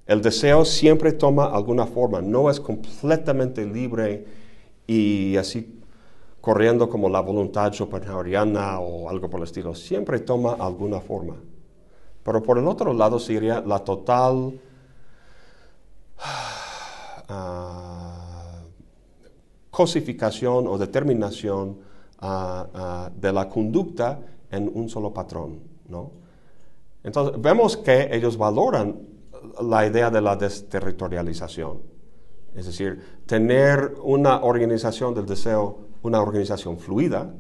El 0.05 0.21
deseo 0.21 0.67
siempre 0.67 1.13
toma 1.13 1.47
alguna 1.47 1.87
forma, 1.87 2.21
no 2.21 2.51
es 2.51 2.61
completamente 2.61 3.65
libre 3.65 4.27
y 4.87 5.39
así 5.39 5.81
corriendo 6.43 6.91
como 6.91 7.09
la 7.09 7.21
voluntad 7.21 7.73
schopenhaueriana 7.73 8.79
o 8.79 9.09
algo 9.09 9.31
por 9.31 9.41
el 9.41 9.45
estilo, 9.45 9.75
siempre 9.75 10.19
toma 10.19 10.57
alguna 10.61 11.01
forma. 11.01 11.37
Pero 12.23 12.43
por 12.43 12.59
el 12.59 12.69
otro 12.69 12.93
lado 12.93 13.19
sería 13.19 13.63
la 13.63 13.79
total 13.79 14.61
ah, 17.29 18.63
cosificación 19.71 20.67
o 20.67 20.79
determinación 20.79 21.79
ah, 22.21 22.67
ah, 22.75 23.11
de 23.15 23.33
la 23.33 23.49
conducta 23.49 24.19
en 24.51 24.71
un 24.73 24.89
solo 24.89 25.13
patrón. 25.13 25.61
¿no? 25.89 26.11
Entonces, 27.05 27.41
vemos 27.41 27.77
que 27.77 28.09
ellos 28.11 28.37
valoran 28.37 28.97
la 29.63 29.87
idea 29.87 30.11
de 30.11 30.21
la 30.21 30.37
desterritorialización. 30.37 31.79
Es 32.55 32.67
decir, 32.67 33.21
tener 33.27 33.95
una 34.03 34.43
organización 34.43 35.15
del 35.15 35.27
deseo, 35.27 35.79
una 36.03 36.21
organización 36.21 36.79
fluida, 36.79 37.31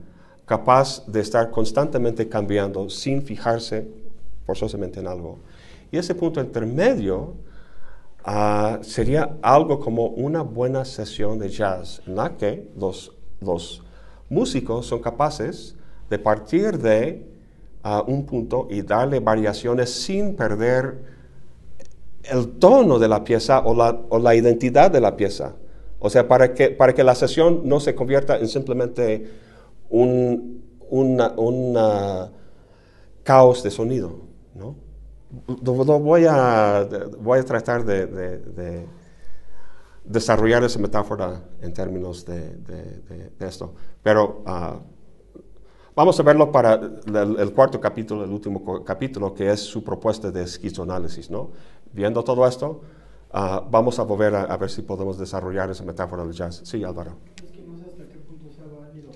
capaz 0.46 1.04
de 1.06 1.20
estar 1.20 1.50
constantemente 1.50 2.28
cambiando 2.28 2.88
sin 2.88 3.22
fijarse 3.22 3.88
forzosamente 4.46 5.00
en 5.00 5.08
algo. 5.08 5.38
Y 5.90 5.98
ese 5.98 6.14
punto 6.14 6.40
intermedio 6.40 7.34
ah, 8.24 8.78
sería 8.82 9.36
algo 9.42 9.80
como 9.80 10.06
una 10.06 10.42
buena 10.42 10.84
sesión 10.84 11.38
de 11.38 11.48
jazz, 11.48 12.02
en 12.06 12.16
la 12.16 12.36
que 12.36 12.70
los, 12.76 13.12
los 13.40 13.82
músicos 14.28 14.86
son 14.86 15.00
capaces 15.00 15.76
de 16.10 16.18
partir 16.18 16.78
de 16.78 17.26
ah, 17.82 18.04
un 18.06 18.26
punto 18.26 18.68
y 18.70 18.82
darle 18.82 19.20
variaciones 19.20 19.90
sin 19.90 20.36
perder 20.36 21.18
el 22.24 22.58
tono 22.58 22.98
de 22.98 23.08
la 23.08 23.24
pieza 23.24 23.60
o 23.64 24.18
la, 24.18 24.34
identidad 24.34 24.90
de 24.90 25.00
la 25.00 25.16
pieza. 25.16 25.54
O 25.98 26.10
sea, 26.10 26.28
para 26.28 26.54
que, 26.54 26.70
para 26.70 26.94
que 26.94 27.02
la 27.02 27.14
sesión 27.14 27.62
no 27.64 27.80
se 27.80 27.94
convierta 27.94 28.38
en 28.38 28.48
simplemente 28.48 29.30
un 29.88 30.62
caos 33.22 33.62
de 33.62 33.70
sonido. 33.70 34.28
¿no? 34.54 34.87
Voy, 35.30 36.26
a, 36.28 36.88
voy 37.20 37.38
a 37.38 37.44
tratar 37.44 37.84
de, 37.84 38.86
desarrollar 40.04 40.64
esa 40.64 40.78
metáfora 40.78 41.42
en 41.60 41.72
términos 41.72 42.24
de, 42.24 43.32
esto. 43.40 43.74
Pero 44.02 44.42
ah, 44.46 44.80
vamos 45.94 46.18
a 46.18 46.22
verlo 46.22 46.50
para 46.50 46.74
el, 46.74 47.38
el, 47.38 47.52
cuarto 47.52 47.80
capítulo, 47.80 48.24
el 48.24 48.30
último 48.30 48.84
capítulo, 48.84 49.34
que 49.34 49.50
es 49.50 49.60
su 49.60 49.84
propuesta 49.84 50.30
de 50.30 50.42
esquizoanálisis. 50.42 51.30
¿no? 51.30 51.50
viendo 51.92 52.22
todo 52.24 52.46
esto, 52.46 52.82
ah, 53.32 53.66
vamos 53.70 53.98
a 53.98 54.02
volver 54.02 54.34
a, 54.34 54.56
ver 54.56 54.70
si 54.70 54.82
podemos 54.82 55.18
desarrollar 55.18 55.70
esa 55.70 55.84
metáfora 55.84 56.24
del 56.24 56.32
jazz. 56.32 56.60
Sí, 56.64 56.84
Álvaro. 56.84 57.16
Es 57.42 57.50
que 57.50 57.62
no 57.62 57.76
sé 57.76 57.84
hasta 57.86 58.04
qué 58.06 58.18
punto 58.18 58.50
sea 58.52 58.64
válido 58.66 59.10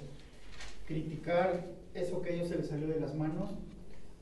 criticar 0.86 1.66
eso 1.94 2.20
que 2.22 2.30
a 2.30 2.32
ellos 2.32 2.48
se 2.48 2.56
les 2.56 2.68
salió 2.68 2.88
de 2.88 3.00
las 3.00 3.14
manos, 3.14 3.50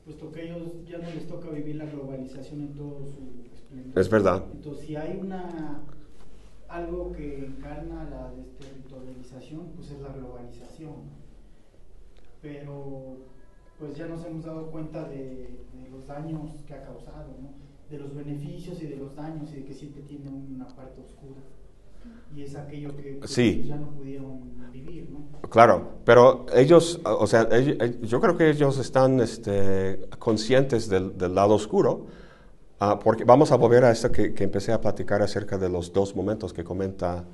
puesto 0.05 0.31
que 0.31 0.41
a 0.41 0.43
ellos 0.43 0.85
ya 0.87 0.97
no 0.97 1.09
les 1.09 1.27
toca 1.27 1.49
vivir 1.49 1.75
la 1.75 1.85
globalización 1.85 2.61
en 2.61 2.73
todo 2.73 3.05
su 3.05 3.45
esplendor. 3.53 3.99
Es 3.99 4.09
verdad. 4.09 4.45
Entonces, 4.53 4.85
si 4.85 4.95
hay 4.95 5.17
una 5.19 5.81
algo 6.67 7.11
que 7.11 7.45
encarna 7.45 8.09
la 8.09 8.31
desterritorialización, 8.31 9.71
pues 9.75 9.91
es 9.91 9.99
la 9.99 10.13
globalización. 10.13 11.21
Pero 12.41 13.17
pues 13.77 13.95
ya 13.97 14.07
nos 14.07 14.23
hemos 14.25 14.45
dado 14.45 14.71
cuenta 14.71 15.07
de, 15.09 15.17
de 15.73 15.89
los 15.91 16.07
daños 16.07 16.61
que 16.67 16.73
ha 16.73 16.81
causado, 16.83 17.35
¿no? 17.41 17.71
de 17.91 17.99
los 17.99 18.15
beneficios 18.15 18.81
y 18.81 18.87
de 18.87 18.95
los 18.95 19.15
daños 19.15 19.51
y 19.51 19.57
de 19.57 19.65
que 19.65 19.73
siempre 19.73 20.01
tiene 20.03 20.29
una 20.29 20.67
parte 20.67 21.01
oscura. 21.01 21.41
Y 22.35 22.43
es 22.43 22.55
aquello 22.55 22.95
que 22.95 23.17
pues, 23.19 23.35
ya 23.35 23.75
no 23.75 23.89
pudieron 23.89 24.39
vivir, 24.71 25.09
¿no? 25.09 25.31
Claro, 25.49 25.99
pero 26.05 26.45
ellos, 26.53 27.01
o 27.03 27.27
sea, 27.27 27.49
yo 27.59 28.21
creo 28.21 28.37
que 28.37 28.49
ellos 28.49 28.77
están 28.77 29.19
este, 29.19 29.99
conscientes 30.17 30.87
del, 30.87 31.13
lado 31.35 31.55
oscuro, 31.55 32.05
ah, 32.79 32.97
porque 32.99 33.25
vamos 33.25 33.51
a 33.51 33.57
volver 33.57 33.83
a 33.83 33.91
esto 33.91 34.09
que, 34.11 34.33
empecé 34.37 34.71
a 34.71 34.79
platicar 34.79 35.21
acerca 35.21 35.57
de 35.57 35.67
los 35.67 35.91
dos 35.91 36.15
momentos 36.15 36.53
que 36.53 36.63
comenta 36.63 37.25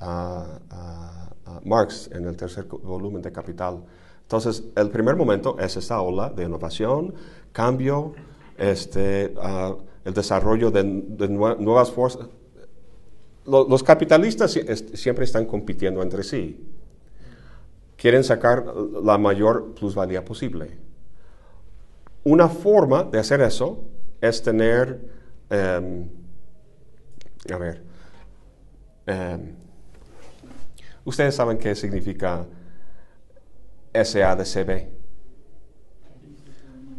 uh, 0.00 1.64
Marx 1.64 2.08
en 2.12 2.26
el 2.26 2.36
tercer 2.36 2.64
volumen 2.66 3.22
de 3.22 3.32
Capital. 3.32 3.82
Entonces, 4.22 4.64
el 4.76 4.90
primer 4.90 5.16
momento 5.16 5.58
es 5.58 5.76
esta 5.76 6.00
ola 6.00 6.30
de 6.30 6.44
innovación, 6.44 7.12
cambio, 7.52 8.14
este, 8.56 9.34
el 10.04 10.14
desarrollo 10.14 10.70
de, 10.70 10.84
nuevas 10.84 11.90
fuerzas. 11.90 12.28
Los, 13.46 13.82
capitalistas 13.82 14.58
siempre 14.94 15.24
están 15.24 15.44
compitiendo 15.46 16.02
entre 16.02 16.22
sí. 16.22 16.66
Quieren 17.96 18.24
sacar 18.24 18.64
la 19.02 19.18
mayor 19.18 19.74
plusvalía 19.74 20.24
posible. 20.24 20.78
Una 22.24 22.48
forma 22.48 23.04
de 23.04 23.18
hacer 23.18 23.42
eso 23.42 23.84
es 24.20 24.42
tener, 24.42 24.98
em, 25.50 26.08
a 27.52 27.56
ver, 27.58 27.82
em, 29.06 29.54
ustedes 31.04 31.34
saben 31.34 31.58
qué 31.58 31.74
significa 31.74 32.46
SADCB, 33.92 34.88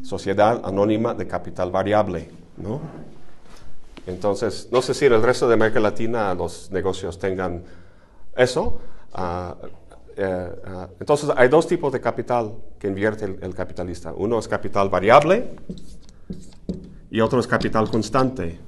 Sociedad 0.03 0.61
Anónima 0.63 1.15
de 1.15 1.27
Capital 1.27 1.71
Variable. 1.71 2.29
¿no? 2.57 2.79
Entonces, 4.07 4.69
no 4.71 4.81
sé 4.81 4.93
si 4.93 5.05
en 5.05 5.13
el 5.13 5.23
resto 5.23 5.47
de 5.47 5.55
América 5.55 5.79
Latina 5.79 6.33
los 6.33 6.71
negocios 6.71 7.17
tengan 7.17 7.63
eso. 8.35 8.79
Ah, 9.13 9.55
eh, 10.15 10.49
ah, 10.65 10.89
entonces, 10.99 11.29
hay 11.35 11.49
dos 11.49 11.67
tipos 11.67 11.91
de 11.91 11.99
capital 11.99 12.53
que 12.77 12.87
invierte 12.87 13.25
el, 13.25 13.55
capitalista. 13.55 14.13
Uno 14.13 14.39
es 14.39 14.47
capital 14.47 14.89
variable 14.89 15.55
y 17.09 17.19
otro 17.19 17.39
es 17.39 17.47
capital 17.47 17.89
constante. 17.89 18.59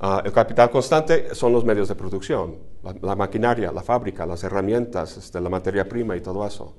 Ah, 0.00 0.22
el 0.24 0.32
capital 0.32 0.70
constante 0.70 1.34
son 1.34 1.52
los 1.52 1.64
medios 1.64 1.88
de 1.88 1.94
producción, 1.94 2.56
la, 3.02 3.16
maquinaria, 3.16 3.72
la 3.72 3.82
fábrica, 3.82 4.26
las 4.26 4.44
herramientas, 4.44 5.16
este, 5.16 5.40
la 5.40 5.48
materia 5.48 5.88
prima 5.88 6.16
y 6.16 6.20
todo 6.20 6.46
eso. 6.46 6.74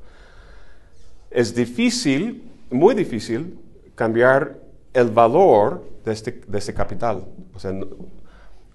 Es 1.29 1.53
difícil, 1.53 2.49
muy 2.69 2.95
difícil, 2.95 3.59
cambiar 3.95 4.68
el 4.93 5.09
valor 5.09 5.83
de 6.03 6.11
este, 6.11 6.41
de 6.47 6.57
este 6.57 6.73
capital. 6.73 7.25
O 7.53 7.59
sea, 7.59 7.71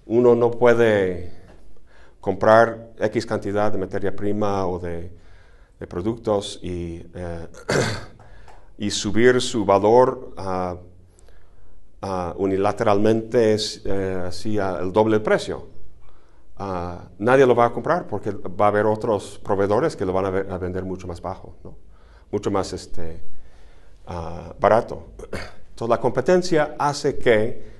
uno 0.05 0.35
no 0.35 0.51
puede 0.51 1.31
comprar 2.21 2.91
X 2.99 3.25
cantidad 3.25 3.71
de 3.71 3.77
materia 3.77 4.15
prima 4.15 4.65
o 4.67 4.79
de, 4.79 5.11
productos 5.87 6.59
y, 6.63 7.05
eh, 7.13 7.47
y, 8.79 8.89
subir 8.89 9.39
su 9.39 9.65
valor 9.65 10.33
unilateralmente 12.37 13.55
eh, 13.85 14.23
así 14.27 14.57
el 14.57 14.91
doble 14.91 15.19
precio. 15.19 15.67
nadie 17.19 17.45
lo 17.45 17.53
va 17.53 17.65
a 17.65 17.73
comprar 17.73 18.07
porque 18.07 18.31
va 18.31 18.65
a 18.65 18.67
haber 18.69 18.87
otros 18.87 19.39
proveedores 19.43 19.95
que 19.95 20.05
lo 20.05 20.13
van 20.13 20.25
a, 20.25 20.57
vender 20.57 20.83
mucho 20.83 21.07
más 21.07 21.21
bajo, 21.21 21.55
mucho 22.31 22.49
más 22.49 22.73
este, 22.73 23.21
ah, 24.07 24.53
barato. 24.59 25.09
Entonces 25.75 25.89
la 25.89 25.99
competencia 25.99 26.75
hace 26.79 27.17
que 27.17 27.75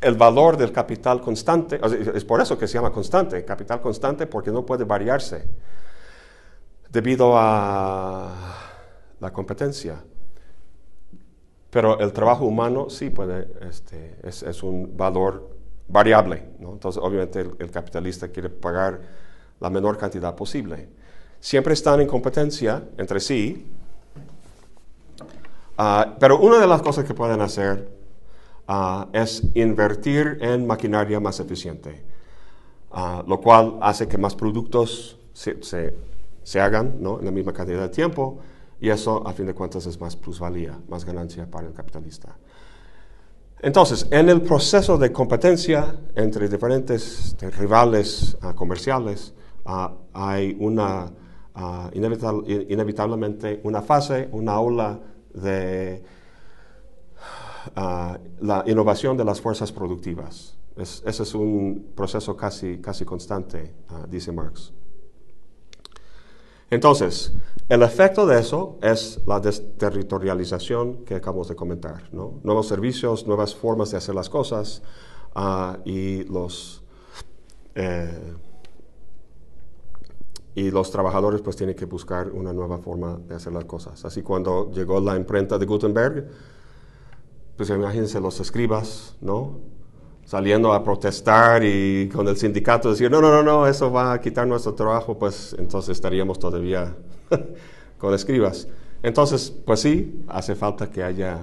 el 0.00 0.16
valor 0.16 0.56
del 0.56 0.72
capital 0.72 1.20
constante, 1.20 1.80
es 2.16 2.24
por 2.24 2.40
eso 2.40 2.58
que 2.58 2.66
se 2.66 2.74
llama 2.74 2.90
constante, 2.90 3.44
capital 3.44 3.80
constante 3.80 4.26
porque 4.26 4.50
no 4.50 4.66
puede 4.66 4.82
variarse 4.82 5.44
debido 6.90 7.34
a 7.36 8.32
la 9.20 9.32
competencia. 9.32 10.02
Pero 11.70 12.00
el 12.00 12.12
trabajo 12.12 12.44
humano 12.44 12.90
sí 12.90 13.10
puede, 13.10 13.46
este, 13.68 14.16
es, 14.24 14.60
un 14.64 14.96
valor 14.96 15.48
variable. 15.86 16.42
Entonces, 16.58 17.00
obviamente, 17.00 17.38
el, 17.56 17.70
capitalista 17.70 18.26
quiere 18.26 18.50
pagar 18.50 19.00
la 19.60 19.70
menor 19.70 19.96
cantidad 19.96 20.34
posible. 20.34 20.88
Siempre 21.38 21.74
están 21.74 22.00
en 22.00 22.08
competencia 22.08 22.82
entre 22.96 23.20
sí, 23.20 23.77
Ah, 25.80 26.16
pero 26.18 26.40
una 26.40 26.58
de 26.58 26.66
las 26.66 26.82
cosas 26.82 27.04
que 27.04 27.14
pueden 27.14 27.40
hacer 27.40 27.88
ah, 28.66 29.06
es 29.12 29.44
invertir 29.54 30.38
en 30.40 30.66
maquinaria 30.66 31.20
más 31.20 31.38
eficiente, 31.38 32.02
ah, 32.90 33.22
lo 33.24 33.40
cual 33.40 33.78
hace 33.80 34.08
que 34.08 34.18
más 34.18 34.34
productos 34.34 35.20
se, 35.32 35.62
se, 35.62 35.94
se 36.42 36.60
hagan 36.60 36.96
¿no? 36.98 37.20
en 37.20 37.26
la 37.26 37.30
misma 37.30 37.52
cantidad 37.52 37.80
de 37.80 37.90
tiempo 37.90 38.40
y 38.80 38.90
eso, 38.90 39.24
a 39.24 39.32
fin 39.32 39.46
de 39.46 39.54
cuentas, 39.54 39.86
es 39.86 40.00
más 40.00 40.16
plusvalía, 40.16 40.76
más 40.88 41.04
ganancia 41.04 41.48
para 41.48 41.68
el 41.68 41.72
capitalista. 41.72 42.36
Entonces, 43.60 44.08
en 44.10 44.28
el 44.28 44.42
proceso 44.42 44.98
de 44.98 45.12
competencia 45.12 45.94
entre 46.16 46.48
diferentes 46.48 47.26
este, 47.26 47.50
rivales 47.50 48.36
comerciales, 48.54 49.34
hay 50.12 50.56
una, 50.60 51.10
inevitablemente 51.92 53.60
una 53.64 53.82
fase, 53.82 54.28
una 54.30 54.60
ola 54.60 55.00
de 55.42 56.02
la 58.40 58.64
innovación 58.66 59.16
de 59.16 59.24
las 59.24 59.40
fuerzas 59.40 59.72
productivas. 59.72 60.56
ese 60.76 61.22
es 61.22 61.34
un 61.34 61.92
proceso 61.94 62.36
casi, 62.36 62.78
casi 62.78 63.04
constante, 63.04 63.74
dice 64.08 64.32
Marx. 64.32 64.72
Entonces, 66.70 67.32
el 67.68 67.82
efecto 67.82 68.26
de 68.26 68.40
eso 68.40 68.78
es 68.82 69.20
la 69.26 69.40
desterritorialización 69.40 71.04
que 71.04 71.14
acabamos 71.14 71.48
de 71.48 71.56
comentar, 71.56 72.08
¿no? 72.12 72.40
Nuevos 72.42 72.68
servicios, 72.68 73.26
nuevas 73.26 73.54
formas 73.54 73.90
de 73.90 73.96
hacer 73.96 74.14
las 74.14 74.28
cosas 74.28 74.82
uh, 75.34 75.78
y 75.84 76.24
los... 76.24 76.82
Eh, 77.74 78.34
y 80.58 80.72
los 80.72 80.90
trabajadores 80.90 81.40
pues 81.40 81.54
tienen 81.54 81.76
que 81.76 81.84
buscar 81.84 82.32
una 82.32 82.52
nueva 82.52 82.78
forma 82.78 83.16
de 83.28 83.36
hacer 83.36 83.52
las 83.52 83.64
cosas. 83.64 84.04
Así 84.04 84.22
cuando 84.22 84.72
llegó 84.72 84.98
la 85.00 85.14
imprenta 85.14 85.56
de 85.56 85.66
Gutenberg, 85.66 86.26
pues 87.56 87.70
imagínense 87.70 88.20
los 88.20 88.40
escribas, 88.40 89.14
¿no? 89.20 89.60
saliendo 90.24 90.74
a 90.74 90.84
protestar 90.84 91.62
y 91.64 92.08
con 92.10 92.28
el 92.28 92.36
sindicato 92.36 92.90
decir, 92.90 93.10
no, 93.10 93.22
no, 93.22 93.30
no, 93.30 93.42
no, 93.42 93.66
eso 93.66 93.90
va 93.90 94.12
a 94.12 94.20
quitar 94.20 94.46
nuestro 94.46 94.74
trabajo, 94.74 95.16
pues 95.18 95.56
entonces 95.58 95.96
estaríamos 95.96 96.38
todavía 96.38 96.94
con 97.98 98.12
escribas. 98.12 98.68
Entonces, 99.02 99.50
pues 99.64 99.80
sí, 99.80 100.22
hace 100.28 100.54
falta 100.54 100.90
que 100.90 101.02
haya 101.02 101.38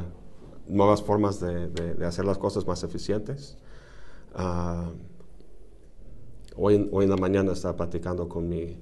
nuevas 0.68 1.01
formas 1.01 1.39
de, 1.39 2.05
hacer 2.05 2.26
las 2.26 2.38
cosas 2.38 2.68
más 2.68 2.84
eficientes. 2.84 3.57
Ah, 4.36 4.91
hoy, 6.55 6.88
hoy 6.91 7.05
en 7.05 7.09
la 7.09 7.18
mañana 7.18 7.53
estaba 7.53 7.76
platicando 7.76 8.30
con 8.30 8.47
mi 8.47 8.78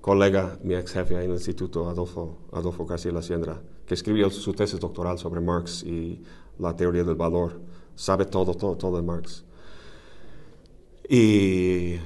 colega, 0.00 0.58
mi 0.62 0.74
ex 0.74 0.92
jefe 0.92 1.14
en 1.14 1.22
el 1.22 1.30
instituto, 1.30 1.88
Adolfo, 1.88 2.38
Adolfo 2.52 2.86
García 2.86 3.12
La 3.12 3.22
Siendra, 3.22 3.60
que 3.86 3.94
escribió 3.94 4.30
su 4.30 4.52
tesis 4.52 4.78
doctoral 4.78 5.18
sobre 5.18 5.40
Marx 5.40 5.82
y 5.82 6.22
la 6.58 6.74
teoría 6.74 7.04
del 7.04 7.14
valor 7.14 7.60
sabe 7.98 8.26
todo, 8.26 8.54
todo, 8.54 8.76
todo 8.76 8.96
de 8.96 9.02
Marx. 9.02 9.44
Y, 11.08 11.96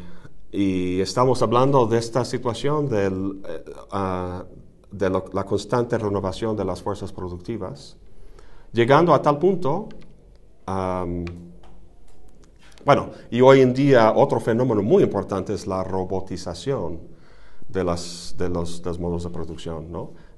estamos 1.01 1.43
hablando 1.43 1.87
de 1.87 1.99
esta 1.99 2.25
situación 2.25 2.89
del, 2.89 3.43
ah, 3.91 4.45
de 4.91 5.11
la 5.11 5.45
constante 5.45 5.97
renovación 5.99 6.57
de 6.57 6.65
las 6.65 6.83
fuerzas 6.83 7.13
productivas, 7.13 7.97
llegando 8.73 9.15
a 9.15 9.23
tal 9.23 9.39
punto, 9.39 9.89
bueno, 12.85 13.11
y 13.31 13.41
hoy 13.41 13.61
en 13.61 13.73
día 13.73 14.13
otro 14.15 14.41
fenómeno 14.41 14.83
muy 14.83 15.03
importante 15.03 15.55
es 15.55 15.67
la 15.67 15.83
robotización 15.83 17.12
de, 17.73 17.85
los, 17.85 18.35
modos 19.01 19.25
de 19.25 19.31
producción. 19.31 19.87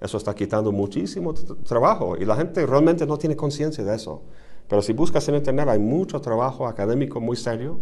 Eso 0.01 0.17
está 0.17 0.35
quitando 0.35 0.73
muchísimo 0.73 1.35
trabajo 1.65 2.17
y 2.17 2.25
la 2.25 2.37
gente 2.37 2.65
realmente 2.67 3.07
no 3.07 3.19
tiene 3.19 3.37
conciencia 3.37 3.85
de 3.85 3.95
eso. 3.95 4.23
Pero 4.69 4.81
si 4.81 4.93
buscas 4.93 5.29
en 5.29 5.35
Internet 5.35 5.69
hay 5.69 5.79
mucho 5.79 6.21
trabajo 6.21 6.67
académico 6.67 7.21
muy 7.21 7.37
serio 7.37 7.79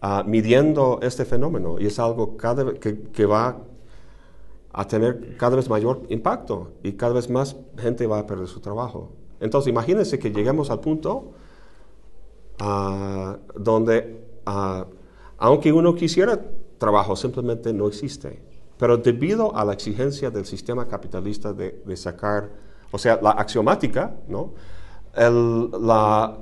ah, 0.00 0.22
midiendo 0.26 1.00
este 1.02 1.24
fenómeno 1.24 1.76
y 1.80 1.86
es 1.86 1.98
algo 1.98 2.36
que, 2.36 3.26
va 3.26 3.56
a 4.72 4.86
tener 4.86 5.36
cada 5.36 5.56
vez 5.56 5.68
mayor 5.68 6.02
impacto 6.08 6.72
y 6.82 6.92
cada 6.92 7.14
vez 7.14 7.28
más 7.30 7.56
gente 7.78 8.06
va 8.06 8.20
a 8.20 8.26
perder 8.26 8.46
su 8.46 8.60
trabajo. 8.60 9.10
Entonces 9.40 9.70
imagínense 9.70 10.18
que 10.18 10.30
lleguemos 10.30 10.70
al 10.70 10.80
punto 10.80 11.32
ah, 12.60 13.38
donde 13.56 14.24
ah, 14.46 14.86
aunque 15.38 15.72
uno 15.72 15.94
quisiera 15.94 16.40
trabajo 16.78 17.16
simplemente 17.16 17.72
no 17.72 17.88
existe. 17.88 18.53
Pero 18.78 18.96
debido 18.96 19.54
a 19.56 19.64
la 19.64 19.72
exigencia 19.72 20.30
del 20.30 20.46
sistema 20.46 20.86
capitalista 20.86 21.52
de, 21.52 21.96
sacar, 21.96 22.50
o 22.90 22.98
sea, 22.98 23.18
la 23.22 23.30
axiomática, 23.30 24.16
¿no? 24.28 24.54
la, 25.16 26.38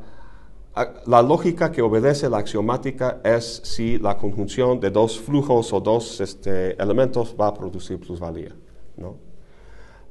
lógica 1.22 1.70
que 1.70 1.82
obedece 1.82 2.30
la 2.30 2.38
axiomática 2.38 3.20
es 3.22 3.60
si 3.64 3.98
la 3.98 4.16
conjunción 4.16 4.80
de 4.80 4.90
dos 4.90 5.20
flujos 5.20 5.72
o 5.72 5.80
dos 5.80 6.20
este, 6.20 6.80
elementos 6.82 7.36
va 7.38 7.48
a 7.48 7.54
producir 7.54 8.00
plusvalía. 8.00 8.54
¿no? 8.96 9.16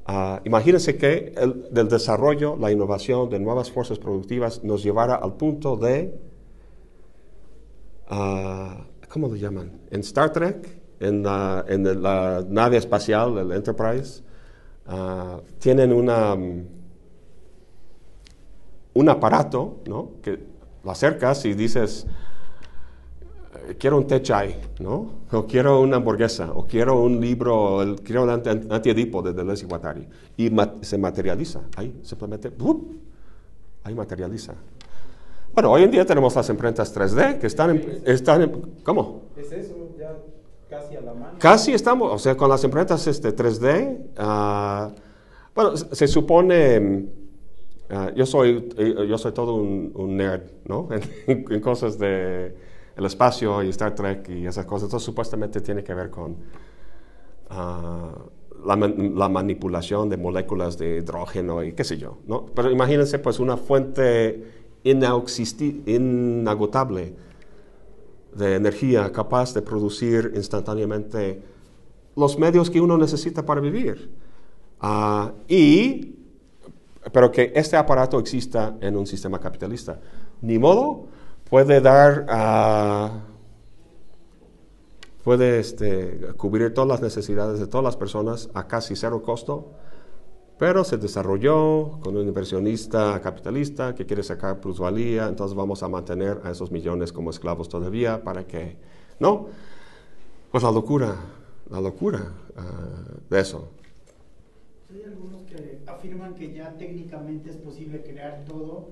Ah, 0.06 0.42
imagínense 0.44 0.98
que 0.98 1.34
el, 1.38 1.68
del 1.72 1.88
desarrollo, 1.88 2.56
la 2.58 2.72
innovación 2.72 3.30
de 3.30 3.40
nuevas 3.40 3.72
fuerzas 3.72 4.00
productivas 4.00 4.64
nos 4.64 4.84
llevara 4.84 5.16
al 5.16 5.34
punto 5.34 5.78
de, 5.78 6.20
uh, 8.10 9.08
¿cómo 9.10 9.28
lo 9.28 9.36
llaman? 9.36 9.80
En 9.92 10.02
Star 10.02 10.32
Trek, 10.34 10.81
en 11.02 11.24
la, 11.24 11.66
en 11.68 12.02
la 12.02 12.46
nave 12.48 12.78
espacial, 12.78 13.38
el 13.38 13.52
Enterprise, 13.52 14.22
ah, 14.88 15.40
tienen 15.60 15.92
una 15.92 16.36
un 18.94 19.10
aparato, 19.10 19.80
¿no? 19.88 20.12
Que 20.22 20.40
lo 20.84 20.92
acercas 20.92 21.46
y 21.46 21.54
dices, 21.54 22.06
eh, 23.70 23.76
quiero 23.80 23.98
un 23.98 24.08
té 24.08 24.22
chai, 24.22 24.56
¿no? 24.80 25.22
O 25.32 25.46
quiero 25.48 25.80
una 25.80 25.98
hamburguesa, 25.98 26.52
o 26.52 26.66
quiero 26.66 27.02
un 27.02 27.20
libro, 27.22 27.96
quiero 28.04 28.24
un 28.24 28.30
antiedipo 28.30 29.22
de 29.22 29.34
Deleuze 29.34 29.64
y 29.64 29.68
Guattari. 29.68 30.08
Y 30.38 30.52
se 30.82 30.98
materializa, 30.98 31.62
ahí 31.78 32.00
simplemente, 32.04 32.52
ahí 33.84 33.96
materializa. 33.96 34.54
Bueno, 35.54 35.72
hoy 35.72 35.84
en 35.84 35.92
día 35.92 36.06
tenemos 36.06 36.36
las 36.36 36.50
imprentas 36.50 36.96
3D 36.96 37.40
que 37.40 37.48
están 37.48 37.72
en, 37.72 38.02
están 38.06 38.52
¿cómo? 38.84 39.24
Es 39.36 39.52
eso, 39.52 39.90
ya 39.98 40.18
casi 40.72 40.96
a 40.96 41.02
la 41.02 41.14
mano. 41.14 41.38
Casi 41.38 41.74
estamos, 41.74 42.12
o 42.12 42.18
sea, 42.18 42.36
con 42.36 42.50
las 42.50 42.64
imprentas 42.64 43.06
este, 43.06 43.36
3D, 43.36 44.14
ah, 44.18 44.92
bueno, 45.54 45.78
se 45.78 46.08
supone 46.08 47.22
Ah, 47.94 48.10
yo, 48.16 48.26
soy, 48.26 48.70
eh, 48.78 49.06
yo 49.08 49.18
soy 49.18 49.34
todo 49.34 49.56
un, 49.56 50.16
nerd, 50.16 50.44
¿no? 50.66 50.88
en, 51.28 51.60
cosas 51.60 52.00
de 52.00 52.56
el 52.96 53.06
espacio 53.06 53.62
y 53.64 53.70
Star 53.70 53.94
Trek 53.94 54.30
y 54.30 54.48
esas 54.48 54.66
cosas. 54.66 54.88
Entonces, 54.88 55.06
supuestamente 55.06 55.60
tiene 55.60 55.84
que 55.84 55.94
ver 55.94 56.10
con 56.10 56.38
ah, 57.50 58.16
la, 58.66 59.28
manipulación 59.28 60.08
de 60.08 60.16
moléculas 60.16 60.78
de 60.78 61.00
hidrógeno 61.00 61.64
y 61.64 61.74
qué 61.74 61.84
sé 61.84 61.98
yo, 61.98 62.20
¿no? 62.28 62.46
Pero 62.46 62.72
imagínense, 62.72 63.20
pues, 63.20 63.40
una 63.40 63.58
fuente 63.58 64.70
inagotable 64.86 67.14
de 68.36 68.56
energía 68.56 69.12
capaz 69.12 69.54
de 69.54 69.62
producir 69.62 70.32
instantáneamente 70.36 71.42
los 72.16 72.38
medios 72.38 72.70
que 72.70 72.82
uno 72.82 72.98
necesita 72.98 73.46
para 73.46 73.62
vivir. 73.62 74.12
Ah, 74.80 75.32
y 75.48 76.16
pero 77.12 77.32
que 77.32 77.52
este 77.56 77.78
aparato 77.78 78.20
exista 78.20 78.76
en 78.80 78.96
un 78.96 79.08
sistema 79.08 79.40
capitalista. 79.40 80.00
Ni 80.42 80.60
modo, 80.60 81.08
puede 81.50 81.82
dar, 81.82 82.26
uh, 82.30 83.10
puede 85.24 85.60
este, 85.60 86.34
cubrir 86.38 86.74
todas 86.74 86.88
las 86.88 87.02
necesidades 87.02 87.60
de 87.60 87.68
todas 87.68 87.84
las 87.84 87.98
personas 87.98 88.50
a 88.54 88.68
casi 88.68 88.96
cero 88.96 89.22
costo, 89.24 89.72
pero 90.62 90.84
se 90.84 90.98
desarrolló 90.98 91.98
con 92.04 92.16
un 92.16 92.28
inversionista 92.28 93.20
capitalista 93.20 93.96
que 93.96 94.06
quiere 94.06 94.22
sacar 94.22 94.62
plusvalía, 94.62 95.28
entonces 95.28 95.58
vamos 95.58 95.82
a 95.82 95.88
mantener 95.88 96.40
a 96.44 96.52
esos 96.52 96.72
millones 96.72 97.12
como 97.12 97.32
esclavos 97.32 97.68
todavía 97.68 98.24
para 98.24 98.46
que, 98.46 98.76
¿no? 99.20 99.48
Pues 100.52 100.64
la 100.64 100.70
locura, 100.70 101.16
la 101.68 101.82
locura 101.82 102.32
uh, 102.56 103.34
de 103.34 103.40
eso 103.40 103.72
afirman 105.88 106.36
que 106.36 106.54
ya 106.54 106.78
técnicamente 106.78 107.50
es 107.50 107.58
posible 107.58 108.04
crear 108.04 108.46
todo, 108.46 108.90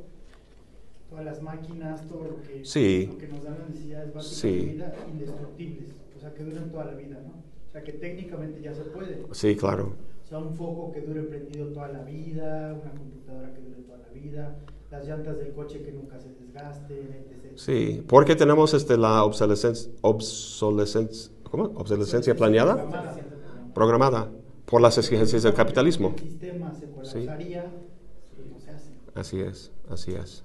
todas 1.08 1.24
las 1.24 1.40
máquinas, 1.40 2.08
todo 2.08 2.24
lo 2.24 2.42
que, 2.42 3.28
nos 3.32 3.44
dan 3.44 3.60
las 3.60 3.70
necesidades 3.70 4.12
básicas 4.12 4.42
de 4.42 4.74
vida 4.74 4.96
indestructibles, 5.08 5.90
o 6.18 6.20
sea, 6.20 6.34
que 6.34 6.44
duren 6.44 6.72
toda 6.72 6.86
la 6.86 6.94
vida, 6.94 7.22
¿no? 7.24 7.44
O 7.68 7.72
sea, 7.72 7.84
que 7.84 7.94
técnicamente 7.94 8.60
ya 8.60 8.74
se 8.74 8.82
puede. 8.86 9.24
Sí, 9.34 9.56
claro. 9.56 10.09
O 10.30 10.32
sea, 10.32 10.38
un 10.38 10.54
foco 10.54 10.92
que 10.92 11.02
dure 11.02 11.24
prendido 11.24 11.70
toda 11.70 11.88
la 11.88 12.04
vida, 12.04 12.80
una 12.80 12.92
computadora 12.92 13.52
que 13.52 13.62
dure 13.62 13.82
toda 13.82 13.98
la 13.98 14.10
vida, 14.10 14.60
las 14.92 15.08
llantas 15.08 15.38
del 15.40 15.54
coche 15.54 15.82
que 15.82 15.92
nunca 15.92 16.20
se 16.20 16.30
desgasten, 16.36 17.26
etc. 17.28 17.54
Sí, 17.56 18.04
porque 18.08 18.36
tenemos 18.36 18.76
este, 18.76 18.96
la 18.96 19.24
obsolescencia, 19.24 19.92
obsolescencia, 20.02 21.32
¿cómo? 21.50 21.64
obsolescencia 21.76 22.36
planeada, 22.36 22.76
programada. 22.76 23.18
programada 23.74 24.32
por 24.68 24.82
las 24.82 25.00
exigencias 25.00 25.42
del 25.42 25.56
capitalismo. 25.56 26.14
El 26.16 26.20
sistema 26.20 26.76
se 26.76 26.92
colapsaría 26.92 27.64
sí. 28.22 28.52
no 28.54 28.60
se 28.60 28.70
hace. 28.70 28.92
Así 29.16 29.40
es, 29.40 29.72
así 29.90 30.12
es. 30.12 30.44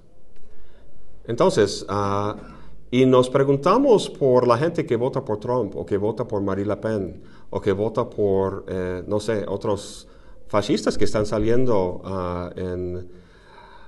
Entonces, 1.27 1.85
ah, 1.89 2.35
y 2.89 3.05
nos 3.05 3.29
preguntamos 3.29 4.09
por 4.09 4.47
la 4.47 4.57
gente 4.57 4.83
que 4.83 4.95
vota 4.95 5.23
por 5.23 5.39
Trump 5.39 5.75
o 5.75 5.85
que 5.85 5.97
vota 5.97 6.27
por 6.27 6.41
Marine 6.41 6.69
Le 6.69 6.77
Pen 6.77 7.21
o 7.55 7.61
que 7.61 7.71
vota 7.71 8.09
por, 8.09 8.65
eh, 8.67 9.01
no 9.07 9.17
sé, 9.21 9.45
otros 9.47 10.09
fascistas 10.49 10.97
que 10.97 11.05
están 11.05 11.25
saliendo 11.25 12.01
ah, 12.03 12.51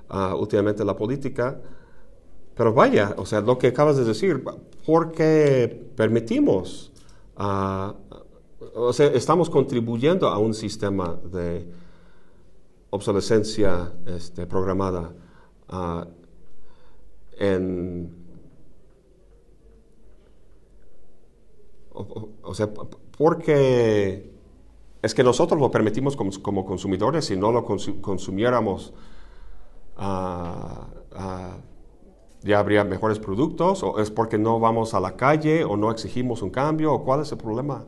ah, 0.08 0.34
últimamente 0.34 0.80
en 0.80 0.86
la 0.86 0.96
política. 0.96 1.60
Pero 2.54 2.72
vaya, 2.72 3.14
o 3.18 3.26
sea, 3.26 3.42
lo 3.42 3.58
que 3.58 3.66
acabas 3.66 3.98
de 3.98 4.04
decir, 4.04 4.42
¿por 4.86 5.12
qué 5.12 5.90
permitimos, 5.94 6.92
o 7.36 8.92
sea, 8.94 9.08
estamos 9.08 9.50
contribuyendo 9.50 10.28
a 10.28 10.38
un 10.38 10.54
sistema 10.54 11.20
de 11.30 11.68
obsolescencia 12.88 13.92
este, 14.06 14.46
programada 14.46 15.12
en 17.38 18.18
o, 22.42 22.54
sea, 22.54 22.70
porque 23.18 24.32
es 25.02 25.14
que 25.14 25.22
nosotros 25.22 25.60
lo 25.60 25.70
permitimos 25.70 26.16
como, 26.16 26.64
consumidores, 26.64 27.26
si 27.26 27.36
no 27.36 27.52
lo 27.52 27.64
consumiéramos, 27.64 28.94
ah, 29.96 30.86
ah, 31.12 31.58
ya 32.42 32.60
habría 32.60 32.84
mejores 32.84 33.18
productos, 33.18 33.82
o 33.82 33.98
es 33.98 34.10
porque 34.10 34.38
no 34.38 34.60
vamos 34.60 34.94
a 34.94 35.00
la 35.00 35.16
calle, 35.16 35.64
o 35.64 35.76
no 35.76 35.90
exigimos 35.90 36.40
un 36.42 36.50
cambio, 36.50 36.94
o 36.94 37.04
cuál 37.04 37.22
es 37.22 37.32
el 37.32 37.38
problema. 37.38 37.86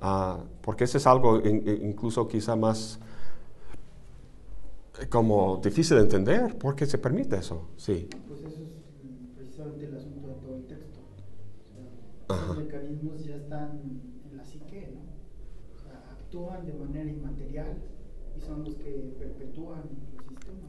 Ah, 0.00 0.38
porque 0.62 0.84
ese 0.84 0.98
es 0.98 1.06
algo 1.06 1.40
incluso 1.44 2.26
quizá 2.26 2.56
más 2.56 3.00
como 5.08 5.60
difícil 5.62 5.96
de 5.96 6.02
entender. 6.02 6.58
¿Por 6.58 6.74
qué 6.74 6.86
se 6.86 6.98
permite 6.98 7.36
eso? 7.36 7.68
Sí. 7.76 8.08
Pues 8.28 8.40
eso 8.40 8.62
es 8.62 8.72
precisamente 9.36 9.86
el 9.86 9.96
asunto 9.96 10.28
de 10.28 10.34
todo 10.34 10.56
el 10.56 10.66
texto. 10.66 11.00
los 12.28 12.58
mecanismos 12.58 13.24
ya 13.24 13.36
están 13.36 13.80
en 14.30 14.36
la 14.36 14.44
psique, 14.44 14.92
¿no? 14.94 15.00
O 15.74 15.82
sea, 15.82 16.02
actúan 16.30 16.64
de 16.64 16.72
manera 16.72 17.10
inmaterial 17.10 17.76
y 18.36 18.40
son 18.40 18.62
los 18.64 18.76
que 18.76 19.14
perpetúan 19.18 19.80
el 19.90 20.28
sistema. 20.28 20.68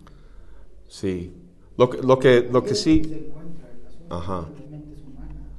Sí. 0.88 1.34
Lo 1.78 1.88
que, 1.88 1.98
lo 2.02 2.18
que, 2.18 2.50
lo 2.52 2.64
que 2.64 2.74
sí... 2.74 3.04
Se 3.04 3.28
encuentra 3.28 3.70
el 3.70 3.86
asunto 3.86 4.16
Ajá. 4.16 4.50
en 4.58 4.72
mentes 4.72 5.04
humanas, 5.04 5.52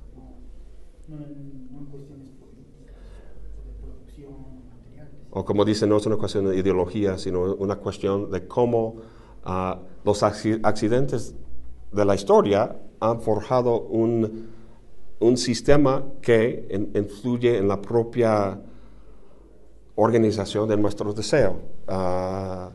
no, 1.06 1.16
no, 1.16 1.24
en, 1.24 1.72
no 1.72 1.78
en 1.78 1.86
cuestiones 1.86 2.30
políticas, 2.30 2.96
de 3.64 3.72
producción, 3.80 4.34
materiales. 4.68 5.14
O 5.30 5.44
como 5.44 5.64
dicen, 5.64 5.88
no 5.88 5.96
es 5.98 6.06
una 6.06 6.16
cuestión 6.16 6.46
de 6.46 6.56
ideología, 6.56 7.16
sino 7.16 7.54
una 7.54 7.76
cuestión 7.76 8.28
de 8.32 8.48
cómo 8.48 8.96
uh, 9.46 9.76
los 10.04 10.22
accidentes 10.24 11.36
de 11.92 12.04
la 12.04 12.16
historia 12.16 12.76
han 12.98 13.20
forjado 13.20 13.82
un, 13.82 14.48
un 15.20 15.36
sistema 15.36 16.04
que 16.20 16.90
influye 16.94 17.56
en 17.56 17.68
la 17.68 17.80
propia 17.80 18.60
organización 19.94 20.68
de 20.68 20.76
nuestros 20.76 21.14
deseos. 21.14 21.56
Uh, 21.88 22.70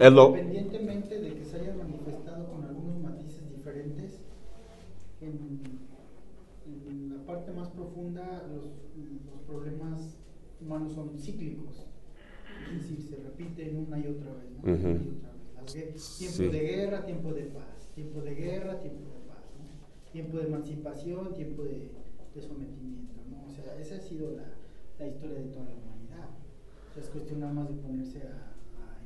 independientemente 0.00 1.20
de 1.20 1.34
que 1.34 1.44
se 1.44 1.56
haya 1.60 1.74
manifestado 1.74 2.46
con 2.50 2.64
algunos 2.64 3.00
matices 3.00 3.48
diferentes, 3.50 4.20
en, 5.20 5.60
en 6.88 7.16
la 7.16 7.24
parte 7.24 7.52
más 7.52 7.68
profunda 7.68 8.44
los, 8.48 8.64
los, 8.64 9.40
problemas 9.46 10.16
humanos 10.60 10.94
son 10.94 11.18
cíclicos, 11.18 11.86
es 12.72 12.82
decir, 12.82 13.02
se 13.02 13.16
repiten 13.22 13.86
una 13.86 13.98
y 13.98 14.06
otra 14.08 14.32
vez. 14.34 14.50
¿no? 14.50 14.72
Uh 14.72 14.76
-huh. 14.76 15.04
y 15.04 15.18
otra 15.18 15.32
vez. 15.32 16.16
Tiempo 16.18 16.36
sí. 16.36 16.48
de 16.48 16.60
guerra, 16.60 17.04
tiempo 17.04 17.32
de 17.32 17.42
paz, 17.44 17.90
tiempo 17.94 18.20
de 18.22 18.34
guerra, 18.34 18.80
tiempo 18.80 19.00
de 19.00 19.20
paz, 19.28 19.44
¿no? 19.58 20.10
tiempo 20.12 20.38
de 20.38 20.44
emancipación, 20.44 21.34
tiempo 21.34 21.62
de, 21.62 21.90
de 22.34 22.42
sometimiento. 22.42 23.14
¿no? 23.30 23.46
O 23.46 23.50
sea, 23.50 23.78
esa 23.78 23.96
ha 23.96 24.00
sido 24.00 24.30
la, 24.32 24.53
la 24.98 25.06
historia 25.06 25.38
de 25.38 25.46
toda 25.46 25.64
la 25.64 25.74
humanidad. 25.74 26.28
O 26.90 26.94
sea, 26.94 27.02
es 27.02 27.10
cuestión 27.10 27.40
nada 27.40 27.52
más 27.52 27.68
de 27.68 27.74
ponerse 27.74 28.22
a 28.22 28.54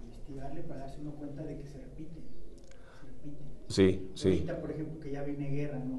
investigarle 0.04 0.62
para 0.62 0.80
darse 0.80 1.00
uno 1.00 1.12
cuenta 1.12 1.42
de 1.42 1.56
que 1.56 1.66
se 1.66 1.78
repite. 1.78 2.20
Se 3.00 3.06
repite. 3.06 3.44
Sí, 3.68 4.10
sí. 4.14 4.28
Ahorita, 4.28 4.60
por 4.60 4.70
ejemplo, 4.70 5.00
que 5.00 5.10
ya 5.12 5.22
viene 5.22 5.48
guerra, 5.48 5.78
¿no? 5.78 5.98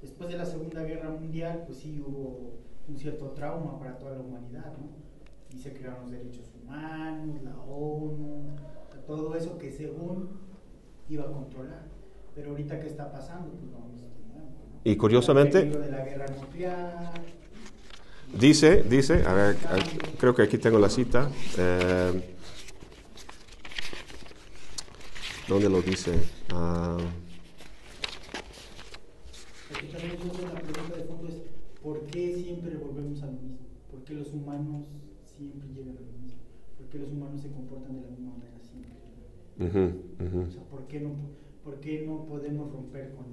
Después 0.00 0.30
de 0.30 0.36
la 0.36 0.46
Segunda 0.46 0.82
Guerra 0.82 1.10
Mundial, 1.10 1.64
pues 1.66 1.78
sí 1.78 2.00
hubo 2.00 2.52
un 2.88 2.98
cierto 2.98 3.30
trauma 3.30 3.78
para 3.78 3.98
toda 3.98 4.16
la 4.16 4.20
humanidad, 4.20 4.72
¿no? 4.78 4.88
Y 5.54 5.58
se 5.58 5.72
crearon 5.72 6.02
los 6.02 6.10
derechos 6.10 6.50
humanos, 6.62 7.42
la 7.42 7.58
ONU, 7.58 8.46
todo 9.06 9.34
eso 9.34 9.58
que 9.58 9.70
según 9.72 10.30
iba 11.08 11.24
a 11.24 11.32
controlar. 11.32 11.88
Pero 12.34 12.50
ahorita, 12.50 12.80
¿qué 12.80 12.86
está 12.86 13.10
pasando? 13.10 13.50
Pues 13.50 13.72
vamos 13.72 14.00
de 14.00 14.08
nuevo, 14.32 14.50
¿no? 14.72 14.80
Y 14.84 14.96
curiosamente... 14.96 15.60
El 15.60 15.72
de 15.72 15.90
la 15.90 16.04
guerra 16.04 16.26
nuclear. 16.40 17.12
Dice, 18.38 18.82
dice, 18.84 19.24
a 19.26 19.34
ver, 19.34 19.56
creo 20.18 20.34
que 20.34 20.42
aquí 20.42 20.58
tengo 20.58 20.78
la 20.78 20.88
cita. 20.88 21.30
Eh, 21.58 22.36
¿Dónde 25.48 25.68
lo 25.68 25.82
dice? 25.82 26.12
Uh, 26.54 27.00
Aquí 29.74 29.86
también 29.88 30.12
la 30.54 30.60
pregunta 30.60 30.96
de 30.96 31.04
fondo 31.04 31.28
es, 31.28 31.42
¿por 31.82 32.06
qué 32.06 32.34
siempre 32.36 32.76
volvemos 32.76 33.20
a 33.22 33.26
lo 33.26 33.32
mismo? 33.32 33.58
¿Por 33.90 34.04
qué 34.04 34.14
los 34.14 34.32
humanos 34.32 34.86
siempre 35.36 35.68
llegan 35.74 35.96
a 35.96 36.00
lo 36.00 36.18
mismo? 36.22 36.38
¿Por 36.78 36.86
qué 36.88 36.98
los 36.98 37.10
humanos 37.10 37.42
se 37.42 37.50
comportan 37.50 37.96
de 37.96 38.02
la 38.02 38.08
misma 38.08 38.32
manera 38.34 38.58
siempre? 38.62 38.92
Uh 39.58 39.64
-huh, 39.64 39.92
uh 40.24 40.44
-huh. 40.44 40.48
O 40.48 40.50
sea, 40.52 40.62
¿por 40.70 40.86
qué 40.86 41.00
no, 41.00 41.10
por 41.64 41.80
qué 41.80 42.02
no 42.06 42.26
podemos 42.26 42.72
romper 42.72 43.12
con, 43.14 43.26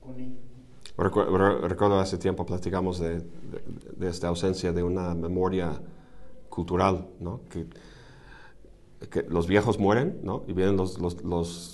con 0.00 0.20
ello? 0.20 0.51
Recuerdo, 0.96 1.66
recuerdo 1.68 1.98
hace 1.98 2.18
tiempo 2.18 2.44
platicamos 2.44 2.98
de, 2.98 3.22
esta 4.00 4.28
ausencia 4.28 4.72
de 4.72 4.82
una 4.82 5.14
memoria 5.14 5.80
cultural. 6.48 7.08
Que, 7.48 7.66
los 9.28 9.46
viejos 9.46 9.78
mueren. 9.78 10.20
Y 10.46 10.52
vienen 10.52 10.76
los, 10.76 10.96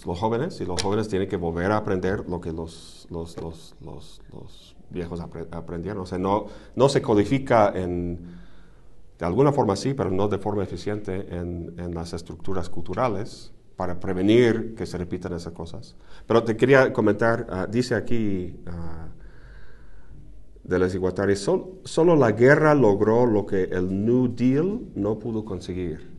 jóvenes, 0.04 0.60
y 0.60 0.64
los 0.64 0.82
jóvenes 0.82 1.08
tienen 1.08 1.28
que 1.28 1.36
volver 1.36 1.72
a 1.72 1.78
aprender 1.78 2.28
lo 2.28 2.40
que 2.40 2.52
los, 2.52 3.06
viejos 4.90 5.20
aprendieron. 5.20 6.02
O 6.02 6.06
sea, 6.06 6.18
no, 6.18 6.88
se 6.88 7.02
codifica 7.02 7.72
en, 7.74 8.38
de 9.18 9.26
alguna 9.26 9.52
forma 9.52 9.76
sí, 9.76 9.94
pero 9.94 10.10
no 10.10 10.28
de 10.28 10.38
forma 10.38 10.62
eficiente 10.62 11.26
en, 11.36 11.74
en 11.78 11.94
las 11.94 12.12
estructuras 12.12 12.68
culturales 12.70 13.52
para 13.78 14.00
prevenir 14.00 14.74
que 14.74 14.86
se 14.86 14.98
repitan 14.98 15.34
esas 15.34 15.52
cosas. 15.52 15.94
Pero 16.26 16.42
te 16.42 16.56
quería 16.56 16.92
comentar, 16.92 17.46
uh, 17.48 17.70
dice 17.70 17.94
aquí 17.94 18.56
uh, 18.66 19.08
de 20.64 20.78
las 20.80 20.92
igualitarias, 20.96 21.38
sol, 21.38 21.78
solo 21.84 22.16
la 22.16 22.32
guerra 22.32 22.74
logró 22.74 23.24
lo 23.24 23.46
que 23.46 23.62
el 23.62 24.04
New 24.04 24.34
Deal 24.34 24.80
no 24.96 25.20
pudo 25.20 25.44
conseguir. 25.44 26.10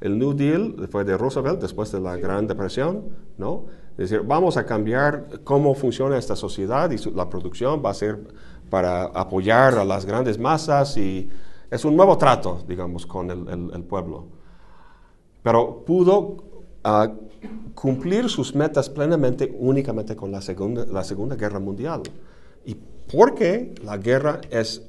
El 0.00 0.16
New 0.16 0.32
Deal 0.32 0.88
fue 0.92 1.02
de 1.02 1.18
Roosevelt 1.18 1.60
después 1.60 1.90
de 1.90 1.98
la 1.98 2.16
Gran 2.16 2.46
Depresión, 2.46 3.08
¿no? 3.36 3.66
Es 3.96 4.10
decir, 4.10 4.24
vamos 4.24 4.56
a 4.56 4.64
cambiar 4.64 5.40
cómo 5.42 5.74
funciona 5.74 6.16
esta 6.18 6.36
sociedad 6.36 6.88
y 6.92 6.98
su, 6.98 7.10
la 7.10 7.28
producción 7.28 7.82
va 7.84 7.90
a 7.90 7.94
ser 7.94 8.16
para 8.70 9.06
apoyar 9.06 9.74
a 9.74 9.84
las 9.84 10.06
grandes 10.06 10.38
masas 10.38 10.96
y 10.96 11.28
es 11.68 11.84
un 11.84 11.96
nuevo 11.96 12.16
trato, 12.16 12.62
digamos, 12.68 13.06
con 13.06 13.28
el, 13.28 13.48
el, 13.48 13.70
el 13.74 13.82
pueblo. 13.82 14.26
Pero 15.42 15.84
pudo 15.84 16.47
uh, 16.88 17.28
cumplir 17.74 18.28
sus 18.28 18.54
metas 18.54 18.88
plenamente 18.88 19.54
únicamente 19.58 20.16
con 20.16 20.32
la 20.32 20.40
segunda, 20.40 20.84
la 20.86 21.04
segunda 21.04 21.36
Guerra 21.36 21.60
Mundial. 21.60 22.02
¿Y 22.64 22.74
por 22.74 23.34
qué 23.34 23.74
la 23.84 23.96
guerra 23.96 24.40
es 24.50 24.82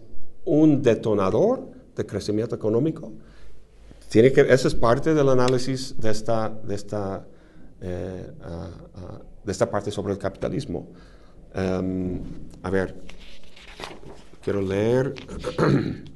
un 0.45 0.81
detonador 0.81 1.69
de 1.95 2.05
crecimiento 2.05 2.55
económico? 2.55 3.11
Tiene 4.09 4.31
que, 4.31 4.41
eso 4.41 4.67
es 4.67 4.75
parte 4.75 5.13
del 5.13 5.29
análisis 5.29 5.95
de 5.99 6.09
esta, 6.09 6.49
de 6.49 6.75
esta, 6.75 7.25
eh, 7.79 8.31
uh, 8.39 8.99
uh, 8.99 9.19
de 9.43 9.51
esta 9.51 9.69
parte 9.69 9.91
sobre 9.91 10.13
el 10.13 10.19
capitalismo. 10.19 10.87
Um, 11.55 12.21
a 12.63 12.69
ver, 12.69 12.95
quiero 14.41 14.61
leer. 14.61 15.13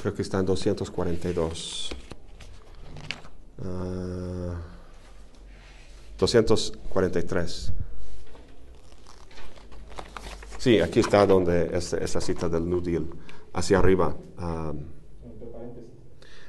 Creo 0.00 0.14
que 0.14 0.22
está 0.22 0.38
en 0.38 0.46
242. 0.46 1.90
Uh, 3.58 4.52
243. 6.18 7.72
Sí, 10.58 10.80
aquí 10.80 11.00
está 11.00 11.26
donde 11.26 11.76
es 11.76 11.92
esa 11.92 12.20
cita 12.20 12.48
del 12.48 12.68
New 12.68 12.80
Deal 12.80 13.06
hacia 13.52 13.78
arriba. 13.78 14.16
Um, 14.38 14.96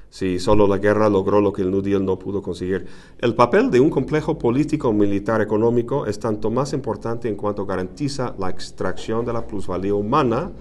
si 0.10 0.39
solo 0.39 0.68
la 0.68 0.78
guerra 0.78 1.10
logró 1.10 1.41
lo 1.41 1.52
que 1.52 1.62
el 1.62 1.70
New 1.70 1.82
Deal 1.82 2.04
no 2.04 2.18
pudo 2.18 2.41
conseguir. 2.41 2.88
El 3.20 3.36
papel 3.36 3.70
de 3.70 3.80
un 3.80 3.89
complejo 3.89 4.38
político, 4.38 4.91
militar, 4.93 5.41
económico 5.41 6.06
es 6.06 6.20
tanto 6.20 6.50
más 6.50 6.74
importante 6.74 7.28
en 7.28 7.36
cuanto 7.36 7.66
garantiza 7.66 8.34
la 8.39 8.50
extracción 8.50 9.26
de 9.26 9.34
la 9.34 9.45
plusvalía 9.45 9.93
humana 9.93 10.52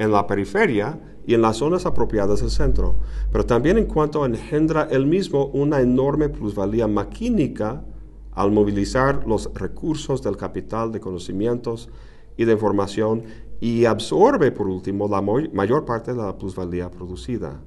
en 0.00 0.10
la 0.12 0.26
periferia 0.26 0.98
y 1.26 1.34
en 1.34 1.42
las 1.42 1.58
zonas 1.58 1.84
apropiadas 1.84 2.40
del 2.40 2.50
centro, 2.50 2.96
pero 3.30 3.44
también 3.44 3.76
en 3.76 3.84
cuanto 3.84 4.24
engendra 4.24 4.88
él 4.90 5.06
mismo 5.06 5.46
una 5.48 5.82
enorme 5.82 6.30
plusvalía 6.30 6.88
maquínica 6.88 7.84
al 8.32 8.50
movilizar 8.50 9.26
los 9.26 9.52
recursos 9.52 10.22
del 10.22 10.38
capital 10.38 10.90
de 10.90 11.00
conocimientos 11.00 11.90
y 12.38 12.46
de 12.46 12.52
información 12.52 13.24
y 13.60 13.84
absorbe, 13.84 14.50
por 14.52 14.68
último, 14.68 15.06
la 15.06 15.20
mayor 15.20 15.84
parte 15.84 16.14
de 16.14 16.22
la 16.22 16.38
plusvalía 16.38 16.90
producida. 16.90 17.60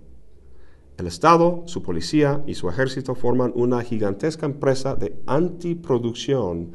El 0.97 1.05
Estado, 1.05 1.61
su 1.67 1.83
policía 1.83 2.43
y 2.47 2.55
su 2.55 2.67
ejército 2.67 3.13
forman 3.13 3.51
una 3.53 3.81
gigantesca 3.81 4.47
empresa 4.47 4.95
de 4.95 5.21
antiproducción, 5.27 6.71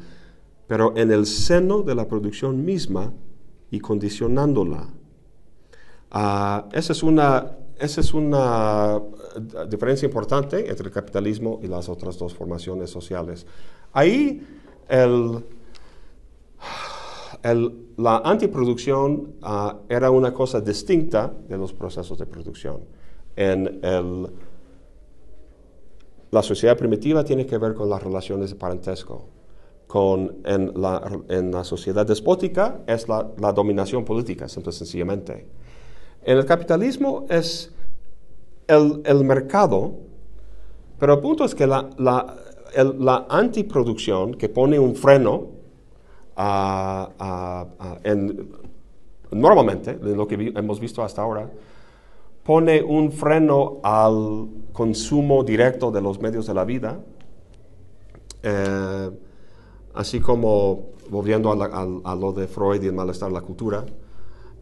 pero 0.67 0.95
en 0.95 1.11
el 1.11 1.25
seno 1.25 1.81
de 1.81 1.95
la 1.95 2.07
producción 2.07 2.63
misma 2.63 3.11
y 3.71 3.81
condicionándola. 3.81 4.93
Ah, 6.11 6.67
esa, 6.71 6.93
es 6.93 7.03
una, 7.03 7.57
esa 7.79 8.01
es 8.01 8.13
una 8.13 8.97
eh, 9.35 9.67
diferencia 9.69 10.05
importante 10.05 10.69
entre 10.69 10.87
el 10.87 10.91
capitalismo 10.91 11.59
y 11.61 11.67
las 11.67 11.87
otras 11.89 12.17
dos 12.17 12.33
formaciones 12.33 12.89
sociales. 12.89 13.45
Ahí 13.93 14.45
el, 14.87 15.43
la 17.97 18.17
antiproducción 18.25 19.35
ah, 19.41 19.77
era 19.87 20.11
una 20.11 20.33
cosa 20.33 20.59
distinta 20.61 21.31
de 21.47 21.57
los 21.57 21.73
procesos 21.73 22.17
de 22.17 22.25
producción. 22.25 22.81
En 23.35 23.79
la 26.31 26.43
sociedad 26.43 26.77
primitiva 26.77 27.23
tiene 27.23 27.45
que 27.45 27.57
ver 27.57 27.73
con 27.73 27.89
las 27.89 28.03
relaciones 28.03 28.51
de 28.51 28.55
parentesco. 28.55 29.25
Con, 29.87 30.37
en, 30.45 30.71
la, 30.79 31.63
sociedad 31.63 32.05
despótica 32.05 32.81
es 32.85 33.07
la, 33.07 33.23
dominación 33.53 34.05
política, 34.05 34.47
simple 34.47 34.71
sencillamente. 34.71 35.47
En 36.23 36.37
el 36.37 36.45
capitalismo 36.45 37.25
es 37.29 37.73
el, 38.67 39.23
mercado, 39.23 39.93
pero 40.99 41.13
el 41.13 41.19
punto 41.19 41.45
es 41.45 41.55
que 41.55 41.65
la, 41.65 41.89
la 41.97 43.25
antiproducción 43.29 44.35
que 44.35 44.49
pone 44.49 44.77
un 44.79 44.95
freno 44.95 45.59
en, 48.03 48.49
normalmente, 49.31 49.97
lo 50.01 50.27
que 50.27 50.53
hemos 50.55 50.79
visto 50.79 51.03
hasta 51.03 51.21
ahora, 51.21 51.49
pone 52.43 52.81
un 52.81 53.11
freno 53.11 53.79
al 53.83 54.47
consumo 54.71 55.43
directo 55.43 55.91
de 55.91 56.01
los 56.01 56.19
medios 56.19 56.47
de 56.47 56.53
la 56.53 56.63
vida, 56.63 56.99
eh, 58.41 59.09
así 59.93 60.19
como, 60.19 60.87
volviendo 61.09 61.51
a, 61.51 62.15
lo 62.15 62.31
de 62.31 62.47
Freud 62.47 62.81
y 62.81 62.87
el 62.87 62.93
malestar 62.93 63.29
de 63.29 63.35
la 63.35 63.41
cultura, 63.41 63.85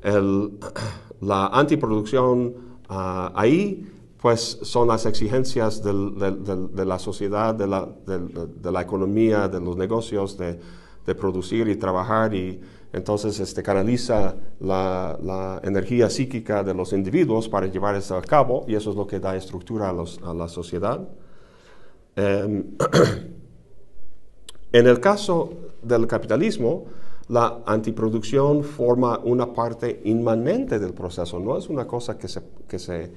la 1.22 1.48
antiproducción 1.48 2.56
ah, 2.90 3.32
ahí 3.36 3.88
pues 4.22 4.60
son 4.64 4.88
las 4.88 5.06
exigencias 5.06 5.84
de 5.84 6.86
la 6.86 7.00
sociedad, 7.00 7.54
de 7.54 7.68
la, 7.68 7.88
de 8.06 8.72
la, 8.72 8.82
economía, 8.82 9.48
de 9.48 9.62
los 9.62 9.78
negocios, 9.78 10.38
de, 10.38 10.60
producir 11.16 11.70
y 11.70 11.78
trabajar 11.78 12.34
y 12.34 12.60
entonces 12.92 13.40
este, 13.40 13.64
canaliza 13.64 14.36
la, 14.60 15.62
energía 15.64 16.10
psíquica 16.10 16.64
de 16.64 16.74
los 16.74 16.92
individuos 16.92 17.48
para 17.48 17.68
llevar 17.68 17.96
eso 17.96 18.18
a 18.18 18.22
cabo 18.22 18.66
y 18.68 18.76
eso 18.76 18.90
es 18.90 18.96
lo 18.98 19.08
que 19.08 19.20
da 19.20 19.36
estructura 19.36 19.90
a, 19.90 20.34
la 20.34 20.48
sociedad. 20.50 21.08
Em, 22.16 22.66
en 24.74 24.88
el 24.88 25.00
caso 25.00 25.54
del 25.82 26.08
capitalismo, 26.08 26.86
la 27.30 27.62
antiproducción 27.66 28.64
forma 28.64 29.20
una 29.20 29.52
parte 29.54 30.02
inmanente 30.06 30.80
del 30.80 30.94
proceso, 30.94 31.40
no 31.40 31.58
es 31.58 31.68
una 31.70 31.86
cosa 31.86 32.18
que 32.18 32.28
se, 32.28 32.42
que 32.68 32.80
se, 32.80 33.12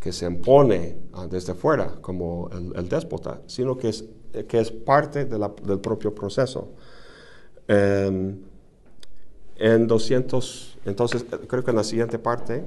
que 0.00 0.12
se 0.12 0.26
impone 0.26 0.96
ah, 1.12 1.26
desde 1.28 1.54
fuera 1.54 1.96
como 2.00 2.48
el, 2.50 2.88
déspota, 2.88 3.42
sino 3.46 3.76
que 3.76 3.90
es, 3.90 4.04
que 4.48 4.58
es 4.58 4.70
parte 4.70 5.26
del 5.26 5.80
propio 5.80 6.14
proceso. 6.14 6.70
Em, 7.68 8.38
en 9.56 9.86
200, 9.86 10.78
entonces 10.86 11.24
creo 11.46 11.62
que 11.62 11.70
en 11.70 11.76
la 11.76 11.84
siguiente 11.84 12.18
parte, 12.18 12.64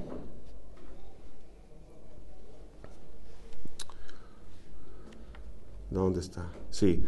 ¿dónde 5.90 6.20
está? 6.20 6.46
Sí, 6.70 7.04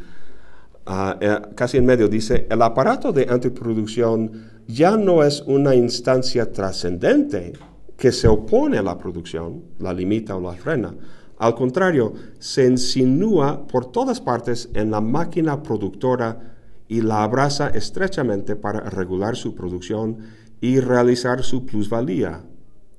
ah, 0.89 1.17
eh, 1.21 1.41
casi 1.55 1.77
en 1.77 1.87
medio 1.87 2.09
dice, 2.09 2.47
el 2.51 2.63
aparato 2.63 3.13
de 3.13 3.27
antiproducción 3.29 4.51
ya 4.67 4.97
no 4.97 5.23
es 5.23 5.43
una 5.47 5.75
instancia 5.75 6.51
trascendente 6.51 7.53
que 7.97 8.13
se 8.13 8.29
opone 8.29 8.79
a 8.79 8.83
la 8.83 8.99
producción, 8.99 9.63
la 9.79 9.93
limita 9.93 10.37
o 10.37 10.41
la 10.41 10.55
frena. 10.55 10.95
Al 11.39 11.55
contrario, 11.55 12.15
se 12.39 12.67
insinúa 12.67 13.67
por 13.67 13.93
todas 13.93 14.21
partes 14.21 14.71
en 14.75 14.91
la 14.91 15.01
máquina 15.01 15.63
productora 15.63 16.55
y 16.89 17.01
la 17.01 17.23
abraza 17.23 17.69
estrechamente 17.69 18.57
para 18.57 18.81
regular 18.91 19.37
su 19.37 19.55
producción 19.55 20.19
y 20.61 20.81
realizar 20.81 21.43
su 21.43 21.65
plusvalía. 21.65 22.43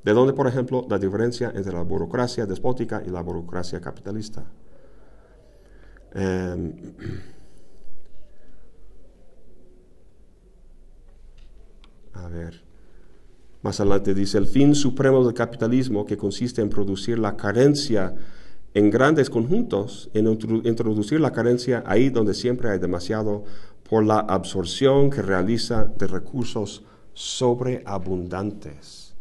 De 0.04 0.14
donde, 0.14 0.34
por 0.34 0.48
ejemplo, 0.48 0.86
la 0.90 0.98
diferencia 0.98 1.52
entre 1.54 1.74
la 1.74 1.84
burocracia 1.84 2.46
despótica 2.46 3.04
y 3.06 3.10
la 3.10 3.22
burocracia 3.22 3.82
capitalista. 3.82 4.46
Em, 6.14 6.74
a 12.26 12.28
ver. 12.28 12.62
Más 13.62 13.80
adelante 13.80 14.14
dice, 14.14 14.38
el 14.38 14.48
fin 14.48 14.74
supremo 14.74 15.26
del 15.26 15.34
capitalismo, 15.34 16.06
que 16.06 16.18
consiste 16.18 16.62
en 16.62 16.70
producir 16.70 17.20
la 17.20 17.36
carencia 17.36 18.16
en 18.74 18.90
grandes 18.90 19.30
conjuntos, 19.30 20.10
en 20.14 20.28
introducir 20.28 21.20
la 21.20 21.32
carencia 21.32 21.84
ahí 21.86 22.10
donde 22.10 22.34
siempre 22.34 22.70
hay 22.70 22.80
demasiado, 22.80 23.44
por 23.90 24.06
la 24.06 24.20
absorción 24.20 25.10
que 25.10 25.22
realiza 25.22 25.86
de 25.86 26.08
recursos 26.08 26.84
sobreabundantes. 27.14 29.16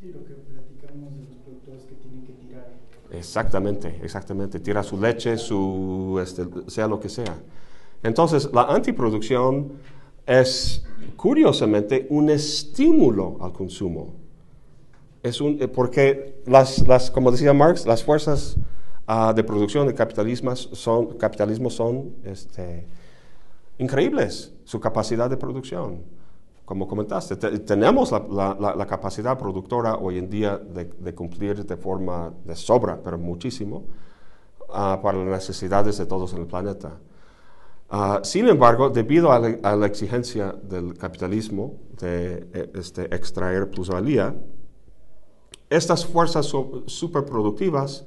Sí, 0.00 0.12
lo 0.12 0.24
que 0.24 0.34
platicamos 0.34 1.14
de 1.14 1.26
los 1.26 1.36
productores 1.44 1.84
que 1.84 1.94
tienen 1.96 2.24
que 2.24 2.32
tirar. 2.32 2.72
Exactamente, 3.12 4.00
exactamente. 4.02 4.60
Tira 4.60 4.82
su 4.82 4.98
leche, 4.98 5.36
su, 5.36 6.18
este, 6.22 6.46
sea 6.68 6.88
lo 6.88 6.98
que 6.98 7.10
sea. 7.10 7.36
Entonces, 8.02 8.48
la 8.52 8.62
antiproducción 8.62 9.72
es, 10.28 10.84
curiosamente, 11.16 12.06
un 12.10 12.28
estímulo 12.28 13.38
al 13.40 13.52
consumo. 13.52 14.14
Es 15.22 15.40
un, 15.40 15.60
eh, 15.60 15.66
porque, 15.66 16.42
las, 16.46 16.86
las, 16.86 17.10
como 17.10 17.32
decía 17.32 17.52
Marx, 17.54 17.86
las 17.86 18.04
fuerzas 18.04 18.56
ah, 19.06 19.32
de 19.34 19.42
producción 19.42 19.86
del 19.86 19.96
capitalismo 19.96 20.54
son, 20.54 21.16
capitalismo 21.16 21.70
son 21.70 22.14
este, 22.24 22.86
increíbles 23.78 24.52
su 24.64 24.78
capacidad 24.78 25.30
de 25.30 25.36
producción. 25.38 26.02
Como 26.66 26.86
comentaste, 26.86 27.34
tenemos 27.36 28.12
la, 28.12 28.86
capacidad 28.86 29.38
productora 29.38 29.96
hoy 29.96 30.18
en 30.18 30.28
día 30.28 30.58
de, 30.58 31.14
cumplir 31.14 31.64
de 31.64 31.76
forma 31.78 32.34
de 32.44 32.54
sobra, 32.54 33.00
pero 33.02 33.16
muchísimo, 33.16 33.84
ah, 34.70 35.00
para 35.02 35.16
las 35.16 35.28
necesidades 35.28 35.96
de 35.96 36.04
todos 36.04 36.34
en 36.34 36.40
el 36.40 36.46
planeta. 36.46 36.98
Ah, 37.90 38.20
sin 38.22 38.48
embargo, 38.48 38.90
debido 38.90 39.32
a 39.32 39.38
la, 39.38 39.86
exigencia 39.86 40.52
del 40.62 40.96
capitalismo 40.98 41.76
de 41.98 42.46
eh, 42.52 42.70
este, 42.74 43.14
extraer 43.14 43.70
plusvalía, 43.70 44.34
estas 45.70 46.04
fuerzas 46.04 46.52
superproductivas 46.86 48.04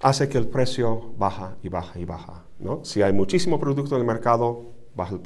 hace 0.00 0.28
que 0.28 0.38
el 0.38 0.48
precio 0.48 1.12
baja 1.18 1.56
y 1.62 1.68
baja 1.68 1.98
y 1.98 2.04
baja. 2.04 2.44
¿no? 2.58 2.84
Si 2.84 3.02
hay 3.02 3.12
muchísimo 3.12 3.60
producto 3.60 3.94
en 3.94 4.02
el 4.02 4.06
mercado, 4.06 4.72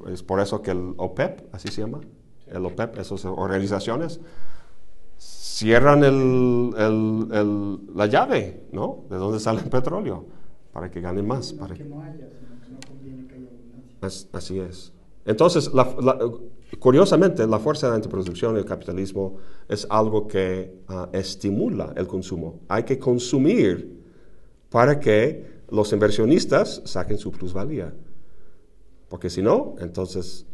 es 0.09 0.23
por 0.23 0.41
eso 0.41 0.63
que 0.63 0.73
el 0.73 0.95
OPEP, 0.97 1.55
así 1.55 1.69
se 1.69 1.81
llama, 1.81 2.01
el 2.47 2.65
OPEP, 2.67 2.99
esas 2.99 3.25
organizaciones, 3.25 4.21
cierran 5.19 6.01
la 7.95 8.07
llave, 8.07 8.67
¿no? 8.73 9.05
De 9.09 9.17
dónde 9.17 9.41
sale 9.41 9.61
el 9.63 9.71
petróleo, 9.71 10.27
para 10.73 10.91
que 10.91 11.01
ganen 11.01 11.27
más. 11.27 11.53
para 11.53 11.75
que 11.75 11.85
no 11.85 12.03
haya, 12.03 12.29
sino 12.29 12.61
que 12.61 12.71
no 12.71 12.79
conviene 12.87 13.27
que 13.27 13.39
así 14.05 14.59
es. 14.59 14.93
Entonces, 15.27 15.71
curiosamente, 16.79 17.47
la 17.47 17.59
fuerza 17.59 17.89
de 17.89 17.97
antiproducción 17.97 18.55
del 18.55 18.65
capitalismo 18.65 19.39
es 19.69 19.87
algo 19.89 20.27
que 20.27 20.75
ah, 20.89 21.09
estimula 21.13 21.93
el 21.97 22.07
consumo. 22.07 22.61
Hay 22.69 22.83
que 22.83 22.99
consumir 22.99 24.03
para 24.69 25.01
que 25.01 25.63
los 25.71 25.93
inversionistas 25.93 26.83
saquen 26.85 27.19
su 27.19 27.31
plusvalía. 27.33 27.95
Porque 29.09 29.31
si 29.31 29.41
no, 29.41 29.77
entonces 29.79 30.47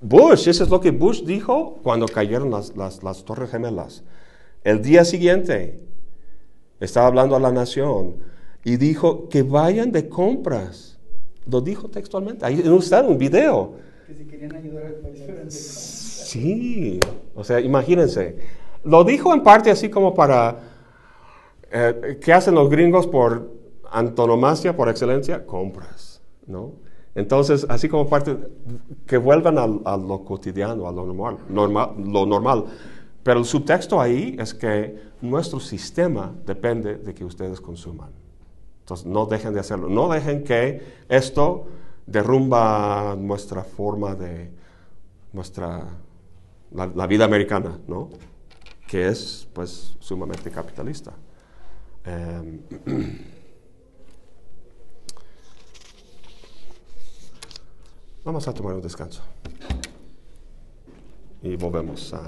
Bush, 0.00 0.46
eso 0.46 0.62
es 0.62 0.70
lo 0.70 0.80
que 0.80 0.90
Bush 0.90 1.22
dijo 1.22 1.78
cuando 1.82 2.06
cayeron 2.06 2.50
las, 2.50 3.24
torres 3.24 3.50
gemelas. 3.50 4.02
El 4.62 4.82
día 4.82 5.04
siguiente 5.04 5.80
estaba 6.80 7.06
hablando 7.06 7.34
a 7.34 7.40
la 7.40 7.50
nación 7.50 8.16
y 8.62 8.76
dijo 8.76 9.28
que 9.28 9.42
vayan 9.42 9.92
de 9.92 10.08
compras. 10.08 10.95
Lo 11.50 11.60
dijo 11.60 11.88
textualmente. 11.88 12.44
Ahí 12.44 12.60
está 12.60 13.02
un 13.02 13.18
video. 13.18 13.74
Que 14.06 14.14
si 14.14 14.24
querían 14.24 14.54
ayudar 14.54 14.86
al 14.86 14.94
país 14.94 15.22
Sí, 15.48 17.00
o 17.34 17.44
sea, 17.44 17.60
imagínense. 17.60 18.36
Lo 18.84 19.04
dijo 19.04 19.32
en 19.32 19.42
parte 19.42 19.70
así 19.70 19.88
como 19.88 20.14
para, 20.14 20.58
eh, 21.70 22.18
¿qué 22.20 22.32
hacen 22.32 22.54
los 22.54 22.68
gringos 22.68 23.06
por 23.06 23.50
antonomasia, 23.90 24.76
por 24.76 24.88
excelencia? 24.88 25.46
Compras, 25.46 26.20
¿no? 26.46 26.72
Entonces, 27.14 27.64
así 27.68 27.88
como 27.88 28.08
parte, 28.08 28.36
que 29.06 29.16
vuelvan 29.16 29.56
a, 29.58 29.96
lo 29.96 30.24
cotidiano, 30.24 30.86
a 30.86 30.92
lo 30.92 31.06
normal, 31.06 31.38
normal, 31.48 31.90
lo 32.04 32.26
normal. 32.26 32.64
Pero 33.22 33.40
el 33.40 33.44
subtexto 33.46 34.00
ahí 34.00 34.36
es 34.38 34.52
que 34.52 34.96
nuestro 35.22 35.58
sistema 35.58 36.34
depende 36.44 36.96
de 36.96 37.14
que 37.14 37.24
ustedes 37.24 37.60
consuman. 37.60 38.10
Entonces, 38.86 39.04
no 39.04 39.26
dejen 39.26 39.52
de 39.52 39.58
hacerlo. 39.58 39.88
No 39.88 40.08
dejen 40.08 40.44
que 40.44 40.80
esto 41.08 41.66
derrumba 42.06 43.16
nuestra 43.18 43.64
forma 43.64 44.14
de, 44.14 44.48
nuestra, 45.32 45.88
la, 46.70 47.06
vida 47.08 47.24
americana, 47.24 47.80
¿no? 47.88 48.10
Que 48.86 49.08
es, 49.08 49.48
pues, 49.52 49.96
sumamente 49.98 50.52
capitalista. 50.52 51.12
Em, 52.04 52.60
vamos 58.24 58.46
a 58.46 58.54
tomar 58.54 58.74
un 58.74 58.82
descanso. 58.82 59.24
Y 61.42 61.56
volvemos 61.56 62.14
a... 62.14 62.22